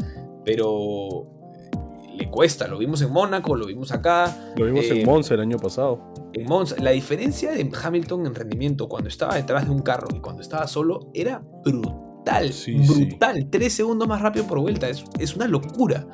Pero 0.45 1.27
le 2.17 2.29
cuesta, 2.31 2.67
lo 2.69 2.79
vimos 2.79 3.03
en 3.03 3.11
Mónaco, 3.11 3.55
lo 3.57 3.67
vimos 3.67 3.93
acá, 3.93 4.53
Lo 4.57 4.67
vimos 4.67 4.85
eh, 4.87 5.01
en 5.01 5.07
Monza 5.07 5.35
el 5.35 5.41
año 5.41 5.59
pasado. 5.59 6.13
en 6.33 6.45
Monza. 6.47 6.77
La 6.81 6.91
diferencia 6.91 7.51
de 7.53 7.71
Hamilton 7.83 8.27
en 8.27 8.35
rendimiento 8.35 8.89
cuando 8.89 9.09
estaba 9.09 9.35
detrás 9.37 9.65
de 9.65 9.71
un 9.71 9.81
carro 9.81 10.09
y 10.15 10.21
cuando 10.21 10.43
estaba 10.43 10.67
solo 10.67 11.11
era 11.15 11.43
brutal. 11.65 12.53
Sí, 12.53 12.79
sí. 12.85 13.07
brutal. 13.07 13.49
Tres 13.51 13.73
segundos 13.73 14.07
más 14.09 14.21
rápido 14.23 14.47
por 14.47 14.61
vuelta. 14.61 14.89
Es, 14.89 15.05
es 15.19 15.35
una 15.35 15.49
locura. 15.49 16.07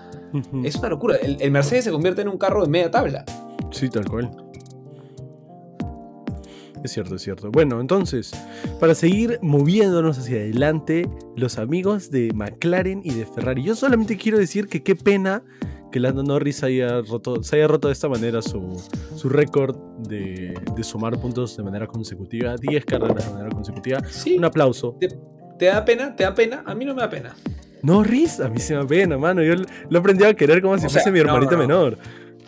Es 0.64 0.76
una 0.76 0.88
locura. 0.90 1.16
El, 1.16 1.36
el 1.40 1.51
Mercedes 1.51 1.84
se 1.84 1.90
convierte 1.90 2.22
en 2.22 2.28
un 2.28 2.38
carro 2.38 2.62
de 2.62 2.68
media 2.70 2.90
tabla. 2.90 3.24
Sí, 3.70 3.88
tal 3.88 4.07
cual. 4.09 4.30
Es 6.84 6.92
cierto, 6.92 7.16
es 7.16 7.22
cierto. 7.22 7.51
Bueno, 7.51 7.80
entonces, 7.80 8.30
para 8.78 8.94
seguir 8.94 9.38
moviéndonos 9.42 10.16
hacia 10.18 10.36
adelante, 10.36 11.09
los 11.36 11.59
amigos 11.59 12.11
de 12.11 12.32
McLaren 12.32 13.01
y 13.03 13.11
de 13.11 13.26
Ferrari. 13.26 13.64
Yo 13.64 13.74
solamente 13.74 14.16
quiero 14.16 14.38
decir 14.38 14.68
que 14.68 14.82
qué 14.84 14.94
pena 14.94 15.42
que 15.91 16.01
Lando 16.01 16.22
Norris 16.22 16.62
haya 16.62 17.01
roto, 17.03 17.43
se 17.43 17.57
haya 17.57 17.66
roto 17.66 17.89
de 17.89 17.93
esta 17.93 18.09
manera 18.09 18.43
su, 18.43 18.80
su 19.16 19.28
récord 19.28 19.76
de, 19.99 20.55
de 20.76 20.84
sumar 20.84 21.18
puntos 21.20 21.57
de 21.57 21.62
manera 21.62 21.86
consecutiva, 21.86 22.57
10 22.57 22.84
carreras 22.84 23.26
de 23.26 23.32
manera 23.32 23.51
consecutiva. 23.51 24.01
Sí. 24.09 24.36
Un 24.36 24.45
aplauso. 24.45 24.97
¿Te 25.59 25.66
da 25.66 25.84
pena? 25.84 26.14
¿Te 26.14 26.24
da 26.24 26.34
pena? 26.34 26.62
A 26.66 26.74
mí 26.74 26.84
no 26.84 26.95
me 26.95 27.03
da 27.03 27.11
pena. 27.11 27.34
Norris, 27.82 28.41
a 28.41 28.49
mí 28.49 28.61
se 28.61 28.74
me 28.74 28.80
da 28.80 28.86
pena, 28.86 29.18
mano. 29.18 29.43
Yo 29.43 29.55
lo 29.89 29.99
aprendí 29.99 30.24
a 30.24 30.34
querer 30.34 30.62
como 30.62 30.78
si 30.78 30.86
O 30.86 30.89
sea, 30.89 31.03
fuese 31.03 31.11
mi 31.11 31.18
no, 31.18 31.26
hermanita 31.26 31.53
no, 31.53 31.62
no. 31.62 31.66
menor. 31.66 31.99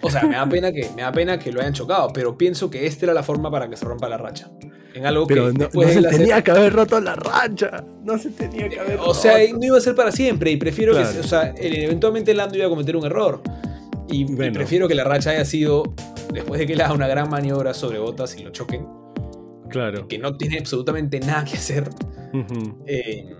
O 0.00 0.10
sea, 0.10 0.22
me 0.24 0.34
da 0.34 0.46
pena 0.48 0.72
que, 0.72 0.88
me 0.94 1.02
da 1.02 1.12
pena 1.12 1.38
que 1.38 1.52
lo 1.52 1.60
hayan 1.60 1.72
chocado, 1.72 2.12
pero 2.12 2.36
pienso 2.36 2.70
que 2.70 2.86
esta 2.86 3.06
era 3.06 3.14
la 3.14 3.22
forma 3.22 3.50
para 3.50 3.68
que 3.68 3.76
se 3.76 3.84
rompa 3.84 4.08
la 4.08 4.18
racha. 4.18 4.50
En 4.94 5.06
algo 5.06 5.26
Pero 5.26 5.52
que 5.52 5.58
no, 5.58 5.70
se 5.70 5.98
hacer- 5.98 6.08
tenía 6.10 6.42
que 6.42 6.50
haber 6.50 6.72
roto 6.72 7.00
la 7.00 7.14
racha. 7.14 7.84
No 8.04 8.18
se 8.18 8.30
tenía 8.30 8.68
que 8.68 8.80
haber 8.80 8.98
O 9.00 9.14
sea, 9.14 9.38
roto. 9.38 9.58
no 9.58 9.66
iba 9.66 9.78
a 9.78 9.80
ser 9.80 9.94
para 9.94 10.10
siempre 10.12 10.50
y 10.50 10.56
prefiero 10.56 10.92
Claro. 10.92 11.12
que, 11.12 11.20
o 11.20 11.22
sea, 11.22 11.54
el- 11.56 11.76
eventualmente 11.84 12.34
Lando 12.34 12.56
iba 12.56 12.66
a 12.66 12.70
cometer 12.70 12.96
un 12.96 13.06
error. 13.06 13.40
Y, 14.10 14.24
prefiero 14.24 14.88
que 14.88 14.94
la 14.96 15.04
racha 15.04 15.30
haya 15.30 15.44
sido 15.44 15.84
después 16.32 16.58
de 16.58 16.66
que 16.66 16.72
él 16.72 16.80
haga 16.80 16.94
una 16.94 17.06
gran 17.06 17.30
maniobra 17.30 17.72
sobre 17.74 18.00
botas 18.00 18.36
y 18.36 18.42
lo 18.42 18.50
choquen, 18.50 18.84
Claro. 19.68 20.08
que 20.08 20.18
no 20.18 20.36
tiene 20.36 20.58
absolutamente 20.58 21.20
nada 21.20 21.44
que 21.44 21.56
hacer 21.56 21.88
Ujú. 22.32 22.82
eh, 22.86 23.32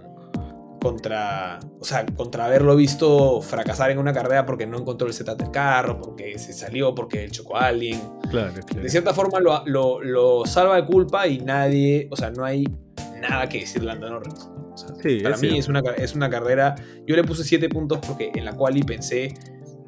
contra, 0.80 1.60
o 1.78 1.84
sea, 1.84 2.04
contra 2.06 2.46
haberlo 2.46 2.74
visto 2.76 3.40
fracasar 3.42 3.90
en 3.90 3.98
una 3.98 4.12
carrera 4.12 4.44
porque 4.46 4.66
no 4.66 4.78
encontró 4.78 5.06
el 5.06 5.12
setup 5.12 5.36
del 5.38 5.50
carro, 5.50 6.00
porque 6.00 6.38
se 6.38 6.52
salió, 6.52 6.94
porque 6.94 7.28
chocó 7.30 7.56
a 7.56 7.66
alguien. 7.66 8.00
Claro, 8.30 8.52
claro. 8.66 8.82
De 8.82 8.88
cierta 8.88 9.12
forma 9.14 9.38
lo, 9.40 9.62
lo- 9.66 10.00
lo 10.02 10.46
salva 10.46 10.76
de 10.76 10.86
culpa 10.86 11.26
y 11.26 11.38
nadie, 11.40 12.08
o 12.10 12.16
sea, 12.16 12.30
no 12.30 12.44
hay 12.44 12.64
nada 13.20 13.48
que 13.48 13.60
decir 13.60 13.82
Lando 13.84 14.08
Norris. 14.10 14.48
O 14.72 14.76
sea, 14.76 14.88
Sí, 15.02 15.20
para 15.20 15.34
es 15.34 15.42
mí 15.42 15.48
cierto. 15.50 15.60
es 15.60 15.68
una, 15.68 15.80
es 15.96 16.14
una 16.14 16.30
carrera. 16.30 16.74
Yo 17.06 17.14
le 17.16 17.24
puse 17.24 17.44
7 17.44 17.68
puntos 17.68 17.98
porque 18.06 18.32
en 18.34 18.44
la 18.44 18.52
cual 18.54 18.76
y 18.78 18.82
pensé 18.82 19.34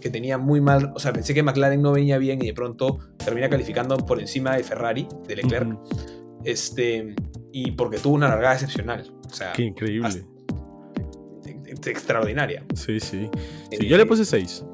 que 0.01 0.11
tenía 0.11 0.37
muy 0.37 0.61
mal. 0.61 0.93
O 0.95 0.99
sea, 0.99 1.13
pensé 1.13 1.33
que 1.33 1.43
McLaren 1.43 1.81
no 1.81 1.93
venía 1.93 2.19
bien 2.19 2.43
y 2.43 2.47
de 2.47 2.53
pronto 2.55 2.99
termina 3.17 3.49
calificando 3.49 3.97
por 3.97 4.21
encima 4.21 4.57
de 4.57 4.65
Ferrari, 4.65 5.07
de 5.27 5.37
Leclerc. 5.37 5.79
Este. 6.45 7.15
Y 7.53 7.73
porque 7.73 7.99
tuvo 7.99 8.15
una 8.15 8.29
largada 8.29 8.55
excepcional. 8.55 9.13
O 9.31 9.35
sea, 9.35 9.53
Qué 9.53 9.63
increíble. 9.63 10.09
hasta- 10.09 10.27
extraordinaria. 11.91 12.65
Sí, 12.75 13.01
sí. 13.01 13.29
Sí, 13.71 13.87
yo 13.87 13.97
le 13.97 14.07
puse 14.07 14.25
6. 14.25 14.65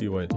Igual. 0.00 0.28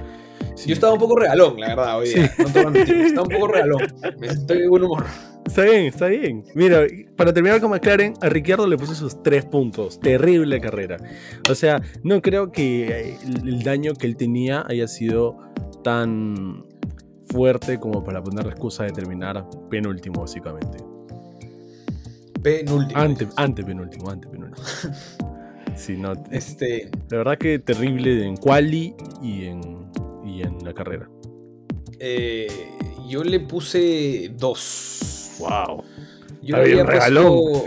Sí. 0.55 0.69
Yo 0.69 0.73
estaba 0.73 0.93
un 0.93 0.99
poco 0.99 1.17
regalón, 1.17 1.59
la 1.59 1.69
verdad, 1.69 1.99
hoy 1.99 2.09
día. 2.09 2.33
No 2.37 2.45
te 2.45 2.51
voy 2.51 2.65
a 2.65 2.69
mentir, 2.69 2.95
Estaba 3.01 3.23
un 3.23 3.33
poco 3.33 3.47
regalón. 3.47 3.81
Estoy 4.21 4.59
de 4.59 4.67
buen 4.67 4.83
humor. 4.83 5.05
Está 5.45 5.63
bien, 5.63 5.85
está 5.85 6.07
bien. 6.07 6.43
Mira, 6.53 6.85
para 7.15 7.33
terminar 7.33 7.59
con 7.61 7.71
McLaren, 7.71 8.13
a 8.21 8.29
Ricciardo 8.29 8.67
le 8.67 8.77
puse 8.77 8.95
sus 8.95 9.21
3 9.23 9.45
puntos. 9.45 9.99
Terrible 9.99 10.59
carrera. 10.61 10.97
O 11.49 11.55
sea, 11.55 11.81
no 12.03 12.21
creo 12.21 12.51
que 12.51 12.87
eh, 12.87 13.17
el, 13.25 13.47
el 13.47 13.63
daño 13.63 13.93
que 13.93 14.07
él 14.07 14.15
tenía 14.17 14.63
haya 14.67 14.87
sido 14.87 15.37
tan 15.83 16.65
fuerte 17.31 17.79
como 17.79 18.03
para 18.03 18.21
poner 18.21 18.45
la 18.45 18.51
excusa 18.51 18.83
de 18.83 18.91
terminar 18.91 19.47
penúltimo, 19.69 20.21
básicamente. 20.21 20.77
Penúltimo. 22.41 22.99
Ante, 22.99 23.27
ante 23.35 23.63
penúltimo, 23.63 24.09
ante 24.09 24.27
penúltimo. 24.27 24.67
Sí, 25.75 25.97
no. 25.97 26.13
es- 26.13 26.19
Este. 26.31 26.89
La 27.09 27.17
verdad 27.19 27.37
que 27.37 27.59
terrible 27.59 28.25
en 28.25 28.37
quali 28.37 28.95
y 29.21 29.45
en, 29.45 29.89
y 30.25 30.41
en 30.41 30.63
la 30.63 30.73
carrera. 30.73 31.09
eh, 31.99 32.47
yo 33.09 33.23
le 33.23 33.39
puse 33.41 34.31
dos. 34.37 35.31
Wow. 35.39 35.83
Yo 36.43 36.57
le 36.57 36.63
había 36.63 36.85
puesto. 36.85 37.63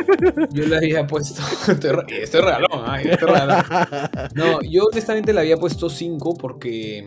Yo 0.52 0.64
le 0.66 0.76
había 0.76 1.06
puesto. 1.06 1.42
Estoy 1.68 2.40
regalón, 2.40 2.82
ay, 2.86 3.04
regalón. 3.04 3.62
No, 4.34 4.60
yo 4.62 4.86
honestamente 4.90 5.32
le 5.32 5.40
había 5.40 5.56
puesto 5.56 5.88
5 5.88 6.34
porque. 6.36 7.06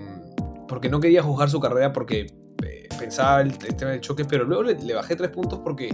Porque 0.70 0.88
no 0.88 1.02
quería 1.02 1.22
juzgar 1.24 1.50
su 1.50 1.60
carrera 1.60 1.92
porque 1.92 2.28
eh, 2.64 2.88
pensaba 2.98 3.42
el, 3.42 3.50
el 3.68 3.76
tema 3.76 3.92
del 3.92 4.00
choque, 4.00 4.24
pero 4.24 4.46
luego 4.46 4.64
le, 4.64 4.76
le 4.76 4.94
bajé 4.94 5.18
3 5.18 5.30
puntos 5.30 5.60
porque 5.62 5.90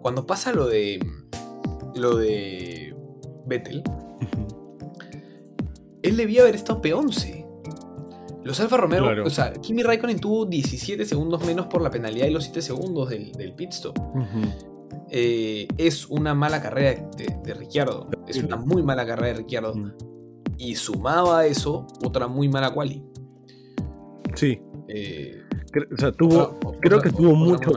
cuando 0.00 0.26
pasa 0.26 0.52
lo 0.54 0.66
de. 0.66 1.04
Lo 1.94 2.16
de. 2.16 2.94
Vettel, 3.46 3.82
él 6.02 6.16
debía 6.16 6.42
haber 6.42 6.54
estado 6.54 6.82
P11. 6.82 7.44
Los 8.44 8.60
Alfa 8.60 8.76
Romeo, 8.76 9.24
o 9.24 9.30
sea, 9.30 9.54
Kimi 9.54 9.82
Raikkonen 9.82 10.20
tuvo 10.20 10.44
17 10.44 11.06
segundos 11.06 11.42
menos 11.46 11.66
por 11.66 11.80
la 11.80 11.90
penalidad 11.90 12.26
y 12.26 12.30
los 12.30 12.44
7 12.44 12.60
segundos 12.60 13.08
del, 13.08 13.54
pit 13.56 13.70
stop. 13.72 13.98
Eh, 15.10 15.66
es 15.78 16.06
una 16.06 16.34
mala 16.34 16.60
carrera 16.60 17.08
de, 17.16 17.54
Ricciardo. 17.54 18.10
Es 18.28 18.42
una 18.42 18.56
muy 18.56 18.82
mala 18.82 19.06
carrera 19.06 19.28
de 19.28 19.34
Ricciardo. 19.34 19.74
Y 20.58 20.74
sumaba 20.74 21.40
a 21.40 21.46
eso 21.46 21.86
otra 22.04 22.28
muy 22.28 22.50
mala 22.50 22.74
quali. 22.74 23.02
Sí. 24.34 24.60
Eh, 24.88 25.42
o 25.90 25.96
sea, 25.96 26.12
tuvo. 26.12 26.60
creo 26.80 27.00
que 27.00 27.10
tuvo 27.10 27.34
mucho. 27.34 27.72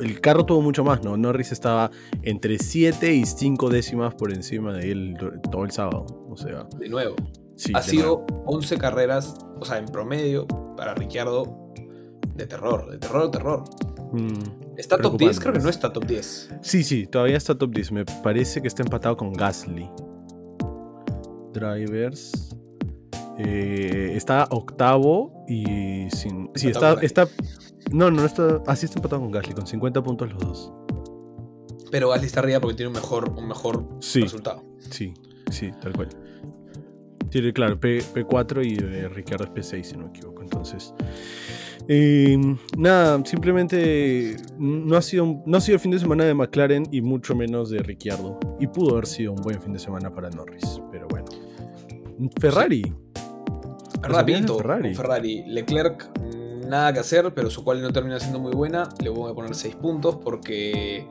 El 0.00 0.20
carro 0.20 0.44
tuvo 0.44 0.62
mucho 0.62 0.84
más, 0.84 1.02
¿no? 1.02 1.16
Norris 1.16 1.52
estaba 1.52 1.90
entre 2.22 2.58
7 2.58 3.12
y 3.12 3.24
5 3.24 3.68
décimas 3.68 4.14
por 4.14 4.32
encima 4.32 4.72
de 4.72 4.90
él 4.90 5.16
todo 5.50 5.64
el 5.64 5.70
sábado. 5.70 6.06
O 6.28 6.36
sea. 6.36 6.64
De 6.78 6.88
nuevo. 6.88 7.16
ha 7.74 7.82
sido 7.82 8.24
11 8.46 8.78
carreras, 8.78 9.36
o 9.58 9.64
sea, 9.64 9.78
en 9.78 9.86
promedio, 9.86 10.46
para 10.76 10.94
Ricciardo, 10.94 11.72
de 12.34 12.46
terror, 12.46 12.90
de 12.90 12.98
terror, 12.98 13.24
de 13.24 13.30
terror. 13.30 13.64
Mm, 14.12 14.76
¿Está 14.76 14.96
top 14.96 15.18
10? 15.18 15.40
Creo 15.40 15.52
que 15.52 15.58
no 15.60 15.68
está 15.68 15.92
top 15.92 16.06
10. 16.06 16.50
Sí, 16.62 16.82
sí, 16.82 17.06
todavía 17.06 17.36
está 17.36 17.56
top 17.56 17.70
10. 17.70 17.92
Me 17.92 18.04
parece 18.04 18.62
que 18.62 18.68
está 18.68 18.82
empatado 18.82 19.16
con 19.16 19.32
Gasly. 19.32 19.88
Drivers. 21.52 22.56
Eh, 23.38 24.12
está 24.14 24.46
octavo 24.50 25.44
y 25.48 26.08
sin. 26.10 26.50
Sí, 26.54 26.68
está, 26.68 26.94
está. 27.00 27.28
No, 27.92 28.10
no 28.10 28.24
está. 28.24 28.62
Así 28.66 28.86
está 28.86 28.98
empatado 28.98 29.22
con 29.22 29.30
Gasly, 29.30 29.54
con 29.54 29.66
50 29.66 30.02
puntos 30.02 30.32
los 30.32 30.42
dos. 30.42 30.72
Pero 31.90 32.10
Gasly 32.10 32.26
está 32.26 32.40
arriba 32.40 32.60
porque 32.60 32.76
tiene 32.76 32.88
un 32.88 32.94
mejor, 32.94 33.30
un 33.36 33.48
mejor 33.48 33.84
resultado. 34.14 34.62
Sí, 34.78 35.14
sí, 35.50 35.70
tal 35.80 35.92
cual. 35.92 36.08
Tiene, 37.30 37.52
claro, 37.52 37.78
P, 37.78 38.02
4 38.28 38.62
y 38.62 38.76
eh, 38.80 39.08
Ricardo 39.08 39.44
es 39.44 39.50
P6, 39.50 39.82
si 39.84 39.96
no 39.96 40.04
me 40.04 40.10
equivoco. 40.10 40.42
Entonces. 40.42 40.94
Eh, 41.88 42.38
nada, 42.76 43.24
simplemente 43.24 44.36
no 44.58 44.96
ha, 44.96 45.02
sido, 45.02 45.42
no 45.44 45.56
ha 45.56 45.60
sido 45.60 45.74
el 45.76 45.80
fin 45.80 45.90
de 45.90 45.98
semana 45.98 46.24
de 46.24 46.34
McLaren 46.34 46.86
y 46.92 47.00
mucho 47.00 47.34
menos 47.34 47.70
de 47.70 47.80
Ricciardo. 47.80 48.38
Y 48.60 48.66
pudo 48.66 48.92
haber 48.92 49.06
sido 49.06 49.32
un 49.32 49.42
buen 49.42 49.60
fin 49.60 49.72
de 49.72 49.78
semana 49.78 50.12
para 50.12 50.30
Norris, 50.30 50.80
pero 50.92 51.08
bueno. 51.08 51.26
Ferrari. 52.40 52.94
Rapidito, 54.02 54.58
Ferrari. 54.58 54.94
Ferrari. 54.94 55.44
Leclerc, 55.46 56.10
nada 56.70 56.92
que 56.92 57.00
hacer, 57.00 57.34
pero 57.34 57.50
su 57.50 57.62
cual 57.64 57.82
no 57.82 57.92
termina 57.92 58.18
siendo 58.18 58.38
muy 58.38 58.52
buena. 58.52 58.88
Le 59.02 59.10
voy 59.10 59.30
a 59.30 59.34
poner 59.34 59.54
6 59.54 59.76
puntos 59.76 60.16
porque, 60.16 61.06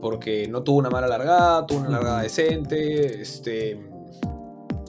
porque 0.00 0.48
no 0.48 0.62
tuvo 0.62 0.78
una 0.78 0.90
mala 0.90 1.06
largada, 1.06 1.66
tuvo 1.66 1.80
una 1.80 1.90
largada 1.90 2.22
decente. 2.22 3.22
Este. 3.22 3.80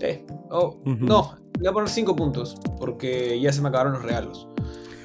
Eh, 0.02 0.26
oh, 0.50 0.82
No, 0.84 1.38
le 1.54 1.60
voy 1.60 1.68
a 1.70 1.74
poner 1.74 1.90
5 1.90 2.16
puntos 2.16 2.58
porque 2.78 3.40
ya 3.40 3.54
se 3.54 3.62
me 3.62 3.70
acabaron 3.70 3.94
los 3.94 4.04
regalos. 4.04 4.48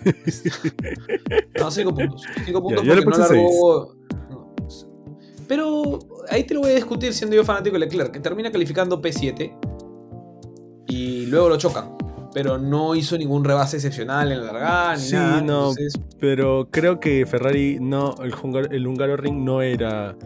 no, 1.61 1.71
5 1.71 1.95
puntos. 1.95 2.23
5 2.45 2.63
puntos 2.63 2.85
porque 2.85 3.05
no 3.05 3.19
largó. 3.19 3.97
Pero 5.47 5.99
ahí 6.29 6.45
te 6.45 6.55
lo 6.55 6.61
voy 6.61 6.71
a 6.71 6.75
discutir 6.75 7.13
siendo 7.13 7.35
yo 7.35 7.45
fanático 7.45 7.75
de 7.75 7.81
Leclerc, 7.81 8.13
que 8.13 8.21
termina 8.21 8.53
calificando 8.53 9.03
P7 9.03 9.59
y 10.87 11.27
luego 11.27 11.49
lo 11.49 11.57
chocan. 11.57 11.97
Pero 12.33 12.59
no 12.59 12.95
hizo 12.95 13.19
ningún 13.19 13.45
rebase 13.45 13.77
excepcional 13.77 14.31
en 14.31 14.39
la 14.41 14.53
largada 14.53 14.97
ni 14.97 15.03
sí, 15.03 15.17
No, 15.45 15.73
pero 16.19 16.69
creo 16.71 17.01
que 17.01 17.27
Ferrari 17.27 17.79
no, 17.81 18.15
el, 18.23 18.33
el 18.71 18.87
húngaro 18.87 19.17
ring 19.17 19.45
no 19.45 19.63
era 19.63 20.17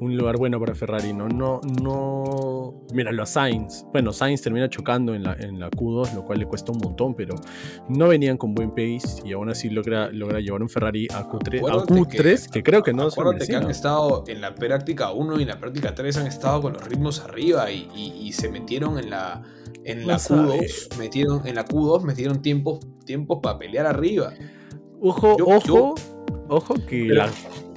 un 0.00 0.16
lugar 0.16 0.38
bueno 0.38 0.58
para 0.58 0.74
Ferrari, 0.74 1.12
¿no? 1.12 1.28
No, 1.28 1.60
no. 1.82 2.84
Mira, 2.92 3.12
los 3.12 3.30
Sainz. 3.30 3.84
Bueno, 3.92 4.12
Sainz 4.12 4.40
termina 4.40 4.68
chocando 4.68 5.14
en 5.14 5.22
la, 5.22 5.34
en 5.34 5.60
la 5.60 5.70
Q2, 5.70 6.14
lo 6.14 6.24
cual 6.24 6.38
le 6.38 6.46
cuesta 6.46 6.72
un 6.72 6.78
montón, 6.78 7.14
pero 7.14 7.34
no 7.88 8.08
venían 8.08 8.38
con 8.38 8.54
buen 8.54 8.70
pace 8.70 9.22
y 9.24 9.32
aún 9.32 9.50
así 9.50 9.68
logra, 9.68 10.10
logra 10.10 10.40
llevar 10.40 10.62
un 10.62 10.70
Ferrari 10.70 11.06
a 11.12 11.28
Q3, 11.28 12.50
que, 12.50 12.62
creo 12.62 12.82
que 12.82 12.94
no 12.94 13.10
se 13.10 13.20
que 13.46 13.56
han 13.56 13.70
estado 13.70 14.24
en 14.26 14.40
la 14.40 14.54
práctica 14.54 15.12
1 15.12 15.38
y 15.38 15.42
en 15.42 15.48
la 15.48 15.58
práctica 15.58 15.94
3 15.94 16.16
han 16.16 16.26
estado 16.26 16.62
con 16.62 16.72
los 16.72 16.84
ritmos 16.84 17.20
arriba 17.20 17.70
y, 17.70 18.30
se 18.30 18.48
metieron 18.48 18.96
en 18.96 19.10
la, 19.10 19.42
en 19.84 20.06
la 20.06 20.16
Q2, 20.16 20.96
metieron, 20.98 21.46
en 21.46 21.54
la 21.54 21.64
Q2 21.64 22.02
metieron 22.02 22.42
tiempos, 22.42 22.80
tiempos 23.04 23.38
para 23.42 23.58
pelear 23.58 23.86
arriba. 23.86 24.34
Ojo, 25.00 25.36
ojo, 25.46 25.94
ojo 26.48 26.74
que 26.86 27.04
la 27.06 27.30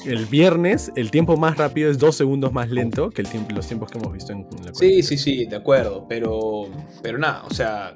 el 0.06 0.26
viernes 0.26 0.91
el 0.95 1.12
tiempo 1.12 1.38
más 1.38 1.58
rápido 1.58 1.89
es 1.89 1.97
dos 1.97 2.16
segundos 2.16 2.51
más 2.51 2.70
lento 2.70 3.10
que 3.10 3.22
el 3.22 3.30
tiempo, 3.30 3.54
los 3.56 3.68
tiempos 3.68 3.91
que 3.91 3.97
hemos 3.97 4.14
visto 4.14 4.34
en, 4.34 4.45
la 4.64 4.74
Sí, 4.74 5.01
sí, 5.04 5.18
sí, 5.18 5.45
de 5.45 5.56
acuerdo. 5.56 6.06
Pero, 6.08 6.66
pero 7.01 7.18
nada, 7.18 7.43
o 7.49 7.54
sea. 7.54 7.93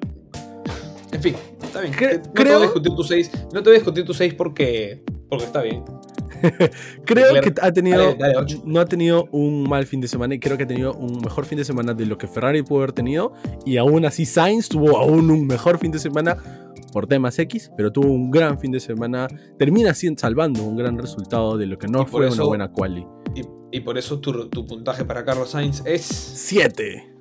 En 1.11 1.21
fin, 1.21 1.35
está 1.61 1.81
bien. 1.81 1.93
no, 1.93 2.33
te 2.33 2.43
voy 2.43 2.51
a 2.51 2.59
discutir 2.59 2.95
tu 2.95 3.03
6. 3.03 3.31
No 3.53 3.63
te 3.63 3.69
voy 3.69 3.75
a 3.75 3.79
discutir 3.79 4.05
tu 4.05 4.13
6 4.13 4.33
porque, 4.33 5.03
porque 5.29 5.45
está 5.45 5.61
bien. 5.61 5.83
creo 7.05 7.41
que 7.41 7.53
ha 7.61 7.71
tenido, 7.71 8.15
no 8.65 8.79
ha 8.79 8.85
tenido 8.85 9.27
un 9.31 9.67
mal 9.67 9.85
fin 9.85 10.01
de 10.01 10.07
semana 10.07 10.35
y 10.35 10.39
creo 10.39 10.57
que 10.57 10.63
ha 10.63 10.67
tenido 10.67 10.93
un 10.93 11.19
mejor 11.19 11.45
fin 11.45 11.57
de 11.57 11.65
semana 11.65 11.93
de 11.93 12.05
lo 12.05 12.17
que 12.17 12.27
Ferrari 12.27 12.63
pudo 12.63 12.79
haber 12.79 12.93
tenido. 12.93 13.33
Y 13.65 13.77
aún 13.77 14.05
así 14.05 14.25
Sainz 14.25 14.69
tuvo 14.69 14.97
aún 14.97 15.31
un 15.31 15.47
mejor 15.47 15.77
fin 15.77 15.91
de 15.91 15.99
semana 15.99 16.37
por 16.91 17.07
temas 17.07 17.37
X, 17.39 17.71
pero 17.75 17.91
tuvo 17.91 18.07
un 18.07 18.31
gran 18.31 18.59
fin 18.59 18.71
de 18.71 18.79
semana. 18.79 19.27
Termina 19.57 19.93
salvando 19.93 20.63
un 20.63 20.77
gran 20.77 20.97
resultado 20.97 21.57
de 21.57 21.65
lo 21.65 21.77
que 21.77 21.87
no 21.87 22.05
fue 22.05 22.29
una 22.29 22.43
buena 22.43 22.71
quali. 22.71 23.05
Y, 23.71 23.81
por 23.81 23.97
eso 23.97 24.19
tu, 24.19 24.49
puntaje 24.65 25.03
para 25.05 25.23
Carlos 25.25 25.51
Sainz 25.51 25.83
es 25.85 26.03
7. 26.03 27.15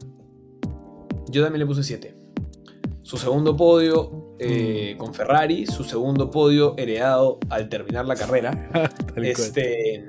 Yo 1.28 1.42
también 1.42 1.60
le 1.60 1.66
puse 1.66 1.82
7. 1.82 2.16
Su 3.02 3.16
segundo 3.16 3.56
podio 3.56 4.25
eh, 4.38 4.94
mm. 4.94 4.98
con 4.98 5.14
Ferrari, 5.14 5.66
su 5.66 5.84
segundo 5.84 6.30
podio 6.30 6.74
heredado 6.76 7.38
al 7.48 7.68
terminar 7.68 8.06
la 8.06 8.16
carrera. 8.16 8.70
este, 9.16 10.08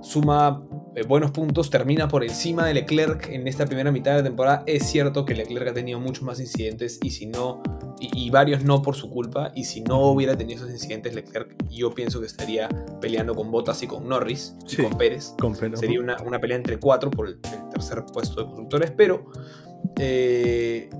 suma 0.00 0.62
eh, 0.98 1.04
buenos 1.06 1.30
puntos, 1.30 1.70
termina 1.70 2.08
por 2.08 2.24
encima 2.24 2.66
de 2.66 2.74
Leclerc 2.74 3.28
en 3.28 3.46
esta 3.46 3.66
primera 3.66 3.92
mitad 3.92 4.16
de 4.16 4.22
temporada. 4.22 4.64
Es 4.66 4.86
cierto 4.88 5.24
que 5.24 5.34
Leclerc 5.34 5.68
ha 5.68 5.74
tenido 5.74 6.00
muchos 6.00 6.24
más 6.24 6.40
incidentes 6.40 6.98
y 7.02 7.10
si 7.10 7.26
no, 7.26 7.62
y, 8.00 8.28
varios 8.30 8.64
no 8.64 8.82
por 8.82 8.96
su 8.96 9.10
culpa, 9.10 9.52
y 9.54 9.64
si 9.64 9.80
no 9.80 10.00
hubiera 10.10 10.36
tenido 10.36 10.58
esos 10.58 10.70
incidentes 10.70 11.14
Leclerc, 11.14 11.54
yo 11.70 11.94
pienso 11.94 12.20
que 12.20 12.26
estaría 12.26 12.68
peleando 13.00 13.34
con 13.34 13.50
Bottas 13.50 13.82
y 13.82 13.86
con 13.86 14.08
Norris 14.08 14.56
y 14.70 14.82
con 14.82 14.98
Pérez. 14.98 15.34
Sería 15.74 16.00
una, 16.00 16.40
pelea 16.40 16.56
entre 16.56 16.78
cuatro 16.78 17.10
por 17.10 17.28
el, 17.28 17.40
tercer 17.40 18.04
puesto 18.12 18.40
de 18.40 18.46
constructores, 18.46 18.90
pero 18.90 19.26
eh, 19.98 20.90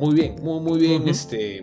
muy 0.00 0.14
bien, 0.14 0.36
muy, 0.42 0.60
muy 0.60 0.80
bien 0.80 1.06
este 1.08 1.60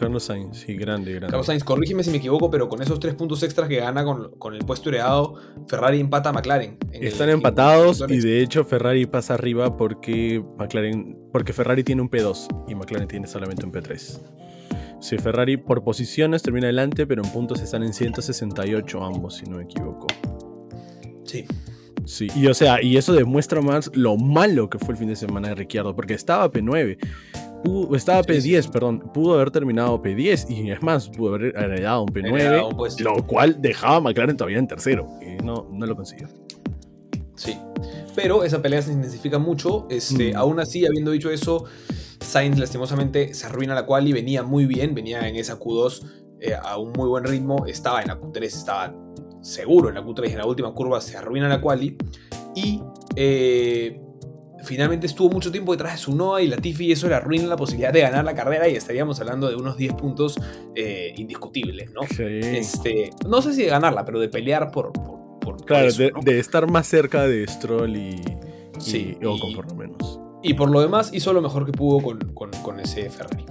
Carlos 0.00 0.24
Sainz, 0.24 0.60
sí, 0.60 0.74
grande, 0.74 1.12
grande. 1.12 1.28
Carlos 1.28 1.46
Sainz, 1.46 1.62
corrígeme 1.62 2.02
si 2.02 2.10
me 2.10 2.16
equivoco, 2.16 2.50
pero 2.50 2.68
con 2.68 2.80
esos 2.80 2.98
tres 3.00 3.14
puntos 3.14 3.42
extras 3.42 3.68
que 3.68 3.76
gana 3.76 4.02
con, 4.04 4.54
el 4.54 4.64
puesto 4.64 4.88
heredado, 4.88 5.34
Ferrari 5.66 6.00
empata 6.00 6.30
a 6.30 6.32
McLaren. 6.32 6.78
Están 6.92 7.28
empatados 7.28 8.02
y 8.08 8.18
de 8.18 8.40
hecho 8.40 8.64
Ferrari 8.64 9.04
pasa 9.06 9.34
arriba 9.34 9.76
porque 9.76 10.42
McLaren, 10.56 11.18
porque 11.32 11.52
Ferrari 11.52 11.84
tiene 11.84 12.00
un 12.00 12.08
P2 12.08 12.64
y 12.68 12.74
McLaren 12.74 13.08
tiene 13.08 13.26
solamente 13.26 13.66
un 13.66 13.72
P3. 13.72 14.20
Sí, 15.00 15.18
Ferrari 15.18 15.56
por 15.56 15.82
posiciones 15.82 16.42
termina 16.42 16.66
adelante, 16.66 17.06
pero 17.06 17.22
en 17.22 17.30
puntos 17.30 17.60
están 17.60 17.82
en 17.82 17.92
168 17.92 19.04
ambos, 19.04 19.36
si 19.36 19.46
no 19.46 19.58
me 19.58 19.64
equivoco. 19.64 20.06
Sí. 21.24 21.44
Sí, 22.06 22.28
y 22.34 22.46
o 22.46 22.54
sea, 22.54 22.82
y 22.82 22.96
eso 22.96 23.12
demuestra 23.12 23.60
más 23.60 23.90
lo 23.94 24.16
malo 24.16 24.70
que 24.70 24.78
fue 24.78 24.94
el 24.94 24.98
fin 24.98 25.08
de 25.08 25.16
semana 25.16 25.48
de 25.48 25.54
Ricciardo, 25.54 25.94
porque 25.94 26.14
estaba 26.14 26.50
P9 26.50 26.96
estaba 27.94 28.22
P10, 28.22 28.70
perdón, 28.70 29.00
pudo 29.12 29.34
haber 29.34 29.50
terminado 29.50 30.02
P10 30.02 30.50
y 30.50 30.70
es 30.70 30.82
más, 30.82 31.08
pudo 31.08 31.34
haber 31.34 31.56
heredado 31.56 32.02
un 32.02 32.08
P9, 32.08 33.00
lo 33.00 33.26
cual 33.26 33.60
dejaba 33.60 33.96
a 33.96 34.00
McLaren 34.00 34.36
todavía 34.36 34.58
en 34.58 34.66
tercero 34.66 35.06
y 35.20 35.42
no, 35.42 35.68
no 35.70 35.86
lo 35.86 35.96
consiguió. 35.96 36.28
Sí, 37.34 37.56
pero 38.14 38.44
esa 38.44 38.60
pelea 38.60 38.82
se 38.82 38.92
intensifica 38.92 39.38
mucho. 39.38 39.86
Este, 39.90 40.32
mm. 40.32 40.36
Aún 40.36 40.60
así, 40.60 40.86
habiendo 40.86 41.10
dicho 41.10 41.30
eso, 41.30 41.64
Sainz 42.20 42.58
lastimosamente 42.58 43.34
se 43.34 43.46
arruina 43.46 43.74
la 43.74 43.86
cual 43.86 44.08
y 44.08 44.12
venía 44.12 44.42
muy 44.42 44.66
bien, 44.66 44.94
venía 44.94 45.26
en 45.28 45.36
esa 45.36 45.58
Q2 45.58 46.06
eh, 46.40 46.54
a 46.54 46.78
un 46.78 46.92
muy 46.92 47.08
buen 47.08 47.24
ritmo, 47.24 47.66
estaba 47.66 48.02
en 48.02 48.08
la 48.08 48.20
Q3, 48.20 48.42
estaba 48.42 48.94
seguro 49.42 49.88
en 49.88 49.94
la 49.94 50.02
Q3, 50.02 50.30
en 50.30 50.38
la 50.38 50.46
última 50.46 50.72
curva 50.72 51.00
se 51.00 51.16
arruina 51.16 51.48
la 51.48 51.60
quali 51.60 51.96
y 52.54 52.82
eh, 53.16 54.00
finalmente 54.62 55.06
estuvo 55.06 55.30
mucho 55.30 55.50
tiempo 55.50 55.72
detrás 55.72 55.92
de 55.92 55.98
su 55.98 56.14
Noah 56.14 56.42
y 56.42 56.48
Latifi 56.48 56.86
y 56.86 56.92
eso 56.92 57.08
le 57.08 57.14
arruina 57.14 57.46
la 57.46 57.56
posibilidad 57.56 57.92
de 57.92 58.00
ganar 58.00 58.24
la 58.24 58.34
carrera 58.34 58.68
y 58.68 58.74
estaríamos 58.74 59.20
hablando 59.20 59.48
de 59.48 59.56
unos 59.56 59.76
10 59.76 59.94
puntos 59.94 60.38
eh, 60.74 61.12
indiscutibles, 61.16 61.90
¿no? 61.92 62.02
Este, 62.18 63.10
no 63.26 63.42
sé 63.42 63.54
si 63.54 63.62
de 63.62 63.68
ganarla, 63.68 64.04
pero 64.04 64.20
de 64.20 64.28
pelear 64.28 64.70
por... 64.70 64.92
por, 64.92 65.64
claro, 65.64 65.88
de, 65.92 66.38
estar 66.38 66.70
más 66.70 66.86
cerca 66.86 67.26
de 67.26 67.46
Stroll 67.46 67.96
y... 67.96 68.20
Sí, 68.78 69.16
o 69.24 69.38
con 69.38 69.52
por 69.52 69.68
lo 69.68 69.74
menos. 69.74 70.20
Y 70.42 70.54
por 70.54 70.70
lo 70.70 70.80
demás 70.80 71.10
hizo 71.12 71.32
lo 71.32 71.42
mejor 71.42 71.66
que 71.66 71.72
pudo 71.72 72.00
con, 72.34 72.80
ese 72.80 73.10
Ferrari. 73.10 73.44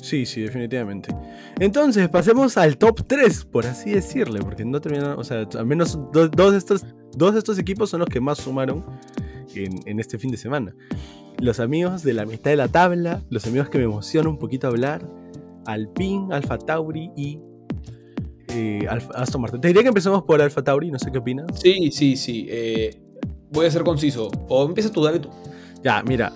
Sí, 0.00 0.26
sí, 0.26 0.42
definitivamente. 0.42 1.14
Entonces, 1.58 2.08
pasemos 2.10 2.58
al 2.58 2.76
top 2.76 3.06
3, 3.06 3.46
por 3.46 3.66
así 3.66 3.92
decirle, 3.92 4.40
porque 4.40 4.64
no 4.64 4.78
terminaron, 4.80 5.18
o 5.18 5.24
sea, 5.24 5.48
al 5.56 5.64
menos 5.64 5.98
dos, 6.12 6.54
estos, 6.54 6.84
dos 7.16 7.32
de 7.32 7.38
estos 7.38 7.58
equipos 7.58 7.88
son 7.88 8.00
los 8.00 8.08
que 8.10 8.20
más 8.20 8.38
sumaron 8.38 8.84
en, 9.54 10.00
este 10.00 10.18
fin 10.18 10.30
de 10.30 10.36
semana. 10.36 10.74
los 11.38 11.60
amigos 11.60 12.02
de 12.02 12.14
la 12.14 12.26
mitad 12.26 12.50
de 12.50 12.56
la 12.56 12.68
tabla, 12.68 13.22
los 13.30 13.46
amigos 13.46 13.68
que 13.68 13.78
me 13.78 13.84
emocionan 13.84 14.32
un 14.32 14.38
poquito 14.38 14.68
hablar, 14.68 15.08
Alpine, 15.66 16.34
Alfa 16.34 16.58
Tauri 16.58 17.10
y 17.16 17.40
eh, 18.48 18.86
Aston 19.14 19.40
Martin. 19.40 19.60
Te 19.60 19.68
diría 19.68 19.82
que 19.82 19.88
empecemos 19.88 20.22
por 20.22 20.40
Alfa 20.40 20.62
Tauri, 20.62 20.90
no 20.90 20.98
sé 20.98 21.10
qué 21.10 21.18
opinas. 21.18 21.46
Sí, 21.60 21.90
sí, 21.90 22.16
sí. 22.16 22.46
Eh, 22.48 22.96
voy 23.50 23.66
a 23.66 23.70
ser 23.70 23.82
conciso. 23.82 24.30
O 24.48 24.64
empieza 24.66 24.90
tú, 24.90 25.02
dale 25.02 25.18
tú. 25.18 25.30
Ya, 25.82 26.02
mira. 26.02 26.32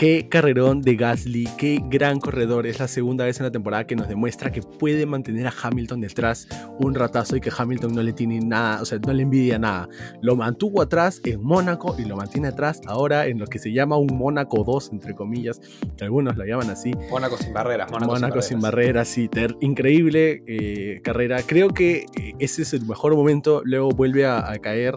Qué 0.00 0.28
carrerón 0.30 0.80
de 0.80 0.96
Gasly, 0.96 1.46
qué 1.58 1.78
gran 1.90 2.20
corredor. 2.20 2.66
Es 2.66 2.80
la 2.80 2.88
segunda 2.88 3.26
vez 3.26 3.38
en 3.38 3.44
la 3.44 3.50
temporada 3.50 3.86
que 3.86 3.94
nos 3.94 4.08
demuestra 4.08 4.50
que 4.50 4.62
puede 4.62 5.04
mantener 5.04 5.46
a 5.46 5.52
Hamilton 5.62 6.00
detrás 6.00 6.48
un 6.78 6.94
ratazo 6.94 7.36
y 7.36 7.42
que 7.42 7.50
Hamilton 7.54 7.94
no 7.94 8.02
le 8.02 8.14
tiene 8.14 8.40
nada, 8.40 8.80
o 8.80 8.86
sea, 8.86 8.98
no 8.98 9.12
le 9.12 9.24
envidia 9.24 9.58
nada. 9.58 9.90
Lo 10.22 10.36
mantuvo 10.36 10.80
atrás 10.80 11.20
en 11.26 11.42
Mónaco 11.42 11.96
y 11.98 12.06
lo 12.06 12.16
mantiene 12.16 12.48
atrás 12.48 12.80
ahora 12.86 13.26
en 13.26 13.38
lo 13.38 13.46
que 13.46 13.58
se 13.58 13.74
llama 13.74 13.98
un 13.98 14.16
Mónaco 14.16 14.64
2, 14.64 14.88
entre 14.92 15.14
comillas, 15.14 15.60
que 15.98 16.04
algunos 16.04 16.34
lo 16.34 16.46
llaman 16.46 16.70
así. 16.70 16.92
Mónaco 17.10 17.36
sin 17.36 17.52
barreras, 17.52 17.90
Mónaco, 17.92 18.40
sin, 18.40 18.58
barreras. 18.58 19.06
sí. 19.06 19.28
increíble 19.60 20.42
eh, 20.46 21.02
carrera. 21.04 21.42
Creo 21.42 21.68
que 21.68 22.06
eh, 22.16 22.32
ese 22.38 22.62
es 22.62 22.72
el 22.72 22.86
mejor 22.86 23.14
momento. 23.14 23.60
Luego 23.66 23.90
vuelve 23.90 24.24
a, 24.24 24.50
caer, 24.62 24.94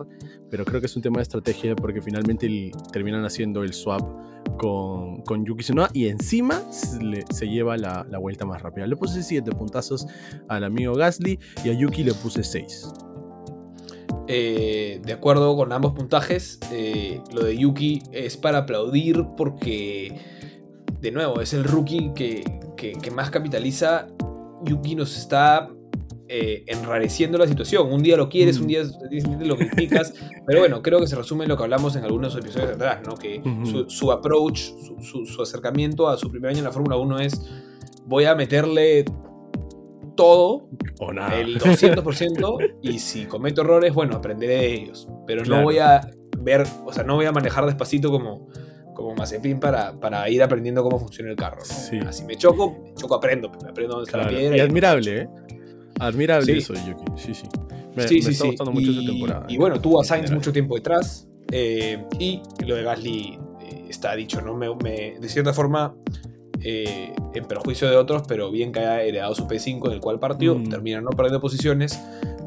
pero 0.54 0.66
creo 0.66 0.80
que 0.80 0.86
es 0.86 0.96
un 0.96 1.02
tema 1.02 1.18
de 1.18 1.24
estrategia 1.24 1.76
porque 1.76 2.00
finalmente 2.00 2.72
terminan 2.92 3.26
haciendo 3.26 3.64
el 3.64 3.74
swap 3.74 4.04
con, 4.60 5.24
con 5.24 5.44
Yuki 5.44 5.64
Tsunoda 5.64 5.90
y 5.94 6.10
encima 6.10 6.62
se, 6.72 7.48
lleva 7.48 7.76
la, 7.76 8.06
vuelta 8.20 8.46
más 8.46 8.62
rápida. 8.62 8.86
Le 8.86 8.96
puse 8.96 9.24
7 9.24 9.50
puntazos 9.54 10.06
al 10.48 10.64
amigo 10.64 10.94
Gasly 10.94 11.40
y 11.66 11.70
a 11.70 11.74
Yuki 11.74 12.04
le 12.04 12.14
puse 12.14 12.44
6. 12.44 12.88
Eh, 14.28 15.02
de 15.04 15.14
acuerdo 15.14 15.56
con 15.58 15.74
ambos 15.74 15.94
puntajes, 15.94 16.60
eh, 16.72 17.20
lo 17.34 17.46
de 17.46 17.58
Yuki 17.58 18.04
es 18.12 18.38
para 18.38 18.60
aplaudir 18.60 19.26
porque, 19.36 20.16
de 21.02 21.10
nuevo, 21.10 21.42
es 21.42 21.54
el 21.54 21.64
rookie 21.64 22.12
que, 22.14 22.44
que 22.78 23.10
más 23.10 23.32
capitaliza. 23.32 24.08
Yuki 24.66 24.94
nos 24.94 25.18
está 25.18 25.72
eh, 26.36 26.64
enrareciendo 26.66 27.38
la 27.38 27.46
situación. 27.46 27.94
Un 27.94 28.02
día 28.02 28.18
lo 28.18 28.28
quieres, 28.28 28.58
un 28.58 28.64
mm. 28.64 28.68
día 28.68 28.84
lo 29.42 29.56
criticas, 29.56 30.16
pero 30.48 30.62
bueno, 30.62 30.82
creo 30.82 31.00
que 31.00 31.06
se 31.06 31.16
resume 31.16 31.44
en 31.44 31.50
lo 31.50 31.58
que 31.58 31.62
hablamos 31.62 31.96
en 31.96 32.06
algunos 32.06 32.36
episodios 32.36 32.72
atrás, 32.72 33.02
¿no? 33.06 33.16
Que 33.16 33.40
su, 33.86 34.12
approach, 34.12 34.72
su, 35.00 35.42
acercamiento 35.44 36.10
a 36.10 36.18
su 36.18 36.32
primer 36.32 36.50
año 36.50 36.58
en 36.58 36.64
la 36.64 36.72
Fórmula 36.72 36.98
1 36.98 37.20
es 37.20 37.40
voy 38.08 38.26
a 38.26 38.34
meterle 38.34 39.06
todo, 40.18 40.70
o 41.00 41.14
nada. 41.14 41.40
el 41.40 41.60
200%, 41.60 42.78
y 42.82 42.98
si 42.98 43.26
cometo 43.26 43.62
errores, 43.62 43.94
bueno, 43.94 44.16
aprenderé 44.16 44.56
de 44.56 44.74
ellos. 44.74 45.08
Pero 45.28 45.46
no 45.46 45.62
voy 45.62 45.78
a 45.78 46.10
ver, 46.40 46.66
o 46.84 46.92
sea, 46.92 47.04
no 47.04 47.14
voy 47.14 47.28
a 47.28 47.32
manejar 47.32 47.68
despacito 47.68 48.10
como 48.10 48.48
como 48.94 49.16
Mazepin 49.16 49.60
para, 49.60 50.00
para 50.00 50.30
ir 50.30 50.42
aprendiendo 50.42 50.84
cómo 50.84 51.00
funciona 51.00 51.30
el 51.32 51.36
carro. 51.36 51.58
¿no? 51.58 52.10
Así 52.10 52.24
me 52.26 52.36
choco, 52.36 52.80
me 52.84 52.94
choco, 52.94 53.16
aprendo, 53.16 53.50
aprendo 53.50 53.96
dónde 53.96 54.06
está 54.06 54.18
la 54.18 54.30
piedra. 54.30 54.56
Y 54.56 54.60
admirable, 54.60 55.22
¿eh? 55.22 55.30
Admirable 56.08 56.58
eso 56.58 56.74
Yuki. 56.74 57.06
Sí, 57.16 57.34
sí. 57.34 57.48
Me, 57.96 58.08
sí, 58.08 58.18
está 58.18 58.46
gustando 58.46 58.72
mucho 58.72 58.92
y, 58.92 59.06
temporada. 59.06 59.46
Y 59.48 59.58
bueno, 59.58 59.80
tuvo 59.80 60.02
a 60.02 60.04
Sainz 60.04 60.32
mucho 60.32 60.52
tiempo 60.52 60.76
detrás. 60.76 61.28
Eh, 61.52 62.04
y 62.20 62.42
lo 62.66 62.76
de 62.76 62.84
Gasly 62.84 63.38
eh, 63.62 63.86
está 63.90 64.16
dicho, 64.16 64.42
¿no? 64.42 64.56
Me, 64.56 65.20
de 65.20 65.30
cierta 65.30 65.54
forma, 65.54 65.96
eh, 66.62 67.14
en 67.34 67.46
perjuicio 67.46 67.90
de 67.90 67.96
otros, 67.96 68.24
pero 68.28 68.50
bien 68.50 68.72
que 68.72 68.80
haya 68.80 69.04
heredado 69.04 69.36
su 69.36 69.48
P5 69.48 69.88
en 69.88 69.94
el 69.94 70.00
cual 70.00 70.20
partió, 70.20 70.56
mm. 70.56 70.70
termina 70.70 71.02
no 71.02 71.12
perdiendo 71.12 71.40
posiciones. 71.40 72.00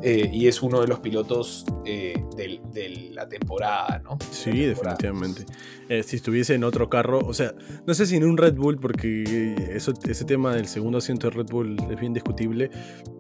Eh, 0.03 0.29
y 0.33 0.47
es 0.47 0.63
uno 0.63 0.81
de 0.81 0.87
los 0.87 1.01
pilotos 1.01 1.65
eh, 1.85 2.23
de, 2.37 3.11
la 3.13 3.29
temporada, 3.29 4.01
¿no? 4.05 4.19
Sí, 4.31 4.67
definitivamente. 4.67 5.47
Eh, 5.89 6.03
si 6.03 6.17
estuviese 6.17 6.55
en 6.55 6.65
otro 6.65 6.91
carro, 6.91 7.21
o 7.21 7.33
sea, 7.33 7.55
no 7.87 7.95
sé 7.95 8.07
si 8.07 8.17
en 8.17 8.25
un 8.25 8.37
Red 8.37 8.55
Bull, 8.55 8.79
porque 8.79 9.55
eso, 9.71 9.95
ese 10.07 10.25
tema 10.25 10.55
del 10.55 10.67
segundo 10.67 10.99
asiento 10.99 11.31
de 11.31 11.37
Red 11.37 11.47
Bull 11.47 11.77
es 11.91 11.99
bien 11.99 12.13
discutible, 12.13 12.71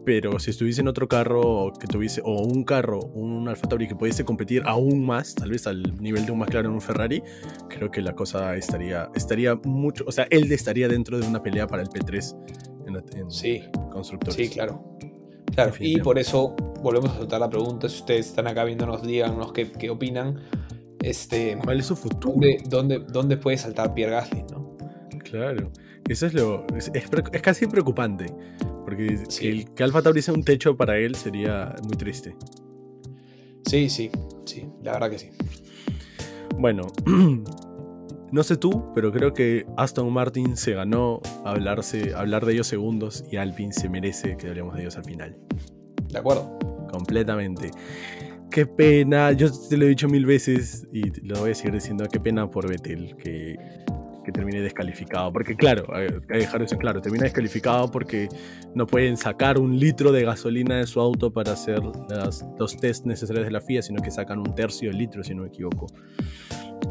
pero 0.05 0.39
si 0.39 0.51
estuviese 0.51 0.83
en 0.83 0.89
otro 0.89 1.09
carro 1.09 1.73
que 1.81 1.87
tuviese, 1.87 2.21
o 2.25 2.43
un 2.43 2.65
carro, 2.65 3.01
un 3.01 3.49
Alfa 3.49 3.69
Tauri 3.69 3.89
que 3.89 3.97
pudiese 3.97 4.25
competir 4.25 4.63
aún 4.67 5.05
más, 5.05 5.35
tal 5.35 5.51
vez 5.51 5.67
al 5.67 5.83
nivel 6.01 6.27
de 6.27 6.33
un 6.33 6.39
McLaren 6.39 6.71
o 6.71 6.75
un 6.75 6.81
Ferrari, 6.81 7.23
creo 7.69 7.91
que 7.91 8.03
la 8.03 8.15
cosa 8.15 8.55
estaría, 8.57 9.09
estaría 9.15 9.55
mucho, 9.65 10.05
o 10.07 10.13
sea, 10.13 10.27
él 10.31 10.51
estaría 10.53 10.89
dentro 10.89 11.19
de 11.19 11.27
una 11.27 11.43
pelea 11.43 11.67
para 11.67 11.83
el 11.83 11.89
P3 11.89 12.37
en, 12.87 13.19
en 13.19 13.31
sí, 13.31 13.63
constructores. 13.91 14.37
Sí, 14.37 14.49
claro. 14.49 14.97
Claro, 15.57 15.73
y 15.81 16.01
por 16.01 16.19
eso 16.19 16.55
volvemos 16.83 17.11
a 17.13 17.17
soltar 17.17 17.41
la 17.41 17.49
pregunta. 17.49 17.89
Si 17.89 18.01
ustedes 18.01 18.27
están 18.27 18.47
acá 18.47 18.63
viéndonos, 18.65 19.03
díganos 19.03 19.53
qué, 19.53 19.73
qué 19.73 19.89
opinan. 19.89 20.39
Este, 21.01 21.57
¿Cuál 21.65 21.81
es 21.81 21.87
su 21.87 21.97
futuro? 21.97 22.47
¿dónde, 22.69 22.99
dónde, 23.09 23.37
puede 23.39 23.57
saltar 23.57 23.95
Pierre 23.95 24.13
Gasly? 24.13 24.45
¿no? 24.51 24.77
Claro, 25.25 25.73
eso 26.09 26.27
es 26.27 26.35
lo. 26.35 26.67
Es, 26.77 26.91
casi 27.43 27.67
preocupante. 27.67 28.27
Porque 28.85 29.19
el, 29.41 29.73
que 29.75 29.83
Alfa 29.83 30.03
Tauri 30.03 30.21
sea 30.21 30.35
un 30.35 30.45
techo 30.45 30.77
para 30.77 30.99
él 30.99 31.15
sería 31.15 31.75
muy 31.83 31.97
triste. 31.97 32.37
Sí, 33.65 33.89
sí, 33.89 34.11
sí, 34.45 34.69
la 34.83 34.93
verdad 34.93 35.11
que 35.11 35.19
sí. 35.19 35.31
Bueno, 36.59 36.83
No 38.37 38.43
sé 38.43 38.59
tú, 38.59 38.93
pero 38.95 39.11
creo 39.13 39.33
que 39.33 39.65
Aston 39.79 40.13
Martin 40.13 40.59
se 40.59 40.75
ganó 40.75 41.23
hablarse, 41.47 42.13
hablar 42.15 42.45
de 42.45 42.53
ellos 42.53 42.67
segundos 42.67 43.25
y 43.33 43.39
Alpine 43.39 43.73
se 43.73 43.89
merece 43.89 44.37
que 44.37 44.49
hablemos 44.49 44.75
de 44.75 44.83
ellos 44.83 44.99
al 44.99 45.07
final. 45.07 45.39
De 46.11 46.19
acuerdo. 46.19 46.59
Completamente. 46.93 47.71
Qué 48.51 48.67
pena, 48.67 49.33
yo 49.33 49.49
te 49.51 49.79
lo 49.79 49.87
he 49.87 49.89
dicho 49.89 50.07
mil 50.07 50.27
veces 50.27 50.87
y 50.93 51.19
lo 51.27 51.41
voy 51.41 51.53
a 51.53 51.55
seguir 51.55 51.73
diciendo, 51.73 52.05
qué 52.13 52.21
pena 52.21 52.51
por 52.51 52.69
Vettel 52.69 53.17
que, 53.17 53.57
que 54.23 54.33
termine 54.33 54.61
descalificado. 54.61 55.33
Porque 55.33 55.57
claro, 55.57 55.87
hay 55.95 56.09
que 56.29 56.37
dejar 56.37 56.61
eso 56.61 56.77
claro, 56.77 57.01
termina 57.01 57.25
descalificado 57.25 57.91
porque 57.91 58.29
no 58.75 58.87
pueden 58.87 59.17
sacar 59.17 59.59
un 59.59 59.79
litro 59.79 60.13
de 60.13 60.27
gasolina 60.27 60.77
de 60.77 60.87
su 60.87 61.01
auto 61.01 61.33
para 61.33 61.53
hacer 61.53 61.81
los 61.83 62.77
test 62.77 63.07
necesarios 63.07 63.47
de 63.47 63.51
la 63.51 63.63
FIA, 63.63 63.81
sino 63.81 64.03
que 64.03 64.11
sacan 64.11 64.41
un 64.41 64.55
tercio 64.55 64.91
del 64.91 64.99
litro, 64.99 65.25
si 65.25 65.35
no 65.35 65.41
me 65.41 65.49
equivoco 65.49 65.87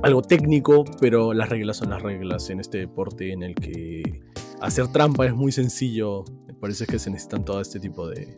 algo 0.03 0.21
técnico, 0.21 0.83
pero 0.99 1.33
las 1.33 1.49
reglas 1.49 1.77
son 1.77 1.89
las 1.89 2.01
reglas 2.01 2.49
en 2.49 2.59
este 2.59 2.79
deporte 2.79 3.31
en 3.31 3.43
el 3.43 3.55
que 3.55 4.21
hacer 4.61 4.87
trampa 4.89 5.25
es 5.25 5.33
muy 5.33 5.51
sencillo. 5.51 6.23
Por 6.59 6.69
eso 6.69 6.83
es 6.83 6.89
que 6.89 6.99
se 6.99 7.09
necesitan 7.09 7.45
todo 7.45 7.61
este 7.61 7.79
tipo 7.79 8.07
de, 8.07 8.37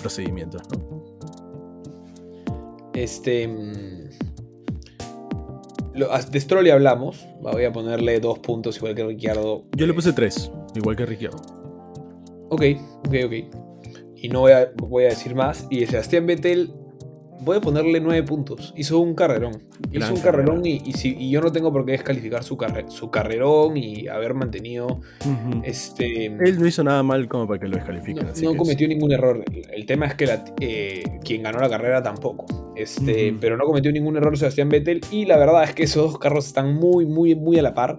procedimientos, 0.00 0.62
¿no? 0.70 1.18
Este. 2.94 3.48
Mm, 3.48 4.08
de 6.30 6.40
Stroll 6.40 6.70
hablamos. 6.70 7.26
Voy 7.40 7.64
a 7.64 7.72
ponerle 7.72 8.20
dos 8.20 8.38
puntos 8.38 8.76
igual 8.76 8.94
que 8.94 9.04
Ricciardo. 9.04 9.64
Yo 9.76 9.86
le 9.86 9.94
puse 9.94 10.12
tres, 10.12 10.50
igual 10.74 10.96
que 10.96 11.06
Ricciardo. 11.06 11.38
Ok, 12.50 12.62
ok, 13.06 13.14
ok. 13.26 13.32
Y 14.16 14.28
no 14.28 14.40
voy 14.40 14.52
a, 14.52 14.72
voy 14.76 15.04
a 15.04 15.08
decir 15.08 15.34
más. 15.34 15.66
Y 15.70 15.80
de 15.80 15.86
Sebastián 15.86 16.26
Vettel 16.26 16.72
voy 17.40 17.58
a 17.58 17.60
ponerle 17.60 18.00
nueve 18.00 18.22
puntos. 18.22 18.72
Hizo 18.76 18.98
un 18.98 19.14
carrerón. 19.14 19.62
Hizo 19.92 20.14
un 20.14 20.20
carrerón 20.20 20.64
y, 20.64 20.92
si, 20.92 21.30
yo 21.30 21.40
no 21.40 21.52
tengo 21.52 21.72
por 21.72 21.84
qué 21.84 21.92
descalificar 21.92 22.42
su, 22.44 22.58
su 22.88 23.10
carrerón 23.10 23.76
y 23.76 24.08
haber 24.08 24.34
mantenido 24.34 25.00
este... 25.62 26.26
Él 26.26 26.58
no 26.58 26.66
hizo 26.66 26.84
nada 26.84 27.02
mal 27.02 27.28
como 27.28 27.46
para 27.46 27.60
que 27.60 27.68
lo 27.68 27.76
descalifiquen. 27.76 28.26
No, 28.42 28.56
cometió 28.56 28.88
ningún 28.88 29.12
error. 29.12 29.44
El 29.72 29.86
tema 29.86 30.06
es 30.06 30.14
que 30.14 30.28
eh, 30.60 31.02
quien 31.24 31.42
ganó 31.42 31.60
la 31.60 31.68
carrera 31.68 32.02
tampoco. 32.02 32.46
Este, 32.76 33.34
Pero 33.40 33.56
no 33.56 33.64
cometió 33.64 33.90
ningún 33.92 34.16
error 34.16 34.36
Sebastián 34.36 34.68
Vettel 34.68 35.00
y 35.10 35.24
la 35.24 35.36
verdad 35.36 35.64
es 35.64 35.74
que 35.74 35.84
esos 35.84 36.12
dos 36.12 36.18
carros 36.18 36.46
están 36.46 36.74
muy, 36.74 37.06
muy, 37.06 37.34
muy 37.34 37.58
a 37.58 37.62
la 37.62 37.74
par. 37.74 37.98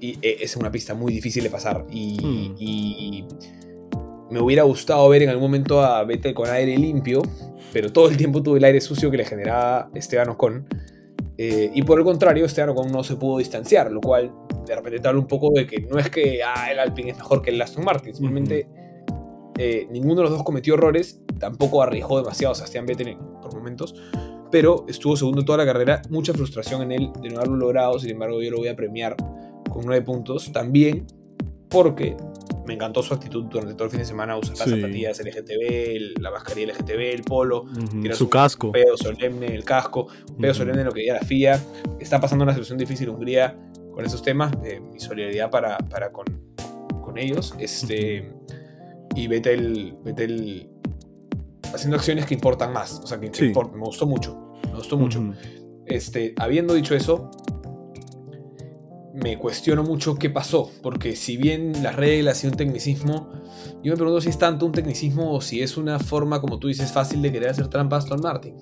Y 0.00 0.18
eh, 0.22 0.38
es 0.40 0.56
una 0.56 0.70
pista 0.70 0.94
muy 0.94 1.12
difícil 1.12 1.42
de 1.42 1.50
pasar. 1.50 1.86
y 1.90 2.16
mm 2.20 3.60
me 4.30 4.40
hubiera 4.40 4.62
gustado 4.62 5.08
ver 5.08 5.22
en 5.22 5.30
algún 5.30 5.44
momento 5.44 5.82
a 5.82 6.04
Vettel 6.04 6.34
con 6.34 6.48
aire 6.48 6.76
limpio, 6.76 7.22
pero 7.72 7.92
todo 7.92 8.08
el 8.08 8.16
tiempo 8.16 8.42
tuve 8.42 8.58
el 8.58 8.64
aire 8.64 8.80
sucio 8.80 9.10
que 9.10 9.16
le 9.16 9.24
generaba 9.24 9.90
Esteban 9.94 10.28
Ocon. 10.30 10.66
Eh, 11.36 11.70
y 11.74 11.82
por 11.82 11.98
el 11.98 12.04
contrario, 12.04 12.44
Esteban 12.44 12.70
Ocon 12.70 12.92
no 12.92 13.02
se 13.02 13.16
pudo 13.16 13.38
distanciar, 13.38 13.90
lo 13.90 14.00
cual 14.00 14.32
de 14.66 14.76
repente 14.76 15.00
te 15.00 15.08
habla 15.08 15.20
un 15.20 15.26
poco 15.26 15.50
de 15.54 15.66
que 15.66 15.80
no 15.80 15.98
es 15.98 16.10
que 16.10 16.42
ah, 16.42 16.70
el 16.70 16.78
Alpine 16.78 17.10
es 17.10 17.16
mejor 17.16 17.42
que 17.42 17.50
el 17.50 17.60
Aston 17.60 17.84
Martin, 17.84 18.14
simplemente 18.14 18.68
eh, 19.58 19.86
ninguno 19.90 20.16
de 20.16 20.22
los 20.22 20.30
dos 20.30 20.42
cometió 20.42 20.74
errores, 20.74 21.20
tampoco 21.38 21.82
arriesgó 21.82 22.18
demasiado 22.18 22.52
a 22.52 22.54
Sebastián 22.54 22.86
Vettel 22.86 23.16
por 23.42 23.54
momentos, 23.54 23.94
pero 24.50 24.84
estuvo 24.88 25.16
segundo 25.16 25.44
toda 25.44 25.58
la 25.58 25.66
carrera, 25.66 26.02
mucha 26.10 26.32
frustración 26.32 26.82
en 26.82 26.92
él 26.92 27.10
de 27.20 27.30
no 27.30 27.38
haberlo 27.38 27.56
logrado, 27.56 27.98
sin 27.98 28.10
embargo 28.10 28.42
yo 28.42 28.50
lo 28.50 28.58
voy 28.58 28.68
a 28.68 28.76
premiar 28.76 29.16
con 29.70 29.86
nueve 29.86 30.04
puntos, 30.04 30.52
también 30.52 31.06
porque 31.68 32.16
me 32.70 32.74
encantó 32.74 33.02
su 33.02 33.12
actitud 33.12 33.46
durante 33.46 33.74
todo 33.74 33.86
el 33.86 33.90
fin 33.90 33.98
de 33.98 34.06
semana, 34.06 34.36
usar 34.36 34.56
las 34.56 34.70
zapatillas 34.70 35.18
LGTB, 35.18 36.20
la 36.20 36.30
mascarilla 36.30 36.72
LGTB, 36.72 37.00
el 37.14 37.22
polo, 37.24 37.64
su 38.12 38.30
casco. 38.30 38.68
Un 38.68 38.72
pedo 38.74 38.96
solemne, 38.96 39.52
el 39.52 39.64
casco, 39.64 40.06
un 40.28 40.36
pedo 40.36 40.54
solemne 40.54 40.82
en 40.82 40.86
lo 40.86 40.92
que 40.92 41.04
ya 41.04 41.14
la 41.14 41.20
FIA. 41.20 41.60
Está 41.98 42.20
pasando 42.20 42.44
una 42.44 42.52
situación 42.52 42.78
difícil 42.78 43.08
Hungría 43.08 43.58
con 43.92 44.06
esos 44.06 44.22
temas, 44.22 44.52
eh, 44.64 44.78
mi 44.78 45.00
solidaridad 45.00 45.50
para, 45.50 45.78
para 45.78 46.12
con, 46.12 46.26
con, 47.02 47.18
ellos. 47.18 47.56
Este, 47.58 48.32
y 49.16 49.26
Vettel, 49.26 49.96
Vettel 50.04 50.70
haciendo 51.74 51.96
acciones 51.96 52.24
que 52.24 52.34
importan 52.34 52.72
más, 52.72 53.00
o 53.02 53.06
sea, 53.08 53.18
que, 53.18 53.32
me 53.32 53.80
gustó 53.80 54.06
mucho, 54.06 54.54
me 54.66 54.76
gustó 54.76 54.96
mucho. 54.96 55.34
este, 55.86 56.36
habiendo 56.38 56.74
dicho 56.74 56.94
eso, 56.94 57.32
me 59.22 59.38
cuestiono 59.38 59.82
mucho 59.82 60.16
qué 60.16 60.30
pasó, 60.30 60.70
porque 60.82 61.16
si 61.16 61.36
bien 61.36 61.82
las 61.82 61.96
reglas 61.96 62.42
y 62.44 62.46
un 62.46 62.54
tecnicismo, 62.54 63.30
yo 63.82 63.92
me 63.92 63.96
pregunto 63.96 64.20
si 64.20 64.28
es 64.28 64.38
tanto 64.38 64.66
un 64.66 64.72
tecnicismo 64.72 65.32
o 65.32 65.40
si 65.40 65.62
es 65.62 65.76
una 65.76 65.98
forma, 65.98 66.40
como 66.40 66.58
tú 66.58 66.68
dices, 66.68 66.92
fácil 66.92 67.22
de 67.22 67.32
querer 67.32 67.50
hacer 67.50 67.68
trampa 67.68 67.96
a 67.96 67.98
Aston 68.00 68.20
Martin. 68.22 68.54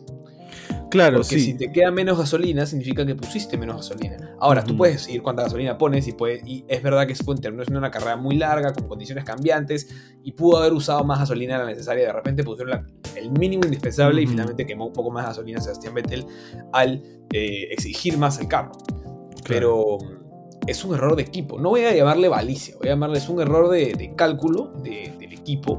Claro, 0.91 1.17
Porque 1.19 1.35
sí. 1.39 1.41
si 1.41 1.55
te 1.55 1.71
queda 1.71 1.91
menos 1.91 2.17
gasolina, 2.17 2.65
significa 2.65 3.05
que 3.05 3.15
pusiste 3.15 3.59
menos 3.59 3.77
gasolina. 3.77 4.35
Ahora, 4.41 4.65
tú 4.65 4.75
puedes 4.75 5.03
seguir 5.03 5.21
cuánta 5.23 5.43
gasolina 5.43 5.77
pones 5.77 6.09
y, 6.09 6.13
puede, 6.13 6.41
y 6.47 6.65
es 6.67 6.83
verdad 6.83 7.07
que 7.07 7.15
fue 7.15 7.35
terminó 7.37 7.63
siendo 7.63 7.79
una 7.79 7.91
carrera 7.91 8.17
muy 8.17 8.37
larga, 8.39 8.73
con 8.73 8.89
condiciones 8.89 9.25
cambiantes, 9.25 9.87
y 10.25 10.33
pudo 10.33 10.57
haber 10.57 10.73
usado 10.73 11.05
más 11.05 11.19
gasolina 11.19 11.59
de 11.59 11.65
la 11.65 11.71
necesaria. 11.71 12.07
De 12.07 12.13
repente 12.15 12.43
pusieron 12.43 12.71
la- 12.71 12.87
el 13.17 13.31
mínimo 13.33 13.65
indispensable 13.65 14.23
y 14.23 14.27
finalmente 14.27 14.65
quemó 14.65 14.87
un 14.87 14.95
poco 14.95 15.11
más 15.11 15.27
gasolina 15.27 15.61
Sebastián 15.61 15.93
Vettel 15.93 16.25
al 16.73 17.03
eh, 17.35 17.69
exigir 17.71 18.17
más 18.17 18.41
el 18.41 18.49
carro. 18.49 18.73
Pero 19.47 19.99
es 20.71 20.85
un 20.85 20.95
error 20.95 21.17
de 21.17 21.23
equipo. 21.23 21.59
No 21.59 21.71
voy 21.71 21.81
a 21.83 21.95
llamarle 21.95 22.29
balicia, 22.29 22.75
voy 22.79 22.89
a 22.89 22.93
llamarle 22.93 23.19
es 23.19 23.29
un 23.29 23.41
error 23.41 23.69
de, 23.71 23.95
de 23.95 24.15
cálculo 24.15 24.73
de- 24.83 25.15
del 25.19 25.33
equipo. 25.33 25.79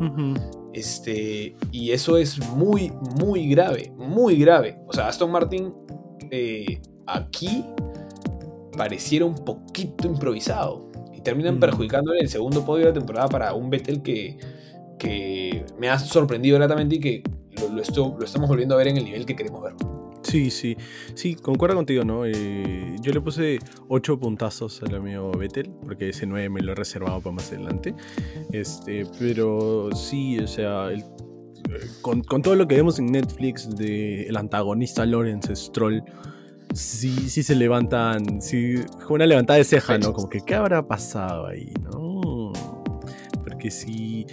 Este, 0.74 1.56
y 1.72 1.92
eso 1.92 2.18
es 2.18 2.40
muy, 2.56 2.92
muy 3.20 3.48
grave, 3.50 3.92
muy 3.98 4.38
grave. 4.40 4.80
O 4.88 4.94
sea, 4.94 5.08
Aston 5.08 5.32
Martin 5.32 5.74
eh, 6.32 6.82
aquí 7.08 7.66
pareciera 8.78 9.26
un 9.26 9.36
poquito 9.36 10.08
improvisado. 10.08 10.88
Y 11.14 11.22
terminan 11.22 11.56
Mm. 11.58 11.60
perjudicándole 11.60 12.20
el 12.22 12.30
segundo 12.30 12.64
podio 12.66 12.86
de 12.86 12.92
la 12.92 12.94
temporada 13.00 13.28
para 13.28 13.54
un 13.54 13.70
Vettel 13.70 14.02
que, 14.02 14.38
que 14.98 15.66
me 15.80 15.90
ha 15.90 16.00
sorprendido 16.00 16.58
gratamente 16.58 16.96
y 16.96 17.00
que 17.00 17.24
lo, 17.60 17.74
lo 17.74 17.82
esto- 17.82 18.16
lo 18.18 18.24
estamos 18.26 18.48
volviendo 18.48 18.76
a 18.76 18.78
ver 18.78 18.88
en 18.88 18.98
el 18.98 19.04
nivel 19.06 19.26
que 19.26 19.36
queremos 19.36 19.62
ver. 19.64 19.74
Sí, 20.30 20.50
sí. 20.52 20.78
Sí, 21.16 21.36
concuerdo 21.36 21.76
contigo, 21.76 22.04
¿no? 22.04 22.26
Eh, 22.26 22.96
yo 23.02 23.12
le 23.12 23.22
puse 23.22 23.60
8 23.88 24.20
puntazos 24.20 24.82
al 24.84 24.96
amigo 24.96 25.32
Vettel, 25.32 25.70
porque 25.84 26.10
ese 26.10 26.26
9 26.26 26.50
me 26.50 26.62
lo 26.62 26.72
he 26.72 26.76
reservado 26.76 27.20
para 27.22 27.36
más 27.36 27.52
adelante. 27.52 27.96
Este, 28.52 29.06
pero 29.20 29.90
sí, 29.96 30.40
o 30.40 30.48
sea, 30.48 30.90
el- 30.92 31.04
con, 32.02 32.22
todo 32.42 32.56
lo 32.56 32.68
que 32.68 32.76
vemos 32.76 32.98
en 33.00 33.08
Netflix 33.08 33.70
de 33.76 34.24
el 34.24 34.38
antagonista 34.38 35.06
Lawrence 35.06 35.56
Stroll, 35.56 36.04
sí, 36.74 37.30
sí 37.30 37.44
se 37.44 37.56
levantan, 37.56 38.42
sí, 38.42 38.76
como 39.04 39.16
una 39.16 39.26
levantada 39.28 39.58
de 39.58 39.64
ceja, 39.66 39.98
¿no? 39.98 40.14
Como 40.14 40.30
que, 40.30 40.42
¿qué 40.42 40.56
habrá 40.56 40.88
pasado 40.88 41.48
ahí, 41.48 41.72
no? 41.84 42.52
Porque 43.44 43.70
sí. 43.72 44.26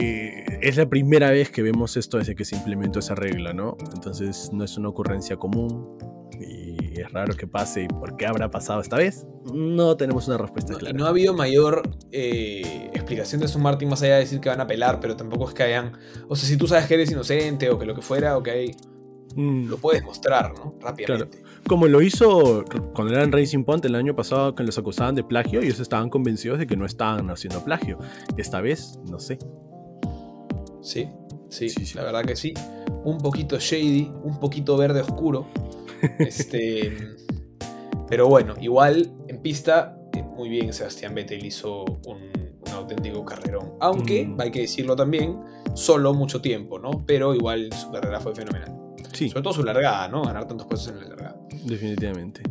Eh, 0.00 0.58
es 0.62 0.76
la 0.76 0.88
primera 0.88 1.30
vez 1.30 1.50
que 1.50 1.62
vemos 1.62 1.96
esto 1.96 2.18
desde 2.18 2.34
que 2.34 2.44
se 2.44 2.56
implementó 2.56 2.98
esa 2.98 3.14
regla, 3.14 3.52
¿no? 3.52 3.76
Entonces 3.94 4.50
no 4.52 4.64
es 4.64 4.76
una 4.78 4.88
ocurrencia 4.88 5.36
común 5.36 5.96
y 6.40 7.00
es 7.00 7.10
raro 7.12 7.34
que 7.36 7.46
pase. 7.46 7.82
¿Y 7.84 7.88
por 7.88 8.16
qué 8.16 8.26
habrá 8.26 8.50
pasado 8.50 8.80
esta 8.80 8.96
vez? 8.96 9.26
No 9.52 9.96
tenemos 9.96 10.28
una 10.28 10.38
respuesta 10.38 10.72
No, 10.72 10.78
clara. 10.78 10.96
no 10.96 11.06
ha 11.06 11.08
habido 11.08 11.34
mayor 11.34 11.82
eh, 12.10 12.90
explicación 12.92 13.40
de 13.40 13.46
Aston 13.46 13.62
Martin 13.62 13.88
más 13.88 14.02
allá 14.02 14.14
de 14.14 14.20
decir 14.20 14.40
que 14.40 14.48
van 14.48 14.60
a 14.60 14.64
apelar, 14.64 14.98
pero 15.00 15.16
tampoco 15.16 15.48
es 15.48 15.54
que 15.54 15.62
hayan. 15.62 15.92
O 16.28 16.36
sea, 16.36 16.48
si 16.48 16.56
tú 16.56 16.66
sabes 16.66 16.86
que 16.86 16.94
eres 16.94 17.10
inocente 17.10 17.70
o 17.70 17.78
que 17.78 17.86
lo 17.86 17.94
que 17.94 18.02
fuera, 18.02 18.36
ok, 18.36 18.48
Mm, 19.34 19.68
lo 19.68 19.78
puedes 19.78 20.04
mostrar, 20.04 20.52
¿no? 20.54 20.76
Rápidamente. 20.80 21.42
Como 21.66 21.86
lo 21.86 22.02
hizo 22.02 22.64
cuando 22.94 23.14
eran 23.14 23.32
Racing 23.32 23.64
Point 23.64 23.84
el 23.84 23.94
año 23.94 24.14
pasado, 24.14 24.54
que 24.54 24.62
los 24.62 24.76
acusaban 24.78 25.14
de 25.14 25.24
plagio 25.24 25.62
y 25.62 25.66
ellos 25.66 25.80
estaban 25.80 26.10
convencidos 26.10 26.58
de 26.58 26.66
que 26.66 26.76
no 26.76 26.84
estaban 26.84 27.30
haciendo 27.30 27.64
plagio. 27.64 27.98
Esta 28.36 28.60
vez, 28.60 28.98
no 29.08 29.18
sé. 29.18 29.38
Sí, 30.82 31.08
sí, 31.48 31.68
Sí, 31.70 31.86
sí. 31.86 31.94
la 31.96 32.04
verdad 32.04 32.24
que 32.24 32.36
sí. 32.36 32.52
Un 33.04 33.18
poquito 33.18 33.58
shady, 33.58 34.10
un 34.24 34.38
poquito 34.38 34.76
verde 34.76 35.00
oscuro. 35.00 35.46
este, 36.18 36.92
pero 38.08 38.28
bueno, 38.28 38.54
igual 38.60 39.12
en 39.28 39.40
pista, 39.40 39.96
eh, 40.14 40.22
muy 40.22 40.48
bien 40.48 40.72
Sebastián 40.72 41.14
Vettel 41.14 41.44
hizo 41.44 41.84
un, 42.06 42.18
un 42.66 42.72
auténtico 42.72 43.24
carrerón. 43.24 43.74
Aunque, 43.80 44.26
Mm. 44.26 44.40
hay 44.40 44.50
que 44.50 44.60
decirlo 44.62 44.94
también, 44.96 45.38
solo 45.74 46.12
mucho 46.14 46.40
tiempo, 46.42 46.78
¿no? 46.78 46.90
Pero 47.06 47.34
igual 47.34 47.72
su 47.72 47.90
carrera 47.90 48.20
fue 48.20 48.34
fenomenal. 48.34 48.76
Sí, 49.12 49.28
Sobre 49.28 49.42
todo 49.42 49.52
su 49.52 49.62
largada, 49.62 50.08
¿no? 50.08 50.22
Ganar 50.22 50.46
tantos 50.46 50.66
puestos 50.66 50.92
en 50.92 51.00
la 51.00 51.08
largada. 51.08 51.36
definitivamente. 51.64 52.42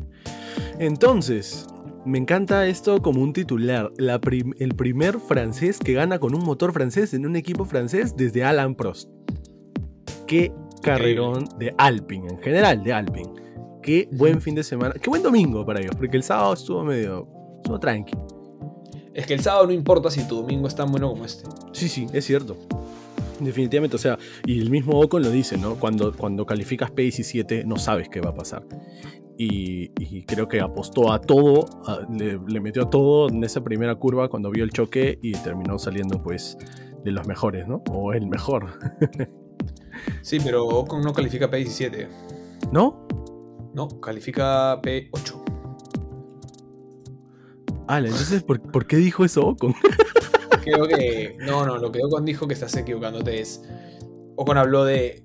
Entonces, 0.79 1.67
me 2.06 2.18
encanta 2.18 2.68
esto 2.68 3.02
como 3.02 3.22
un 3.22 3.34
titular. 3.34 3.91
La 3.97 4.20
prim- 4.20 4.54
el 4.60 4.76
primer 4.76 5.20
francés 5.20 5.80
que 5.80 5.93
gana 5.93 6.20
con 6.20 6.36
un 6.36 6.43
motor 6.43 6.74
francés 6.74 7.14
en 7.14 7.26
un 7.26 7.36
equipo 7.36 7.66
francés 7.66 8.16
desde 8.16 8.43
Alan 8.43 8.76
Prost. 8.76 9.10
Qué 10.28 10.52
carrerón 10.82 11.45
de 11.60 11.74
Alpine, 11.78 12.28
en 12.30 12.39
general 12.39 12.84
de 12.84 12.93
Alpine. 12.93 13.30
Qué 13.82 14.08
buen 14.12 14.41
fin 14.41 14.56
de 14.56 14.64
semana. 14.64 14.93
Qué 15.02 15.10
buen 15.10 15.24
domingo 15.24 15.66
para 15.66 15.80
ellos, 15.80 15.95
porque 15.95 16.18
el 16.18 16.24
sábado 16.24 16.54
estuvo 16.54 16.84
medio. 16.84 17.28
Estuvo 17.58 17.80
tranqui. 17.80 18.14
Es 19.14 19.26
que 19.28 19.34
el 19.34 19.41
sábado 19.41 19.66
no 19.68 19.74
importa 19.74 20.10
si 20.10 20.26
tu 20.28 20.38
domingo 20.38 20.68
es 20.68 20.76
tan 20.76 20.89
bueno 20.89 21.10
como 21.10 21.26
este. 21.26 21.43
Sí, 21.74 21.89
sí, 21.89 22.08
es 22.14 22.26
cierto. 22.26 22.56
Definitivamente, 23.42 23.96
o 23.96 24.00
sea, 24.00 24.18
y 24.46 24.60
el 24.60 24.70
mismo 24.70 25.00
Ocon 25.00 25.24
lo 25.24 25.32
dice, 25.32 25.58
¿no? 25.58 25.76
Cuando, 25.76 26.14
cuando 26.16 26.46
calificas 26.46 26.92
P17 26.92 27.66
no 27.66 27.78
sabes 27.78 28.08
qué 28.10 28.22
va 28.22 28.30
a 28.30 28.36
pasar. 28.36 28.64
Y, 29.38 29.92
y 30.00 30.24
creo 30.26 30.48
que 30.48 30.60
apostó 30.62 31.12
a 31.12 31.20
todo, 31.20 31.66
a- 31.88 32.06
le, 32.16 32.39
le 32.48 32.60
metió 32.62 32.84
a 32.84 32.89
todo 32.89 33.30
en 33.30 33.44
esa 33.44 33.64
primera 33.64 33.96
curva 33.96 34.30
cuando 34.30 34.52
vio 34.52 34.64
el 34.64 34.70
choque 34.70 35.18
y 35.24 35.32
terminó 35.32 35.80
saliendo 35.80 36.22
pues 36.22 36.58
de 37.04 37.12
los 37.12 37.26
mejores, 37.28 37.68
¿no? 37.68 37.82
O 37.92 38.14
el 38.14 38.28
mejor, 38.28 38.78
Sí, 40.22 40.38
pero 40.44 40.66
Ocon 40.68 41.02
no 41.02 41.14
califica 41.14 41.50
P17. 41.50 42.08
¿no? 42.72 43.08
No, 43.74 43.88
califica 44.00 44.80
P8. 44.82 45.42
Ala, 47.88 48.08
entonces, 48.08 48.44
¿por, 48.44 48.62
por 48.62 48.86
qué 48.88 48.98
dijo 48.98 49.26
eso 49.26 49.46
Ocon? 49.48 49.74
Creo 50.64 50.88
que. 50.88 51.36
No, 51.39 51.66
no, 51.66 51.78
lo 51.78 51.91
que 51.91 51.99
Ocon 52.03 52.26
dijo 52.26 52.47
que 52.47 52.53
estás 52.53 52.76
equivocándote 52.78 53.41
es. 53.41 53.62
Ocon 54.36 54.57
habló 54.57 54.86
de. 54.86 55.22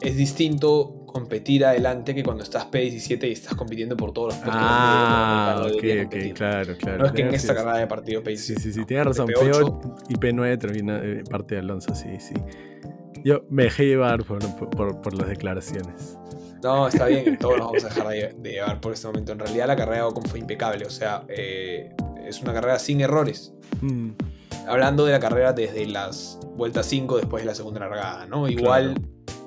Es 0.00 0.16
distinto 0.16 0.96
competir 1.06 1.64
adelante 1.64 2.14
que 2.14 2.22
cuando 2.22 2.44
estás 2.44 2.70
P17 2.70 3.28
y 3.28 3.32
estás 3.32 3.54
compitiendo 3.56 3.96
por 3.96 4.12
todos 4.12 4.28
los 4.28 4.36
puestos. 4.36 4.56
Ah, 4.64 5.60
ok, 5.66 5.84
ok, 6.06 6.34
claro, 6.34 6.76
claro. 6.78 6.98
No 6.98 7.06
es 7.06 7.12
que 7.12 7.22
en 7.22 7.28
Tienes 7.28 7.42
esta 7.42 7.54
carrera 7.54 7.78
de 7.78 7.86
partido 7.88 8.22
P17. 8.22 8.36
Sí, 8.36 8.54
sí, 8.56 8.72
sí, 8.72 8.84
tienes 8.86 9.06
razón. 9.06 9.26
De 9.26 9.34
P8 9.34 9.60
P8, 9.80 9.94
y 10.08 10.14
P9 10.14 10.58
termina 10.58 11.00
eh, 11.02 11.24
parte 11.28 11.56
de 11.56 11.60
Alonso, 11.62 11.94
sí, 11.94 12.08
sí. 12.20 12.34
Yo 13.24 13.44
me 13.50 13.64
dejé 13.64 13.86
llevar 13.86 14.24
por, 14.24 14.38
por- 14.70 15.00
por 15.02 15.14
las 15.14 15.28
declaraciones. 15.28 16.16
No, 16.62 16.86
está 16.88 17.06
bien, 17.06 17.36
todos 17.38 17.56
nos 17.58 17.66
vamos 17.66 17.84
a 17.84 17.88
dejar 17.88 18.08
de, 18.08 18.34
de 18.38 18.50
llevar 18.52 18.80
por 18.80 18.92
este 18.92 19.06
momento. 19.08 19.32
En 19.32 19.38
realidad 19.40 19.66
la 19.66 19.76
carrera 19.76 19.96
de 19.98 20.02
Ocon 20.10 20.24
fue 20.24 20.38
impecable, 20.38 20.84
o 20.86 20.90
sea, 20.90 21.24
eh, 21.28 21.90
es 22.24 22.40
una 22.40 22.52
carrera 22.54 22.78
sin 22.78 23.00
errores. 23.00 23.52
Mm, 23.80 24.10
Hablando 24.66 25.04
de 25.04 25.12
la 25.12 25.20
carrera 25.20 25.52
desde 25.52 25.86
las 25.86 26.38
vueltas 26.56 26.86
5 26.86 27.16
después 27.16 27.42
de 27.42 27.46
la 27.46 27.54
segunda 27.54 27.80
largada, 27.80 28.26
¿no? 28.26 28.48
Igual 28.48 29.00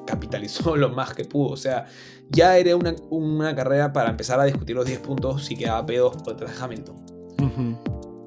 capitalizó 0.06 0.76
lo 0.78 0.90
más 0.90 1.14
que 1.14 1.26
pudo, 1.26 1.52
o 1.52 1.58
sea, 1.58 1.86
ya 2.30 2.58
era 2.58 2.76
una, 2.76 2.96
una 3.10 3.56
carrera 3.56 3.94
para 3.94 4.10
empezar 4.10 4.40
a 4.40 4.46
discutir 4.46 4.76
los 4.76 4.86
10 4.86 5.00
puntos 5.00 5.46
si 5.46 5.56
quedaba 5.56 5.86
P2 5.86 6.24
por 6.24 6.36
detrás 6.36 6.58
de 6.58 6.64
Hamilton. 6.64 6.96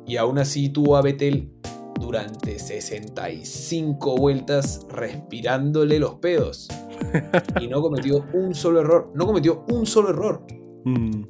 Y 0.07 0.17
aún 0.19 0.39
así 0.39 0.69
tuvo 0.69 0.97
a 0.97 1.03
Vettel 1.03 1.51
durante 1.99 2.59
65 2.59 4.17
vueltas 4.17 4.87
respirándole 4.89 5.99
los 5.99 6.15
pedos. 6.17 6.69
Y 7.61 7.69
no 7.69 7.83
cometió 7.83 8.25
un 8.33 8.55
solo 8.55 8.81
error. 8.81 9.11
No 9.15 9.27
cometió 9.27 9.65
un 9.69 9.87
solo 9.87 10.11
error. 10.11 10.45
Mm, 10.85 11.23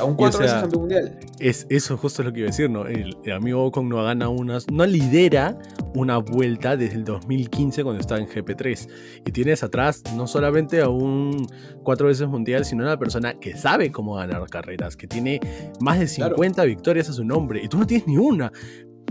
Aún 0.00 0.14
cuatro 0.14 0.40
o 0.40 0.42
sea, 0.42 0.54
veces 0.54 0.60
campeón 0.62 0.80
mundial. 0.82 1.18
Es, 1.38 1.66
eso 1.68 1.96
justo 1.96 2.22
es 2.22 2.26
lo 2.26 2.32
que 2.32 2.40
iba 2.40 2.48
a 2.48 2.50
decir, 2.50 2.70
¿no? 2.70 2.86
El, 2.86 3.16
el 3.24 3.32
amigo 3.32 3.64
Ocon 3.64 3.88
no 3.88 4.02
gana 4.02 4.28
unas, 4.28 4.70
no 4.70 4.86
lidera 4.86 5.58
una 5.94 6.18
vuelta 6.18 6.76
desde 6.76 6.96
el 6.96 7.04
2015 7.04 7.82
cuando 7.82 8.00
estaba 8.00 8.20
en 8.20 8.26
GP3. 8.26 8.88
Y 9.26 9.32
tienes 9.32 9.62
atrás 9.62 10.02
no 10.14 10.26
solamente 10.26 10.80
a 10.82 10.88
un 10.88 11.46
cuatro 11.82 12.08
veces 12.08 12.28
mundial, 12.28 12.64
sino 12.64 12.84
a 12.84 12.86
una 12.86 12.98
persona 12.98 13.34
que 13.38 13.56
sabe 13.56 13.90
cómo 13.92 14.14
ganar 14.14 14.44
carreras, 14.48 14.96
que 14.96 15.06
tiene 15.06 15.40
más 15.80 15.98
de 15.98 16.06
Claro. 16.06 16.36
50 16.36 16.64
victorias 16.64 17.08
a 17.10 17.12
su 17.12 17.24
nombre. 17.24 17.62
Y 17.62 17.68
tú 17.68 17.78
no 17.78 17.86
tienes 17.86 18.06
ni 18.06 18.16
una. 18.16 18.52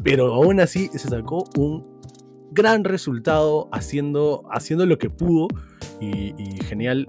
Pero 0.03 0.33
aún 0.33 0.59
así 0.59 0.89
se 0.93 1.09
sacó 1.09 1.43
un 1.57 1.83
gran 2.51 2.83
resultado 2.83 3.67
haciendo, 3.71 4.43
haciendo 4.51 4.85
lo 4.85 4.97
que 4.97 5.09
pudo. 5.09 5.47
Y, 5.99 6.33
y 6.37 6.63
genial, 6.63 7.05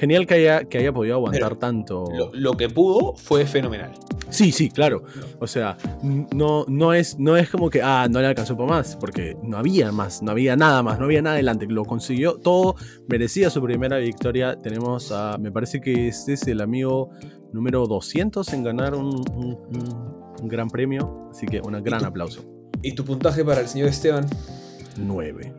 genial 0.00 0.26
que 0.26 0.34
haya, 0.34 0.64
que 0.64 0.78
haya 0.78 0.92
podido 0.92 1.16
aguantar 1.16 1.42
Pero 1.50 1.58
tanto. 1.58 2.04
Lo, 2.16 2.30
lo 2.32 2.52
que 2.56 2.68
pudo 2.70 3.14
fue 3.14 3.44
fenomenal. 3.44 3.92
Sí, 4.30 4.50
sí, 4.50 4.70
claro. 4.70 5.02
O 5.40 5.46
sea, 5.46 5.76
no, 6.02 6.64
no, 6.68 6.94
es, 6.94 7.18
no 7.18 7.36
es 7.36 7.50
como 7.50 7.68
que, 7.68 7.82
ah, 7.82 8.06
no 8.10 8.20
le 8.20 8.28
alcanzó 8.28 8.56
para 8.56 8.68
más, 8.70 8.96
porque 8.96 9.36
no 9.42 9.58
había 9.58 9.92
más, 9.92 10.22
no 10.22 10.30
había 10.30 10.56
nada 10.56 10.82
más, 10.82 10.98
no 10.98 11.04
había 11.04 11.20
nada 11.20 11.34
adelante. 11.34 11.66
Lo 11.68 11.84
consiguió 11.84 12.36
todo, 12.36 12.76
merecía 13.08 13.50
su 13.50 13.60
primera 13.62 13.98
victoria. 13.98 14.56
Tenemos 14.56 15.12
a, 15.12 15.36
me 15.38 15.52
parece 15.52 15.80
que 15.80 16.08
este 16.08 16.32
es 16.32 16.46
el 16.48 16.60
amigo 16.62 17.10
número 17.52 17.86
200 17.86 18.52
en 18.54 18.62
ganar 18.64 18.94
un, 18.94 19.06
un- 19.34 19.58
un- 19.68 20.20
un 20.40 20.48
gran 20.48 20.70
premio, 20.70 21.28
así 21.30 21.44
que 21.46 21.60
un 21.60 21.72
gran 21.82 22.04
aplauso. 22.04 22.42
¿Y 22.82 22.94
tu 22.94 23.04
puntaje 23.04 23.44
para 23.44 23.60
el 23.60 23.68
señor 23.68 23.88
Esteban? 23.88 24.26
9. 24.96 25.52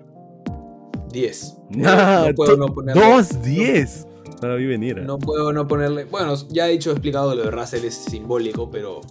10. 1.11 1.57
Ah, 1.85 2.25
no 2.29 2.33
puedo 2.35 2.57
no 2.57 2.67
ponerle. 2.67 3.01
2, 3.01 3.41
10. 3.43 4.07
No 4.41 4.47
la 4.47 4.55
vi 4.55 4.65
venir. 4.65 4.99
¿eh? 4.99 5.03
No 5.03 5.19
puedo 5.19 5.53
no 5.53 5.67
ponerle. 5.67 6.05
Bueno, 6.05 6.33
ya 6.49 6.67
he 6.67 6.71
dicho, 6.71 6.89
he 6.89 6.93
explicado 6.93 7.35
lo 7.35 7.43
de 7.43 7.51
Russell 7.51 7.85
es 7.85 7.95
simbólico, 7.95 8.69
pero 8.71 9.01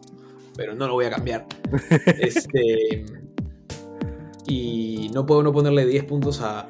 pero 0.60 0.74
no 0.74 0.86
lo 0.86 0.92
voy 0.92 1.06
a 1.06 1.10
cambiar. 1.10 1.46
este, 2.18 3.06
y 4.46 5.10
no 5.14 5.24
puedo 5.24 5.42
no 5.42 5.52
ponerle 5.52 5.86
10 5.86 6.04
puntos 6.04 6.42
a, 6.42 6.66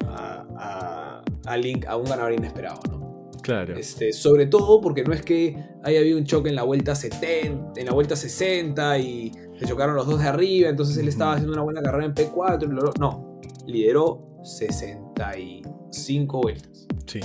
a, 0.55 1.21
a, 1.45 1.57
Link 1.57 1.85
a 1.87 1.97
un 1.97 2.05
ganador 2.05 2.31
inesperado, 2.31 2.79
¿no? 2.89 3.29
Claro. 3.41 3.75
Este, 3.75 4.13
sobre 4.13 4.45
todo 4.45 4.79
porque 4.79 5.03
no 5.03 5.11
es 5.13 5.23
que 5.23 5.57
haya 5.83 5.99
habido 5.99 6.17
un 6.17 6.23
choque 6.23 6.47
en 6.47 6.55
la 6.55 6.63
vuelta 6.63 6.95
70, 6.95 7.81
en 7.81 7.85
la 7.85 7.91
vuelta 7.91 8.15
60 8.15 8.97
y 8.99 9.33
se 9.59 9.65
chocaron 9.65 9.95
los 9.95 10.07
dos 10.07 10.19
de 10.19 10.27
arriba, 10.29 10.69
entonces 10.69 10.95
él 10.97 11.09
estaba 11.09 11.33
haciendo 11.33 11.51
una 11.51 11.63
buena 11.63 11.81
carrera 11.81 12.05
en 12.05 12.13
P4 12.13 12.97
no, 12.97 13.41
lideró 13.67 14.39
65 14.43 16.41
vueltas. 16.41 16.87
Sí. 17.07 17.19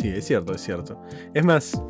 Sí, 0.00 0.08
es 0.08 0.24
cierto, 0.24 0.54
es 0.54 0.62
cierto. 0.62 0.98
Es 1.34 1.44
más, 1.44 1.80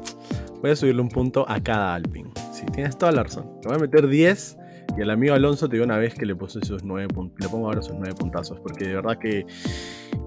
voy 0.61 0.73
a 0.73 0.77
subirle 0.77 1.01
un 1.01 1.09
punto 1.09 1.45
a 1.49 1.63
cada 1.63 1.95
Alpine. 1.95 2.31
Sí, 2.53 2.65
tienes 2.73 2.99
toda 2.99 3.13
la 3.13 3.23
razón. 3.23 3.61
Te 3.63 3.69
voy 3.69 3.77
a 3.77 3.81
meter 3.81 4.09
10 4.09 4.57
y 4.99 5.03
al 5.03 5.11
amigo 5.11 5.35
Alonso 5.35 5.69
te 5.69 5.77
digo 5.77 5.85
una 5.85 5.99
vez 5.99 6.15
que 6.15 6.27
le 6.27 6.35
puse 6.35 6.59
esos 6.61 6.83
9 6.83 7.09
le 7.39 7.49
pongo 7.49 7.67
ahora 7.67 7.81
esos 7.81 7.95
9 7.95 8.15
puntazos. 8.19 8.59
Porque 8.61 8.89
de 8.89 8.95
verdad 8.97 9.17
que 9.19 9.47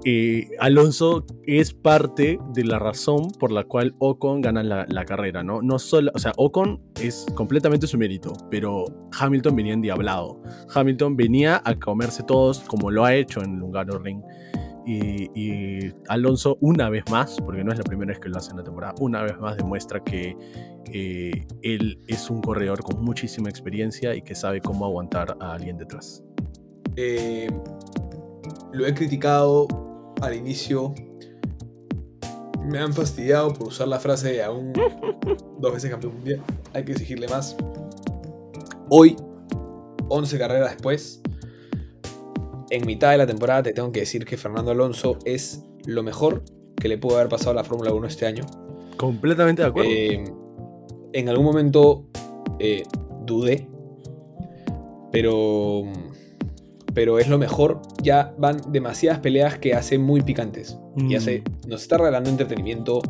eh, 0.06 0.50
Alonso 0.60 1.26
es 1.46 1.74
parte 1.74 2.40
de 2.54 2.64
la 2.64 2.80
razón 2.80 3.32
por 3.38 3.52
la 3.52 3.66
cual 3.66 3.96
Ocon 4.00 4.42
gana 4.42 4.64
la, 4.64 5.06
carrera, 5.06 5.44
¿no? 5.44 5.62
No 5.62 5.80
solo, 5.80 6.12
o 6.14 6.20
sea, 6.20 6.32
Ocon 6.38 6.82
es 7.02 7.26
completamente 7.36 7.88
su 7.88 7.98
mérito, 7.98 8.32
pero 8.50 8.86
Hamilton 9.20 9.56
venía 9.56 9.74
endiablado. 9.74 10.42
Hamilton 10.74 11.18
venía 11.18 11.62
a 11.66 11.76
comerse 11.76 12.24
todos 12.24 12.62
como 12.62 12.92
lo 12.92 13.04
ha 13.04 13.14
hecho 13.14 13.44
en 13.44 13.60
Lugano 13.60 14.00
Ring. 14.00 14.22
Y, 14.86 15.92
Alonso 16.10 16.58
una 16.62 16.90
vez 16.90 17.04
más, 17.10 17.38
porque 17.42 17.64
no 17.64 17.72
es 17.72 17.78
la 17.78 17.84
primera 17.84 18.10
vez 18.10 18.20
que 18.20 18.30
lo 18.30 18.38
hace 18.38 18.52
en 18.52 18.58
la 18.58 18.64
temporada, 18.64 18.94
una 19.00 19.22
vez 19.24 19.40
más 19.40 19.58
demuestra 19.58 20.04
que 20.04 20.36
eh, 20.92 21.32
él 21.62 22.00
es 22.08 22.30
un 22.30 22.42
corredor 22.42 22.84
con 22.84 23.04
muchísima 23.04 23.50
experiencia 23.50 24.14
y 24.14 24.22
que 24.22 24.36
sabe 24.36 24.62
cómo 24.62 24.86
aguantar 24.86 25.38
a 25.40 25.54
alguien 25.54 25.78
detrás. 25.78 26.24
Eh, 26.96 27.48
lo 28.74 28.86
he 28.86 28.94
criticado 28.94 29.68
al 30.22 30.36
inicio. 30.36 30.94
Me 32.62 32.80
han 32.80 32.94
fastidiado 32.94 33.54
por 33.54 33.68
usar 33.68 33.88
la 33.88 34.00
frase 34.00 34.34
de 34.34 34.44
aún 34.44 34.74
dos 35.60 35.74
veces 35.74 35.90
campeón 35.90 36.16
mundial. 36.16 36.42
Hay 36.74 36.84
que 36.84 36.92
exigirle 36.94 37.28
más. 37.28 37.56
Hoy, 38.90 39.16
11 40.10 40.38
carreras 40.38 40.72
después, 40.72 41.23
en 42.74 42.88
mitad 42.88 43.12
de 43.12 43.20
la 43.20 43.28
temporada 43.28 43.62
te 43.62 43.72
tengo 43.72 43.92
que 43.92 44.00
decir 44.00 44.26
que 44.26 44.36
Fernando 44.36 44.72
Alonso 44.72 45.20
es 45.26 45.64
lo 45.86 46.02
mejor 46.02 46.44
que 46.76 46.88
le 46.88 46.98
pudo 46.98 47.18
haber 47.18 47.30
pasado 47.30 47.52
a 47.52 47.54
la 47.54 47.64
Fórmula 47.64 47.94
1 47.94 48.08
este 48.08 48.26
año. 48.26 48.46
Completamente 48.98 49.62
de 49.62 49.68
acuerdo. 49.68 49.92
Eh, 49.92 50.24
en 51.14 51.30
algún 51.30 51.46
momento 51.46 52.08
eh, 52.58 52.82
dudé, 53.26 53.70
pero, 55.12 55.84
pero 56.96 57.20
es 57.20 57.28
lo 57.28 57.38
mejor. 57.38 57.80
Ya 58.02 58.34
van 58.40 58.60
demasiadas 58.72 59.20
peleas 59.20 59.60
que 59.60 59.76
hace 59.76 60.00
muy 60.00 60.22
picantes. 60.22 60.80
Y 60.98 61.14
hace, 61.14 61.42
mm. 61.42 61.70
nos 61.70 61.84
está 61.84 62.00
regalando 62.00 62.32
entretenimiento 62.32 63.04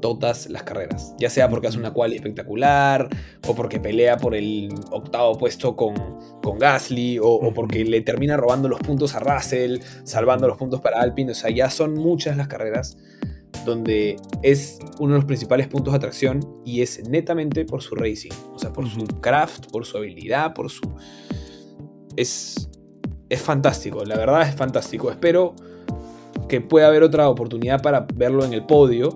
todas 0.00 0.48
las 0.48 0.62
carreras. 0.62 1.14
Ya 1.18 1.30
sea 1.30 1.48
porque 1.48 1.68
hace 1.68 1.78
una 1.78 1.92
quali 1.92 2.16
espectacular, 2.16 3.08
o 3.46 3.54
porque 3.54 3.80
pelea 3.80 4.16
por 4.16 4.34
el 4.34 4.68
octavo 4.90 5.36
puesto 5.38 5.76
con, 5.76 5.94
con 6.42 6.58
Gasly, 6.58 7.18
o, 7.22 7.52
porque 7.54 7.84
le 7.84 8.00
termina 8.02 8.36
robando 8.36 8.68
los 8.68 8.80
puntos 8.80 9.14
a 9.14 9.20
Russell, 9.20 9.78
salvando 10.04 10.48
los 10.48 10.56
puntos 10.56 10.80
para 10.80 11.00
Alpine. 11.00 11.32
O 11.32 11.34
sea, 11.34 11.50
ya 11.50 11.70
son 11.70 11.94
muchas 11.94 12.36
las 12.36 12.48
carreras 12.48 12.96
donde 13.64 14.16
es 14.42 14.78
uno 14.98 15.14
de 15.14 15.18
los 15.18 15.24
principales 15.24 15.66
puntos 15.66 15.92
de 15.92 15.96
atracción 15.96 16.40
y 16.64 16.82
es 16.82 17.08
netamente 17.08 17.64
por 17.64 17.82
su 17.82 17.94
racing. 17.94 18.30
O 18.54 18.58
sea, 18.58 18.72
por 18.72 18.88
su 18.88 19.04
craft, 19.20 19.70
por 19.70 19.84
su 19.86 19.96
habilidad, 19.96 20.54
por 20.54 20.70
su... 20.70 20.82
Es, 22.16 22.68
es 23.28 23.40
fantástico, 23.40 24.04
la 24.04 24.16
verdad 24.16 24.48
es 24.48 24.54
fantástico. 24.54 25.10
Espero 25.10 25.54
que 26.48 26.60
pueda 26.60 26.88
haber 26.88 27.02
otra 27.02 27.28
oportunidad 27.28 27.82
para 27.82 28.06
verlo 28.14 28.44
en 28.44 28.52
el 28.52 28.64
podio. 28.64 29.14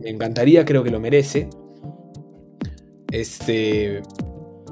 Me 0.00 0.10
encantaría, 0.10 0.64
creo 0.64 0.82
que 0.82 0.90
lo 0.90 1.00
merece. 1.00 1.48
Este. 3.10 4.02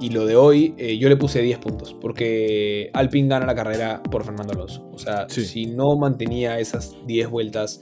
Y 0.00 0.10
lo 0.10 0.26
de 0.26 0.36
hoy, 0.36 0.74
eh, 0.78 0.96
yo 0.96 1.08
le 1.08 1.16
puse 1.16 1.42
10 1.42 1.58
puntos, 1.58 1.96
porque 2.00 2.88
Alpine 2.92 3.28
gana 3.28 3.46
la 3.46 3.54
carrera 3.56 4.00
por 4.00 4.24
Fernando 4.24 4.52
Alonso. 4.52 4.88
O 4.92 4.98
sea, 4.98 5.28
si 5.28 5.66
no 5.66 5.96
mantenía 5.96 6.60
esas 6.60 6.94
10 7.06 7.28
vueltas 7.30 7.80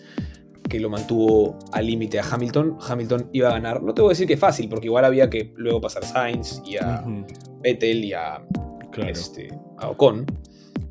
que 0.67 0.81
lo 0.81 0.89
mantuvo 0.89 1.59
al 1.73 1.87
límite 1.87 2.19
a 2.19 2.25
Hamilton, 2.25 2.79
Hamilton 2.81 3.29
iba 3.35 3.51
a 3.51 3.53
ganar. 3.53 3.83
No 3.83 3.93
te 3.93 4.01
voy 4.01 4.09
a 4.09 4.13
decir 4.13 4.27
que 4.27 4.39
fácil, 4.39 4.67
porque 4.71 4.87
igual 4.87 5.05
había 5.05 5.29
que 5.29 5.53
luego 5.57 5.83
pasar 5.83 6.05
a 6.05 6.07
Sainz 6.07 6.63
y 6.65 6.79
a 6.79 7.05
Vettel 7.61 8.05
y 8.07 8.15
a, 8.15 8.43
este, 9.07 9.49
a 9.77 9.91
Ocon 9.91 10.25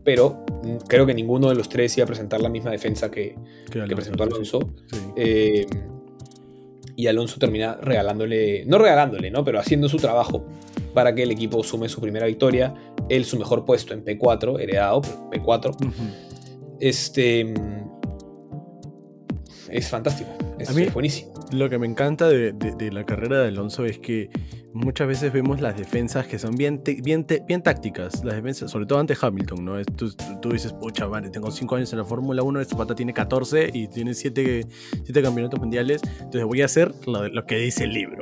pero 0.06 0.46
creo 0.88 1.06
que 1.06 1.14
ninguno 1.14 1.50
de 1.50 1.56
los 1.56 1.68
tres 1.68 1.98
iba 1.98 2.06
a 2.06 2.08
presentar 2.08 2.40
la 2.40 2.48
misma 2.48 2.72
defensa 2.72 3.12
que, 3.12 3.36
presentó 3.70 4.24
Alonso. 4.24 4.60
Eh, 5.18 5.66
y 6.96 7.08
Alonso 7.08 7.40
termina 7.40 7.76
regalándole, 7.76 8.64
no 8.66 8.78
regalándole, 8.78 9.32
¿no? 9.32 9.44
pero 9.44 9.60
haciendo 9.60 9.90
su 9.90 9.98
trabajo 9.98 10.46
para 10.94 11.14
que 11.14 11.24
el 11.24 11.32
equipo 11.32 11.62
sume 11.64 11.90
su 11.90 12.00
primera 12.00 12.28
victoria. 12.28 12.74
Él 13.10 13.26
su 13.26 13.38
mejor 13.38 13.66
puesto 13.66 13.94
en 13.94 14.06
P4, 14.06 14.62
heredado, 14.62 15.02
P4. 15.02 15.76
Este 16.80 17.54
es 19.76 19.90
fantástico, 19.90 20.30
es, 20.58 20.94
buenísimo. 20.94 21.34
Lo 21.52 21.70
que 21.70 21.78
me 21.78 21.86
encanta 21.86 22.28
de, 22.30 22.54
la 22.92 23.06
carrera 23.06 23.42
de 23.42 23.50
Alonso 23.50 23.86
es 23.86 24.00
que 24.00 24.30
muchas 24.74 25.08
veces 25.08 25.34
vemos 25.34 25.62
las 25.62 25.78
defensas 25.78 26.28
que 26.28 26.40
son 26.40 26.56
bien, 26.56 26.82
bien, 27.04 27.26
bien 27.48 27.62
tácticas, 27.62 28.24
las 28.24 28.36
defensas, 28.36 28.72
sobre 28.72 28.86
todo 28.86 29.00
ante 29.00 29.16
Hamilton, 29.20 29.66
¿no? 29.66 29.84
Tú, 29.86 30.12
tú 30.42 30.52
dices, 30.52 30.74
pucha, 30.74 31.08
madre, 31.08 31.30
tengo 31.30 31.52
5 31.52 31.76
años 31.76 31.92
en 31.92 32.00
la 32.00 32.06
Fórmula 32.06 32.42
1, 32.42 32.62
este 32.62 32.76
pata 32.76 32.96
tiene 32.96 33.14
14 33.14 33.70
y 33.74 33.88
tiene 33.88 34.14
7 34.14 34.66
campeonatos 35.22 35.60
mundiales, 35.60 36.02
entonces 36.14 36.46
voy 36.46 36.62
a 36.62 36.66
hacer 36.66 36.94
lo, 37.06 37.28
lo 37.28 37.46
que 37.46 37.58
dice 37.58 37.84
el 37.84 37.92
libro. 37.92 38.22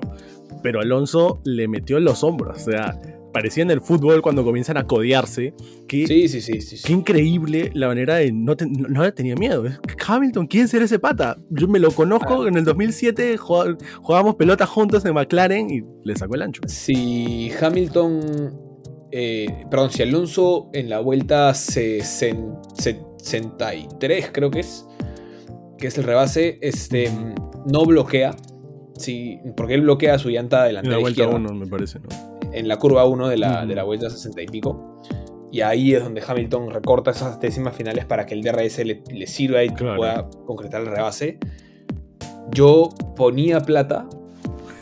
Pero 0.62 0.80
Alonso 0.82 1.42
le 1.44 1.68
metió 1.68 1.98
en 1.98 2.06
los 2.06 2.24
hombros, 2.24 2.68
o 2.68 2.72
sea, 2.72 3.00
parecía 3.34 3.64
en 3.64 3.72
el 3.72 3.82
fútbol 3.82 4.22
cuando 4.22 4.46
comienzan 4.46 4.78
a 4.78 4.86
codearse. 4.86 5.54
Que, 5.88 6.06
sí, 6.08 6.30
sí, 6.30 6.40
sí, 6.40 6.62
sí, 6.62 6.78
Qué 6.86 6.94
increíble 6.94 7.72
la 7.74 7.88
manera 7.88 8.16
de. 8.16 8.32
No, 8.32 8.56
no, 8.70 9.14
tenía 9.14 9.36
miedo. 9.36 9.66
Hamilton, 10.08 10.48
¿quién 10.48 10.70
será 10.70 10.86
ese 10.86 11.00
pata? 11.00 11.38
Yo 11.50 11.68
me 11.68 11.80
lo 11.80 11.92
conozco, 11.92 12.48
en 12.48 12.56
el 12.56 12.64
2007 12.64 13.36
jugábamos 13.38 14.36
pelota 14.36 14.66
juntos 14.66 15.04
en 15.06 15.14
McLaren 15.14 15.70
y 15.70 15.84
le 16.04 16.16
sacó 16.16 16.36
el 16.36 16.44
ancho. 16.44 16.62
Si 16.68 17.52
Hamilton. 17.60 18.72
Eh, 19.16 19.66
perdón, 19.70 19.92
si 19.92 20.02
Alonso 20.02 20.72
en 20.74 20.90
la 20.90 21.00
vuelta 21.00 21.54
63, 21.54 24.32
creo 24.32 24.50
que 24.50 24.62
es. 24.62 24.88
Que 25.78 25.86
es 25.88 25.98
el 25.98 26.06
rebase, 26.06 26.58
este, 26.62 27.12
no 27.66 27.86
bloquea. 27.86 28.34
Sí, 28.96 29.40
porque 29.58 29.74
él 29.74 29.82
bloquea 29.82 30.18
su 30.20 30.30
llanta 30.30 30.64
delantera. 30.64 30.96
En 30.96 31.00
la 31.00 31.02
vuelta 31.02 31.28
1, 31.28 31.54
me 31.54 31.68
parece, 31.68 32.00
¿no? 32.00 32.08
En 32.54 32.68
la 32.68 32.78
curva 32.78 33.06
1 33.06 33.28
de 33.28 33.38
la, 33.38 33.66
de 33.66 33.76
la 33.76 33.84
vuelta 33.84 34.10
60 34.10 34.42
y 34.42 34.46
pico. 34.48 35.02
Y 35.52 35.62
ahí 35.62 35.94
es 35.94 36.04
donde 36.04 36.24
Hamilton 36.26 36.72
recorta 36.72 37.12
esas 37.12 37.40
décimas 37.40 37.76
finales 37.76 38.06
para 38.06 38.26
que 38.26 38.34
el 38.34 38.42
DRS 38.42 38.80
le, 38.86 39.28
sirva 39.28 39.64
y 39.64 39.70
pueda 39.70 40.28
concretar 40.48 40.82
el 40.82 40.88
rebase. 40.88 41.38
Yo 42.52 42.90
ponía 43.16 43.60
plata 43.60 44.08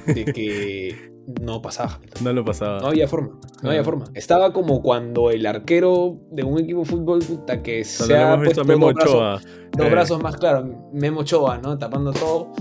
de 0.07 0.23
que 0.23 1.11
no 1.41 1.61
pasaba 1.61 1.95
Hamilton. 1.95 2.23
No 2.23 2.33
lo 2.33 2.45
pasaba. 2.45 2.79
No 2.79 2.87
había 2.87 3.07
forma. 3.07 3.37
No 3.61 3.69
había 3.69 3.83
forma. 3.83 4.05
Estaba 4.13 4.53
como 4.53 4.81
cuando 4.81 5.29
el 5.29 5.45
arquero 5.45 6.21
de 6.31 6.43
un 6.43 6.59
equipo 6.59 6.79
de 6.79 6.85
fútbol 6.85 7.19
puta, 7.19 7.61
que 7.61 7.83
se 7.83 8.17
ha 8.17 8.37
puesto 8.37 8.63
Memo 8.63 8.93
dos, 8.93 8.95
brazos, 8.95 9.47
dos 9.73 9.87
eh. 9.87 9.89
brazos 9.89 10.23
más 10.23 10.37
claros. 10.37 10.69
Memo 10.93 11.19
Ochoa, 11.19 11.57
¿no? 11.57 11.77
Tapando 11.77 12.13
todo. 12.13 12.53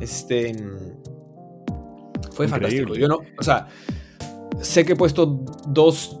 Este. 0.00 0.56
Fue 2.32 2.48
fantástico. 2.48 2.94
Yo 2.94 3.06
no. 3.06 3.18
O 3.38 3.42
sea 3.42 3.68
sé 4.60 4.84
que 4.84 4.92
he 4.92 4.96
puesto 4.96 5.44
dos 5.68 6.18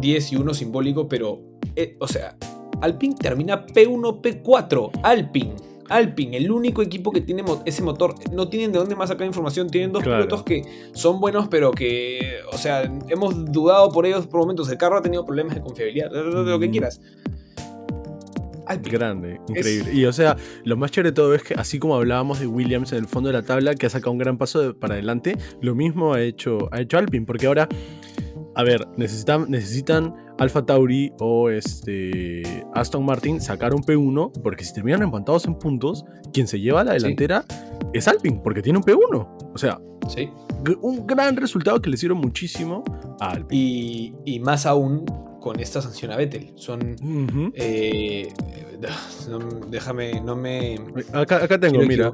10 0.00 0.32
y 0.32 0.36
uno 0.36 0.54
simbólico, 0.54 1.08
pero, 1.08 1.40
eh, 1.74 1.96
o 2.00 2.08
sea, 2.08 2.36
Alpine 2.80 3.14
termina 3.14 3.66
P1, 3.66 4.20
P4. 4.20 5.00
Alpine. 5.02 5.54
Alpine, 5.88 6.36
el 6.36 6.50
único 6.50 6.82
equipo 6.82 7.12
que 7.12 7.20
tiene 7.20 7.44
ese 7.64 7.82
motor. 7.82 8.14
No 8.32 8.48
tienen 8.48 8.72
de 8.72 8.78
dónde 8.78 8.96
más 8.96 9.08
sacar 9.08 9.26
información. 9.26 9.68
Tienen 9.70 9.92
dos 9.92 10.02
pilotos 10.02 10.42
que 10.42 10.64
son 10.92 11.20
buenos, 11.20 11.48
pero 11.48 11.70
que, 11.70 12.38
o 12.52 12.58
sea, 12.58 12.82
hemos 13.08 13.52
dudado 13.52 13.92
por 13.92 14.04
ellos 14.04 14.26
por 14.26 14.40
momentos. 14.40 14.68
El 14.68 14.78
carro 14.78 14.98
ha 14.98 15.02
tenido 15.02 15.24
problemas 15.24 15.54
de 15.54 15.60
confiabilidad, 15.60 16.10
de 16.10 16.22
lo 16.24 16.58
que 16.58 16.68
mm. 16.68 16.72
Quieras. 18.66 18.90
Grande, 18.92 19.40
increíble. 19.48 19.92
Y 19.94 20.04
o 20.04 20.12
sea, 20.12 20.36
lo 20.64 20.76
más 20.76 20.90
chévere 20.90 21.10
de 21.10 21.14
todo 21.14 21.34
es 21.34 21.42
que, 21.42 21.54
así 21.54 21.78
como 21.78 21.94
hablábamos 21.96 22.40
de 22.40 22.46
Williams 22.46 22.92
en 22.92 22.98
el 22.98 23.06
fondo 23.06 23.28
de 23.28 23.32
la 23.34 23.42
tabla, 23.42 23.74
que 23.74 23.86
ha 23.86 23.90
sacado 23.90 24.12
un 24.12 24.18
gran 24.18 24.38
paso 24.38 24.74
para 24.78 24.94
adelante, 24.94 25.36
lo 25.60 25.74
mismo 25.74 26.14
ha 26.14 26.20
hecho, 26.20 26.68
ha 26.72 26.80
hecho 26.80 26.98
Alpine, 26.98 27.24
porque 27.26 27.46
ahora, 27.46 27.68
a 28.54 28.62
ver, 28.62 28.86
necesitan, 28.96 29.46
necesitan 29.50 30.14
Alfa 30.38 30.66
Tauri 30.66 31.12
o 31.18 31.48
este 31.50 32.42
Aston 32.74 33.04
Martin 33.04 33.40
sacar 33.40 33.74
un 33.74 33.82
P1, 33.82 34.32
porque 34.42 34.64
si 34.64 34.74
terminan 34.74 35.02
empatados 35.02 35.46
en 35.46 35.58
puntos, 35.58 36.04
quien 36.32 36.46
se 36.46 36.60
lleva 36.60 36.82
a 36.82 36.84
la 36.84 36.92
delantera 36.94 37.44
es 37.94 38.06
Alpine, 38.08 38.40
porque 38.42 38.62
tiene 38.62 38.78
un 38.78 38.84
P1. 38.84 39.52
O 39.54 39.58
sea, 39.58 39.80
Sí. 40.08 40.28
un 40.82 41.04
gran 41.06 41.36
resultado 41.36 41.80
que 41.82 41.90
le 41.90 41.96
sirve 41.96 42.14
muchísimo 42.14 42.84
a 43.20 43.30
Alpine. 43.30 43.60
Y, 43.62 44.14
y 44.24 44.38
más 44.40 44.64
aún 44.66 45.04
con 45.46 45.60
esta 45.60 45.80
sanción 45.80 46.10
a 46.10 46.16
Vettel. 46.16 46.50
Son. 46.56 46.96
Ujú. 47.00 47.52
eh, 47.54 48.26
no- 49.30 49.38
déjame, 49.70 50.20
no 50.20 50.34
me. 50.34 50.74
Acá, 51.12 51.36
acá 51.44 51.56
tengo, 51.60 51.78
mira. 51.82 52.12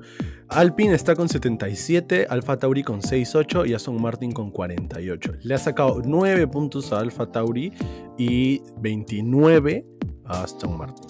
Alpine 0.49 0.93
está 0.93 1.16
con 1.16 1.30
77, 1.30 2.26
Alfa 2.28 2.59
Tauri 2.59 2.83
con 2.83 3.01
68 3.01 3.64
y 3.64 3.72
Aston 3.72 4.03
Martin 4.03 4.33
con 4.33 4.51
48. 4.51 5.33
Le 5.45 5.55
ha 5.55 5.59
sacado 5.59 6.03
9 6.05 6.47
puntos 6.47 6.93
a 6.93 6.99
Alfa 6.99 7.33
Tauri 7.33 7.72
y 8.18 8.61
29 8.83 9.87
a 10.26 10.43
Aston 10.43 10.76
Martin. 10.76 11.09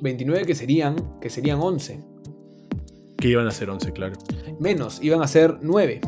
29 0.00 0.46
que 0.46 0.54
serían, 0.54 0.96
que 1.20 1.28
serían 1.28 1.60
11. 1.60 2.02
Que 3.18 3.28
iban 3.28 3.46
a 3.46 3.50
ser 3.50 3.68
11, 3.68 3.92
claro. 3.92 4.14
Menos, 4.58 4.98
iban 5.02 5.20
a 5.20 5.26
ser 5.28 5.58
9. 5.60 6.00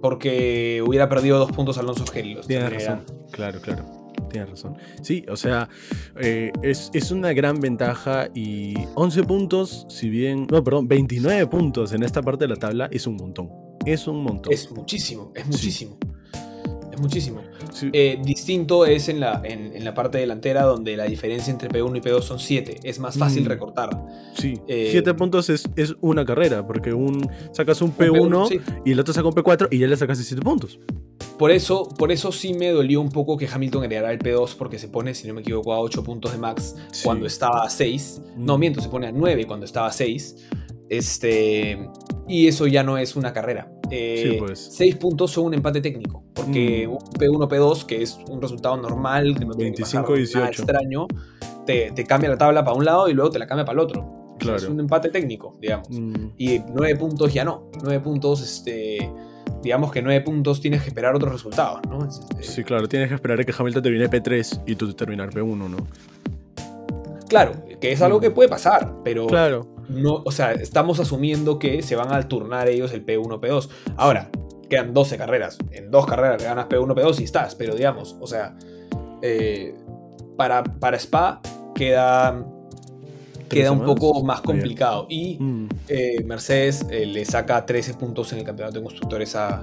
Porque 0.00 0.80
hubiera 0.86 1.08
perdido 1.08 1.38
dos 1.40 1.50
puntos 1.50 1.76
Alonso 1.78 2.06
Gel. 2.06 2.38
Tienes 2.46 2.72
razón. 2.72 3.04
Claro, 3.32 3.60
claro. 3.60 3.95
Tienes 4.36 4.50
razón. 4.50 4.76
Sí, 5.02 5.24
o 5.30 5.36
sea, 5.36 5.68
eh, 6.20 6.52
es, 6.62 6.90
es 6.92 7.10
una 7.10 7.32
gran 7.32 7.58
ventaja 7.60 8.28
y 8.34 8.74
11 8.94 9.22
puntos, 9.22 9.86
si 9.88 10.10
bien, 10.10 10.46
no, 10.50 10.62
perdón, 10.62 10.88
29 10.88 11.46
puntos 11.46 11.92
en 11.92 12.02
esta 12.02 12.20
parte 12.22 12.44
de 12.44 12.48
la 12.48 12.56
tabla 12.56 12.88
es 12.92 13.06
un 13.06 13.16
montón. 13.16 13.48
Es 13.86 14.06
un 14.06 14.22
montón. 14.22 14.52
Es 14.52 14.70
muchísimo, 14.70 15.32
es 15.34 15.46
muchísimo. 15.46 15.96
Es 16.92 17.00
muchísimo. 17.00 17.40
Sí, 17.72 17.90
Eh, 17.92 18.18
distinto 18.24 18.86
es 18.86 19.08
en 19.08 19.20
la, 19.20 19.42
en, 19.44 19.74
en 19.76 19.84
la 19.84 19.92
parte 19.94 20.16
delantera 20.18 20.62
donde 20.64 20.96
la 20.96 21.04
diferencia 21.04 21.50
entre 21.50 21.68
P1 21.68 21.96
y 21.98 22.00
P2 22.00 22.22
son 22.22 22.38
7. 22.38 22.80
Es 22.84 22.98
más 22.98 23.16
fácil 23.18 23.44
Mm. 23.44 23.48
recortar. 23.48 23.90
sí. 24.34 24.60
eh, 24.66 24.88
7 24.92 25.12
puntos 25.14 25.48
es, 25.50 25.68
es 25.76 25.94
una 26.00 26.24
carrera, 26.24 26.66
porque 26.66 26.92
un 26.94 27.26
sacas 27.52 27.80
un 27.82 27.88
Un 27.90 27.96
P1 27.96 28.48
sí. 28.48 28.60
y 28.84 28.92
el 28.92 29.00
otro 29.00 29.12
saca 29.14 29.28
un 29.28 29.34
P4 29.34 29.68
y 29.70 29.78
ya 29.78 29.86
le 29.86 29.96
sacaste 29.96 30.24
7 30.24 30.42
puntos. 30.42 30.78
Por 31.38 31.50
eso, 31.50 31.86
por 31.98 32.12
eso 32.12 32.32
sí 32.32 32.54
me 32.54 32.70
dolió 32.70 33.00
un 33.00 33.10
poco 33.10 33.36
que 33.36 33.46
Hamilton 33.46 33.84
heredara 33.84 34.10
el 34.12 34.18
P2 34.18 34.54
porque 34.56 34.78
se 34.78 34.88
pone, 34.88 35.14
si 35.14 35.28
no 35.28 35.34
me 35.34 35.42
equivoco, 35.42 35.72
a 35.74 35.80
8 35.80 36.02
puntos 36.02 36.32
de 36.32 36.38
max 36.38 36.74
Sí. 36.92 37.02
cuando 37.04 37.26
estaba 37.26 37.62
a 37.64 37.68
6. 37.70 38.22
No, 38.36 38.56
Mm. 38.56 38.60
miento, 38.60 38.80
se 38.80 38.88
pone 38.88 39.06
a 39.08 39.12
9 39.12 39.46
cuando 39.46 39.66
estaba 39.66 39.88
a 39.88 39.92
6. 39.92 40.36
Este, 40.88 41.78
y 42.28 42.46
eso 42.46 42.66
ya 42.66 42.82
no 42.82 42.96
es 42.96 43.16
una 43.16 43.32
carrera. 43.32 43.70
Eh, 43.90 44.30
Sí, 44.32 44.36
pues. 44.38 44.68
6 44.72 44.96
puntos 44.96 45.30
son 45.32 45.46
un 45.46 45.54
empate 45.54 45.80
técnico. 45.80 46.24
Porque 46.34 46.86
Mm. 46.88 46.92
un 46.92 46.98
P1, 47.18 47.48
P2, 47.48 47.84
que 47.84 48.02
es 48.02 48.18
un 48.30 48.40
resultado 48.40 48.76
normal, 48.76 49.36
que 49.38 49.44
no 49.44 49.52
tiene 49.54 49.72
que 49.74 49.82
pasar 49.82 50.06
25, 50.06 50.38
nada 50.40 50.50
18. 50.50 50.62
extraño, 50.62 51.06
te, 51.66 51.90
te 51.92 52.04
cambia 52.04 52.30
la 52.30 52.38
tabla 52.38 52.64
para 52.64 52.76
un 52.76 52.84
lado 52.84 53.08
y 53.08 53.14
luego 53.14 53.30
te 53.30 53.38
la 53.38 53.46
cambia 53.46 53.64
para 53.64 53.74
el 53.80 53.84
otro. 53.84 54.36
Claro. 54.38 54.56
Es 54.58 54.64
un 54.64 54.78
empate 54.80 55.08
técnico, 55.10 55.56
digamos. 55.60 55.88
Mm, 55.90 56.28
Y 56.38 56.60
9 56.74 56.96
puntos 56.96 57.32
ya 57.34 57.44
no. 57.44 57.70
9 57.82 58.00
puntos, 58.00 58.42
este, 58.42 59.10
digamos 59.66 59.92
que 59.92 60.00
9 60.00 60.20
puntos 60.22 60.60
tienes 60.60 60.82
que 60.82 60.88
esperar 60.88 61.14
otros 61.14 61.32
resultados, 61.32 61.80
¿no? 61.88 62.06
Es, 62.06 62.18
este, 62.20 62.42
Sí, 62.42 62.64
claro, 62.64 62.88
tienes 62.88 63.08
que 63.08 63.14
esperar 63.16 63.40
a 63.40 63.44
que 63.44 63.52
Hamilton 63.56 63.82
termine 63.82 64.08
P3 64.08 64.62
y 64.66 64.76
tú 64.76 64.92
terminar 64.94 65.30
P1, 65.30 65.68
¿no? 65.68 65.76
Claro, 67.28 67.52
que 67.80 67.90
es 67.92 68.00
algo 68.02 68.20
que 68.20 68.30
puede 68.30 68.48
pasar, 68.48 68.92
pero 69.02 69.26
Claro. 69.26 69.66
no, 69.88 70.22
o 70.24 70.30
sea, 70.30 70.52
estamos 70.52 71.00
asumiendo 71.00 71.58
que 71.58 71.82
se 71.82 71.96
van 71.96 72.12
a 72.12 72.22
turnar 72.28 72.68
ellos 72.68 72.92
el 72.92 73.04
P1, 73.04 73.40
P2. 73.40 73.68
Ahora, 73.96 74.30
quedan 74.70 74.94
12 74.94 75.16
carreras. 75.18 75.58
En 75.72 75.90
dos 75.90 76.06
carreras 76.06 76.42
ganas 76.42 76.66
P1, 76.68 76.94
P2 76.94 77.20
y 77.20 77.24
estás, 77.24 77.56
pero 77.56 77.74
digamos, 77.74 78.16
o 78.20 78.26
sea, 78.28 78.56
eh, 79.22 79.74
para, 80.36 80.62
para 80.62 80.96
Spa 80.98 81.40
queda, 81.74 82.46
queda 83.48 83.72
un 83.72 83.84
poco 83.84 84.22
más 84.22 84.40
complicado. 84.40 85.06
Y 85.08 85.36
Mm, 85.40 85.68
eh, 85.88 86.24
Mercedes 86.24 86.86
eh, 86.90 87.06
le 87.06 87.24
saca 87.24 87.64
13 87.64 87.94
puntos 87.94 88.32
en 88.32 88.38
el 88.38 88.44
campeonato 88.44 88.78
de 88.78 88.82
constructores 88.84 89.34
a, 89.36 89.62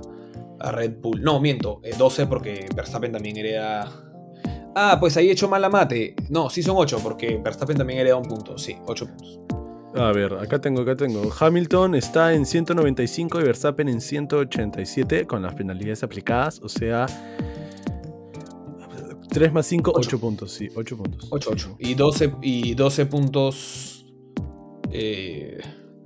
a 0.60 0.72
Red 0.72 0.94
Bull. 1.02 1.22
No, 1.22 1.40
miento, 1.40 1.80
eh, 1.84 1.94
12 1.98 2.28
porque 2.28 2.68
Verstappen 2.76 3.12
también 3.12 3.38
hereda. 3.38 3.92
Ah, 4.76 4.98
pues 5.00 5.18
ahí 5.18 5.30
he 5.30 5.32
hecho 5.32 5.48
mala 5.48 5.70
mate. 5.70 6.16
No, 6.30 6.50
sí 6.50 6.64
son 6.64 6.76
8 6.78 7.00
porque 7.04 7.40
Verstappen 7.44 7.78
también 7.78 8.00
hereda 8.00 8.16
un 8.16 8.28
punto. 8.28 8.58
Sí, 8.58 8.76
8 8.86 9.06
puntos. 9.08 9.40
A 9.96 10.12
ver, 10.12 10.34
acá 10.34 10.60
tengo, 10.60 10.82
acá 10.82 10.96
tengo. 10.96 11.22
Hamilton 11.40 11.94
está 11.94 12.34
en 12.34 12.48
195 12.48 13.40
y 13.40 13.44
Verstappen 13.44 13.88
en 13.88 14.02
187 14.02 15.28
con 15.28 15.44
las 15.44 15.54
penalidades 15.54 16.02
aplicadas, 16.02 16.60
o 16.64 16.70
sea, 16.70 17.06
3 19.30 19.54
más 19.54 19.66
5, 19.68 19.92
Ocho. 19.96 20.00
8 20.08 20.20
puntos, 20.20 20.52
sí, 20.52 20.68
8 20.76 20.98
puntos. 20.98 21.28
8, 21.32 21.50
8. 21.54 21.76
Y 21.80 21.94
12, 21.96 22.34
y 22.42 22.74
12 22.76 23.06
puntos 23.08 24.06
eh, 24.92 25.60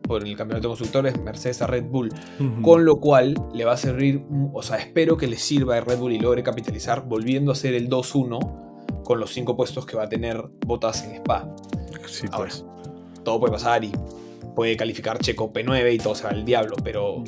por 0.03 0.25
el 0.25 0.35
campeonato 0.37 0.67
de 0.67 0.69
constructores 0.69 1.19
Mercedes 1.19 1.61
a 1.61 1.67
Red 1.67 1.85
Bull. 1.85 2.09
Ujú. 2.39 2.61
Con 2.61 2.85
lo 2.85 2.99
cual 2.99 3.35
le 3.53 3.65
va 3.65 3.73
a 3.73 3.77
servir, 3.77 4.19
mm, 4.21 4.55
o 4.55 4.61
sea, 4.63 4.77
espero 4.77 5.17
que 5.17 5.27
le 5.27 5.37
sirva 5.37 5.77
a 5.77 5.81
Red 5.81 5.97
Bull 5.97 6.13
y 6.13 6.19
logre 6.19 6.43
capitalizar 6.43 7.05
volviendo 7.05 7.51
a 7.51 7.55
ser 7.55 7.73
el 7.73 7.89
2-1 7.89 8.39
con 9.03 9.19
los 9.19 9.33
5 9.33 9.55
puestos 9.55 9.85
que 9.85 9.97
va 9.97 10.03
a 10.03 10.09
tener 10.09 10.41
Botas 10.65 11.03
en 11.03 11.15
Spa. 11.15 11.53
Sí, 12.05 12.25
Ahora, 12.31 12.49
pues. 12.49 12.65
todo 13.23 13.39
puede 13.39 13.51
pasar 13.51 13.83
y 13.83 13.91
puede 14.55 14.77
calificar 14.77 15.19
Checo 15.19 15.51
P9 15.51 15.93
y 15.93 15.97
todo 15.97 16.15
se 16.15 16.23
va 16.23 16.29
al 16.29 16.45
diablo, 16.45 16.77
pero. 16.83 17.23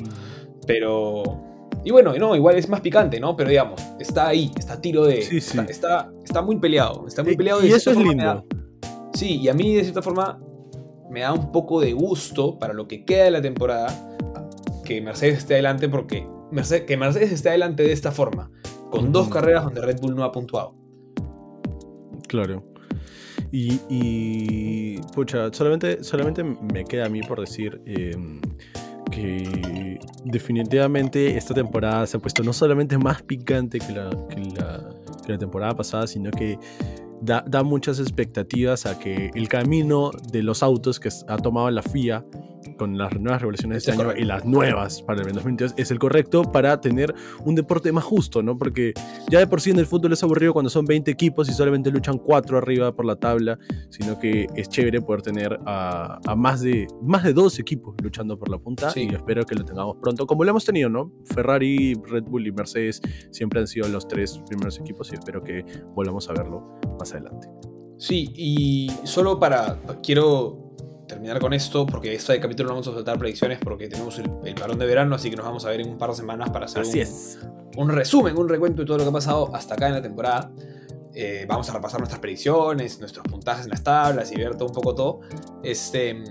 Pero. 0.66 1.49
Y 1.84 1.90
bueno, 1.90 2.12
no, 2.18 2.36
igual 2.36 2.56
es 2.56 2.68
más 2.68 2.80
picante, 2.80 3.18
¿no? 3.20 3.34
Pero 3.36 3.50
digamos, 3.50 3.80
está 3.98 4.28
ahí, 4.28 4.50
está 4.56 4.74
a 4.74 4.80
tiro 4.80 5.04
de. 5.04 5.22
Sí, 5.22 5.40
sí. 5.40 5.58
Está, 5.58 5.70
está, 5.70 6.12
está 6.24 6.42
muy 6.42 6.56
peleado. 6.56 7.06
Está 7.06 7.22
muy 7.22 7.32
Y- 7.32 7.36
peleado 7.36 7.64
y 7.64 7.68
de 7.70 7.76
eso 7.76 7.90
es 7.90 7.96
lindo. 7.96 8.24
da- 8.24 8.44
sí, 9.14 9.38
y 9.40 9.48
a 9.48 9.54
mí 9.54 9.74
de 9.74 9.82
cierta 9.82 10.02
forma 10.02 10.38
me 11.10 11.20
da 11.20 11.32
un 11.32 11.50
poco 11.52 11.80
de 11.80 11.92
gusto 11.92 12.58
para 12.58 12.72
lo 12.74 12.86
que 12.86 13.04
queda 13.04 13.24
de 13.24 13.30
la 13.32 13.42
temporada 13.42 13.88
que 14.84 15.00
Mercedes 15.00 15.38
esté 15.38 15.54
adelante, 15.54 15.88
porque 15.88 16.26
Mercedes, 16.50 16.82
que 16.84 16.96
Mercedes 16.96 17.32
esté 17.32 17.48
adelante 17.48 17.82
de 17.82 17.92
esta 17.92 18.12
forma, 18.12 18.50
con 18.90 19.10
dos 19.12 19.28
carreras 19.28 19.64
donde 19.64 19.80
Red 19.80 20.00
Bull 20.00 20.14
no 20.14 20.24
ha 20.24 20.32
puntuado. 20.32 20.74
Claro. 22.28 22.64
Y, 23.52 23.80
y, 23.88 24.98
pucha, 25.14 25.52
solamente, 25.52 26.04
solamente 26.04 26.44
me 26.44 26.84
queda 26.84 27.06
a 27.06 27.08
mí 27.08 27.20
por 27.22 27.40
decir 27.40 27.80
eh, 27.86 28.14
que 29.10 29.98
definitivamente 30.24 31.36
esta 31.36 31.54
temporada 31.54 32.06
se 32.06 32.16
ha 32.16 32.20
puesto 32.20 32.42
no 32.42 32.52
solamente 32.52 32.98
más 32.98 33.22
picante 33.22 33.78
que 33.78 33.92
la, 33.92 34.10
que 34.28 34.36
la, 34.36 34.88
que 35.24 35.32
la 35.32 35.38
temporada 35.38 35.74
pasada, 35.74 36.06
sino 36.06 36.30
que 36.30 36.58
da, 37.20 37.44
da 37.46 37.62
muchas 37.62 37.98
expectativas 38.00 38.86
a 38.86 38.98
que 38.98 39.30
el 39.34 39.48
camino 39.48 40.10
de 40.32 40.42
los 40.42 40.62
autos 40.62 41.00
que 41.00 41.08
ha 41.28 41.36
tomado 41.38 41.70
la 41.70 41.82
FIA 41.82 42.24
con 42.76 42.96
las 42.98 43.12
nuevas 43.18 43.40
regulaciones 43.40 43.74
de 43.74 43.78
Es 43.78 43.82
este 43.88 43.92
año 43.92 44.04
correcto. 44.04 44.22
y 44.22 44.26
las 44.26 44.44
nuevas 44.44 45.02
para 45.02 45.20
el 45.20 45.26
2022 45.32 45.74
es 45.76 45.90
el 45.90 45.98
correcto 45.98 46.42
para 46.42 46.80
tener 46.80 47.14
un 47.44 47.54
deporte 47.54 47.90
más 47.92 48.04
justo, 48.04 48.42
¿no? 48.42 48.56
Porque 48.58 48.92
ya 49.30 49.38
de 49.38 49.46
por 49.46 49.60
sí 49.60 49.70
en 49.70 49.78
el 49.78 49.86
fútbol 49.86 50.12
es 50.12 50.22
aburrido 50.22 50.52
cuando 50.52 50.70
son 50.70 50.84
20 50.86 51.10
equipos 51.10 51.48
y 51.48 51.52
solamente 51.52 51.90
luchan 51.90 52.18
4 52.18 52.58
arriba 52.58 52.94
por 52.94 53.04
la 53.06 53.16
tabla, 53.16 53.58
sino 53.90 54.18
que 54.18 54.46
es 54.56 54.68
chévere 54.68 55.00
poder 55.00 55.22
tener 55.22 55.58
a, 55.66 56.20
a 56.26 56.34
más, 56.36 56.60
de, 56.62 56.86
más 57.02 57.22
de 57.24 57.32
dos 57.34 57.58
equipos 57.58 57.94
luchando 58.02 58.38
por 58.38 58.48
la 58.50 58.58
punta 58.58 58.90
Sí. 58.90 59.08
y 59.10 59.14
espero 59.14 59.44
que 59.44 59.54
lo 59.54 59.64
tengamos 59.64 59.96
pronto, 60.00 60.26
como 60.26 60.44
lo 60.44 60.50
hemos 60.50 60.64
tenido, 60.64 60.88
¿no? 60.88 61.12
Ferrari, 61.34 61.94
Red 62.08 62.24
Bull 62.24 62.46
y 62.46 62.52
Mercedes 62.52 63.00
siempre 63.30 63.60
han 63.60 63.66
sido 63.66 63.88
los 63.88 64.06
tres 64.08 64.38
primeros 64.48 64.78
equipos 64.78 65.10
y 65.12 65.14
espero 65.14 65.42
que 65.42 65.64
volvamos 65.94 66.28
a 66.30 66.32
verlo 66.34 66.78
más 66.98 67.09
adelante. 67.12 67.48
Sí, 67.98 68.32
y 68.34 68.90
solo 69.04 69.38
para. 69.38 69.78
Quiero 70.02 70.74
terminar 71.06 71.40
con 71.40 71.52
esto, 71.52 71.84
porque 71.86 72.14
este 72.14 72.38
capítulo 72.40 72.68
no 72.68 72.76
vamos 72.76 72.88
a 72.88 72.92
saltar 72.92 73.18
predicciones 73.18 73.58
porque 73.58 73.88
tenemos 73.88 74.18
el, 74.18 74.30
el 74.44 74.54
parón 74.54 74.78
de 74.78 74.86
verano, 74.86 75.16
así 75.16 75.28
que 75.28 75.36
nos 75.36 75.44
vamos 75.44 75.64
a 75.66 75.70
ver 75.70 75.80
en 75.80 75.90
un 75.90 75.98
par 75.98 76.10
de 76.10 76.16
semanas 76.16 76.50
para 76.50 76.66
hacer 76.66 76.82
Así 76.82 76.98
un, 76.98 77.02
es. 77.02 77.38
un 77.76 77.88
resumen, 77.90 78.38
un 78.38 78.48
recuento 78.48 78.82
de 78.82 78.86
todo 78.86 78.98
lo 78.98 79.04
que 79.04 79.10
ha 79.10 79.12
pasado 79.12 79.54
hasta 79.54 79.74
acá 79.74 79.88
en 79.88 79.94
la 79.94 80.02
temporada. 80.02 80.52
Eh, 81.12 81.44
vamos 81.48 81.68
a 81.68 81.72
repasar 81.72 81.98
nuestras 81.98 82.20
predicciones, 82.20 83.00
nuestros 83.00 83.26
puntajes 83.26 83.64
en 83.64 83.70
las 83.70 83.82
tablas 83.82 84.30
y 84.30 84.36
ver 84.36 84.54
todo 84.56 84.68
un 84.68 84.74
poco 84.74 84.94
todo. 84.94 85.20
Este, 85.64 86.22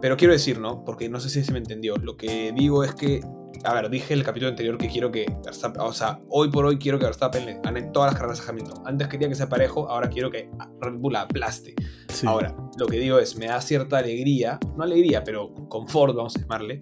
pero 0.00 0.16
quiero 0.16 0.34
decir, 0.34 0.60
¿no? 0.60 0.84
Porque 0.84 1.08
no 1.08 1.18
sé 1.20 1.30
si 1.30 1.42
se 1.42 1.52
me 1.52 1.58
entendió. 1.58 1.96
Lo 1.96 2.16
que 2.16 2.52
digo 2.52 2.84
es 2.84 2.94
que, 2.94 3.24
a 3.64 3.74
ver, 3.74 3.90
dije 3.90 4.14
en 4.14 4.20
el 4.20 4.24
capítulo 4.24 4.50
anterior 4.50 4.78
que 4.78 4.88
quiero 4.88 5.10
que 5.10 5.26
Verstappen, 5.44 5.80
o 5.80 5.92
sea, 5.92 6.20
hoy 6.28 6.50
por 6.50 6.64
hoy 6.64 6.78
quiero 6.78 6.98
que 6.98 7.04
Verstappen 7.06 7.44
le 7.44 7.60
gane 7.60 7.82
todas 7.82 8.12
las 8.12 8.20
carreras 8.20 8.46
a 8.46 8.50
Hamilton. 8.50 8.82
Antes 8.86 9.08
quería 9.08 9.28
que 9.28 9.34
sea 9.34 9.48
parejo, 9.48 9.88
ahora 9.88 10.08
quiero 10.08 10.30
que 10.30 10.50
Red 10.80 10.94
Bull 10.94 11.14
la 11.14 11.22
aplaste. 11.22 11.74
Sí. 12.08 12.26
Ahora, 12.26 12.54
lo 12.78 12.86
que 12.86 12.98
digo 12.98 13.18
es, 13.18 13.36
me 13.36 13.46
da 13.46 13.60
cierta 13.60 13.98
alegría, 13.98 14.58
no 14.76 14.84
alegría, 14.84 15.24
pero 15.24 15.52
confort, 15.68 16.14
vamos 16.14 16.36
a 16.36 16.40
llamarle, 16.40 16.80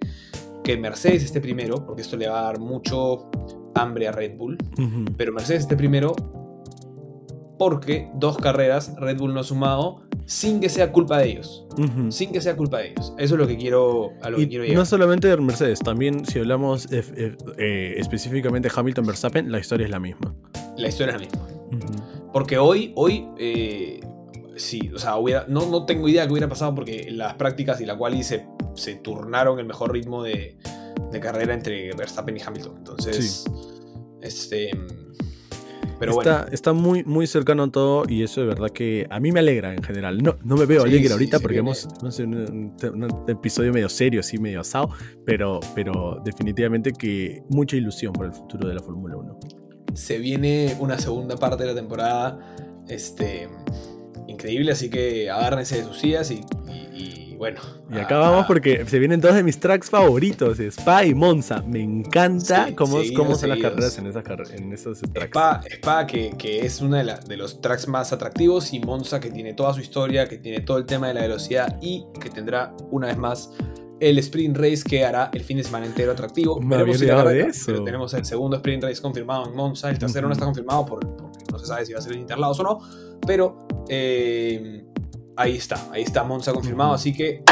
que 0.63 0.77
Mercedes 0.77 1.23
esté 1.23 1.41
primero, 1.41 1.85
porque 1.85 2.01
esto 2.01 2.17
le 2.17 2.27
va 2.27 2.39
a 2.39 2.43
dar 2.43 2.59
mucho 2.59 3.29
hambre 3.75 4.07
a 4.07 4.11
Red 4.11 4.37
Bull, 4.37 4.57
pero 5.17 5.31
Mercedes 5.33 5.61
esté 5.61 5.75
primero 5.75 6.15
porque 7.57 8.09
dos 8.15 8.37
carreras 8.37 8.93
Red 8.97 9.17
Bull 9.17 9.33
no 9.33 9.39
ha 9.39 9.43
sumado 9.43 10.06
sin 10.27 10.59
que 10.59 10.67
sea 10.67 10.91
culpa 10.91 11.17
de 11.19 11.29
ellos. 11.29 11.65
Sin 12.09 12.33
que 12.33 12.41
sea 12.41 12.55
culpa 12.57 12.79
de 12.79 12.89
ellos. 12.89 13.13
Eso 13.17 13.35
es 13.35 13.39
lo 13.39 13.47
que 13.47 13.57
quiero, 13.57 14.11
a 14.21 14.29
lo 14.29 14.37
que 14.37 14.43
Y 14.43 14.47
quiero 14.47 14.73
no 14.73 14.85
solamente 14.85 15.29
de 15.29 15.37
Mercedes, 15.37 15.79
también 15.79 16.25
si 16.25 16.39
hablamos 16.39 16.91
eh, 16.91 17.01
eh, 17.15 17.37
eh, 17.57 17.93
específicamente 17.97 18.67
de 18.67 18.75
Hamilton 18.75 19.05
Verstappen, 19.05 19.51
la 19.51 19.59
historia 19.59 19.85
es 19.85 19.91
la 19.91 19.99
misma. 19.99 20.35
La 20.75 20.89
historia 20.89 21.15
es 21.15 21.21
la 21.21 21.27
misma. 21.27 21.47
Porque 22.33 22.57
hoy, 22.57 22.91
hoy, 22.95 23.25
eh, 23.37 24.01
sí, 24.57 24.91
o 24.93 24.99
sea, 24.99 25.15
hubiera, 25.15 25.45
no, 25.47 25.65
no 25.67 25.85
tengo 25.85 26.09
idea 26.09 26.23
de 26.23 26.27
qué 26.27 26.33
hubiera 26.33 26.49
pasado 26.49 26.75
porque 26.75 27.07
las 27.09 27.35
prácticas 27.35 27.79
y 27.79 27.85
la 27.85 27.97
cual 27.97 28.21
se, 28.21 28.45
se 28.75 28.95
turnaron 28.95 29.59
el 29.59 29.65
mejor 29.65 29.93
ritmo 29.93 30.23
de, 30.23 30.57
de 31.09 31.19
carrera 31.21 31.53
entre 31.53 31.93
Verstappen 31.93 32.35
y 32.35 32.41
Hamilton. 32.41 32.75
Entonces, 32.79 33.45
este 34.21 34.71
pero 35.99 36.19
está, 36.19 36.37
bueno. 36.41 36.53
está 36.53 36.73
muy, 36.73 37.03
muy 37.03 37.27
cercano 37.27 37.63
a 37.63 37.71
todo 37.71 38.03
y 38.07 38.23
eso 38.23 38.41
de 38.41 38.47
verdad 38.47 38.69
que 38.69 39.07
a 39.09 39.19
mí 39.19 39.31
me 39.31 39.39
alegra 39.39 39.73
en 39.73 39.83
general. 39.83 40.21
No, 40.21 40.35
no 40.43 40.55
me 40.55 40.65
veo 40.65 40.83
alegre 40.83 41.11
ahorita 41.11 41.39
porque 41.39 41.57
hemos 41.57 41.87
no 42.01 42.11
sé, 42.11 42.23
un, 42.23 42.75
episodio 43.27 43.73
medio 43.73 43.89
serio, 43.89 44.19
así 44.19 44.37
medio 44.37 44.61
asado, 44.61 44.89
pero, 45.25 45.59
pero 45.75 46.21
definitivamente 46.23 46.93
que 46.93 47.43
mucha 47.49 47.75
ilusión 47.75 48.13
por 48.13 48.25
el 48.25 48.33
futuro 48.33 48.67
de 48.67 48.75
la 48.75 48.81
Fórmula 48.81 49.17
1. 49.17 49.39
Se 49.93 50.19
viene 50.19 50.75
una 50.79 50.99
segunda 50.99 51.37
parte 51.37 51.63
de 51.63 51.69
la 51.69 51.75
temporada 51.75 52.55
este, 52.87 53.49
increíble, 54.27 54.71
así 54.71 54.89
que 54.89 55.29
agárrense 55.29 55.77
de 55.77 55.83
sus 55.83 55.97
sillas 55.99 56.29
y 56.31 56.41
bueno. 57.37 57.61
Y 57.91 57.97
acá 57.97 58.17
vamos 58.17 58.45
porque 58.45 58.85
se 58.85 58.99
vienen 58.99 59.21
dos 59.21 59.35
de 59.35 59.43
mis 59.43 59.59
tracks 59.59 59.89
favoritos, 59.89 60.59
Spa 60.59 61.05
y 61.05 61.13
Monza. 61.13 61.61
Me 61.61 61.81
encanta 61.81 62.69
cómo, 62.75 62.97
cómo 63.15 63.35
son 63.35 63.49
las 63.49 63.59
carreras 63.59 63.97
en, 63.97 64.07
esas, 64.07 64.23
en 64.51 64.73
esos 64.73 65.01
tracks. 65.01 65.27
Spa, 65.27 65.61
Spa 65.69 66.07
que, 66.07 66.31
que, 66.37 66.65
es 66.65 66.81
uno 66.81 66.97
de, 66.97 67.15
de, 67.27 67.37
los 67.37 67.61
tracks 67.61 67.87
más 67.87 68.11
atractivos 68.11 68.73
y 68.73 68.79
Monza 68.79 69.19
que 69.19 69.29
tiene 69.29 69.53
toda 69.53 69.73
su 69.73 69.81
historia, 69.81 70.27
que 70.27 70.37
tiene 70.37 70.61
todo 70.61 70.77
el 70.77 70.85
tema 70.85 71.07
de 71.07 71.13
la 71.13 71.21
velocidad 71.21 71.77
y 71.81 72.05
que 72.19 72.29
tendrá 72.29 72.73
una 72.91 73.07
vez 73.07 73.17
más 73.17 73.51
el 73.99 74.17
sprint 74.19 74.57
race 74.57 74.83
que 74.83 75.03
hará 75.03 75.29
el 75.33 75.43
fin 75.43 75.57
de 75.57 75.63
semana 75.63 75.85
entero 75.85 76.11
atractivo. 76.11 76.59
Me 76.61 76.75
había 76.75 76.97
de 77.23 77.41
eso. 77.41 77.65
Pero 77.67 77.83
tenemos 77.83 78.13
el 78.13 78.25
segundo 78.25 78.57
sprint 78.57 78.83
race 78.83 79.01
confirmado 79.01 79.47
en 79.47 79.55
Monza, 79.55 79.89
el 79.89 79.97
tercero 79.97 80.27
no 80.27 80.33
está 80.33 80.45
confirmado 80.45 80.85
porque 80.85 81.07
no 81.51 81.59
se 81.59 81.65
sabe 81.65 81.85
si 81.85 81.93
va 81.93 81.99
a 81.99 82.01
ser 82.01 82.13
en 82.13 82.19
Interlados 82.19 82.59
o 82.59 82.63
no, 82.63 82.79
pero 83.25 83.67
eh, 83.89 84.85
ahí 85.37 85.55
está, 85.55 85.79
ahí 85.91 86.01
está 86.03 86.23
Monza 86.23 86.51
confirmado, 86.51 86.93
así 86.93 87.13
que... 87.13 87.43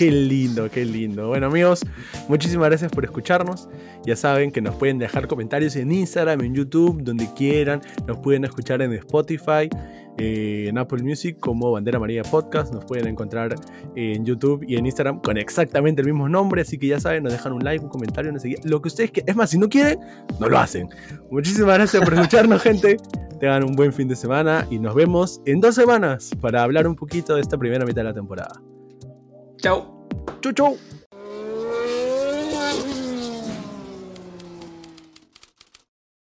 Qué 0.00 0.10
lindo, 0.10 0.70
qué 0.70 0.82
lindo. 0.86 1.28
Bueno 1.28 1.48
amigos, 1.48 1.84
muchísimas 2.26 2.70
gracias 2.70 2.90
por 2.90 3.04
escucharnos. 3.04 3.68
Ya 4.06 4.16
saben 4.16 4.50
que 4.50 4.62
nos 4.62 4.74
pueden 4.76 4.96
dejar 4.96 5.28
comentarios 5.28 5.76
en 5.76 5.92
Instagram, 5.92 6.40
en 6.40 6.54
YouTube, 6.54 7.02
donde 7.02 7.28
quieran. 7.34 7.82
Nos 8.06 8.16
pueden 8.20 8.44
escuchar 8.46 8.80
en 8.80 8.94
Spotify, 8.94 9.68
eh, 10.16 10.68
en 10.68 10.78
Apple 10.78 11.02
Music 11.02 11.36
como 11.38 11.70
Bandera 11.72 11.98
María 11.98 12.22
Podcast. 12.22 12.72
Nos 12.72 12.86
pueden 12.86 13.08
encontrar 13.08 13.54
en 13.94 14.24
YouTube 14.24 14.64
y 14.66 14.76
en 14.76 14.86
Instagram 14.86 15.20
con 15.20 15.36
exactamente 15.36 16.00
el 16.00 16.06
mismo 16.06 16.30
nombre. 16.30 16.62
Así 16.62 16.78
que 16.78 16.86
ya 16.86 16.98
saben, 16.98 17.22
nos 17.24 17.34
dejan 17.34 17.52
un 17.52 17.62
like, 17.62 17.84
un 17.84 17.90
comentario, 17.90 18.32
nos 18.32 18.40
seguir. 18.40 18.58
Lo 18.64 18.80
que 18.80 18.88
ustedes 18.88 19.10
quieran. 19.10 19.28
Es 19.28 19.36
más, 19.36 19.50
si 19.50 19.58
no 19.58 19.68
quieren, 19.68 20.00
no 20.40 20.48
lo 20.48 20.58
hacen. 20.58 20.88
Muchísimas 21.30 21.74
gracias 21.74 22.02
por 22.02 22.14
escucharnos, 22.14 22.62
gente. 22.62 22.96
Tengan 23.38 23.64
un 23.64 23.76
buen 23.76 23.92
fin 23.92 24.08
de 24.08 24.16
semana 24.16 24.66
y 24.70 24.78
nos 24.78 24.94
vemos 24.94 25.42
en 25.44 25.60
dos 25.60 25.74
semanas 25.74 26.30
para 26.40 26.62
hablar 26.62 26.88
un 26.88 26.96
poquito 26.96 27.34
de 27.34 27.42
esta 27.42 27.58
primera 27.58 27.84
mitad 27.84 28.00
de 28.00 28.04
la 28.04 28.14
temporada. 28.14 28.62
Chao. 29.62 30.08
Chau, 30.42 30.52
chau. 30.52 30.99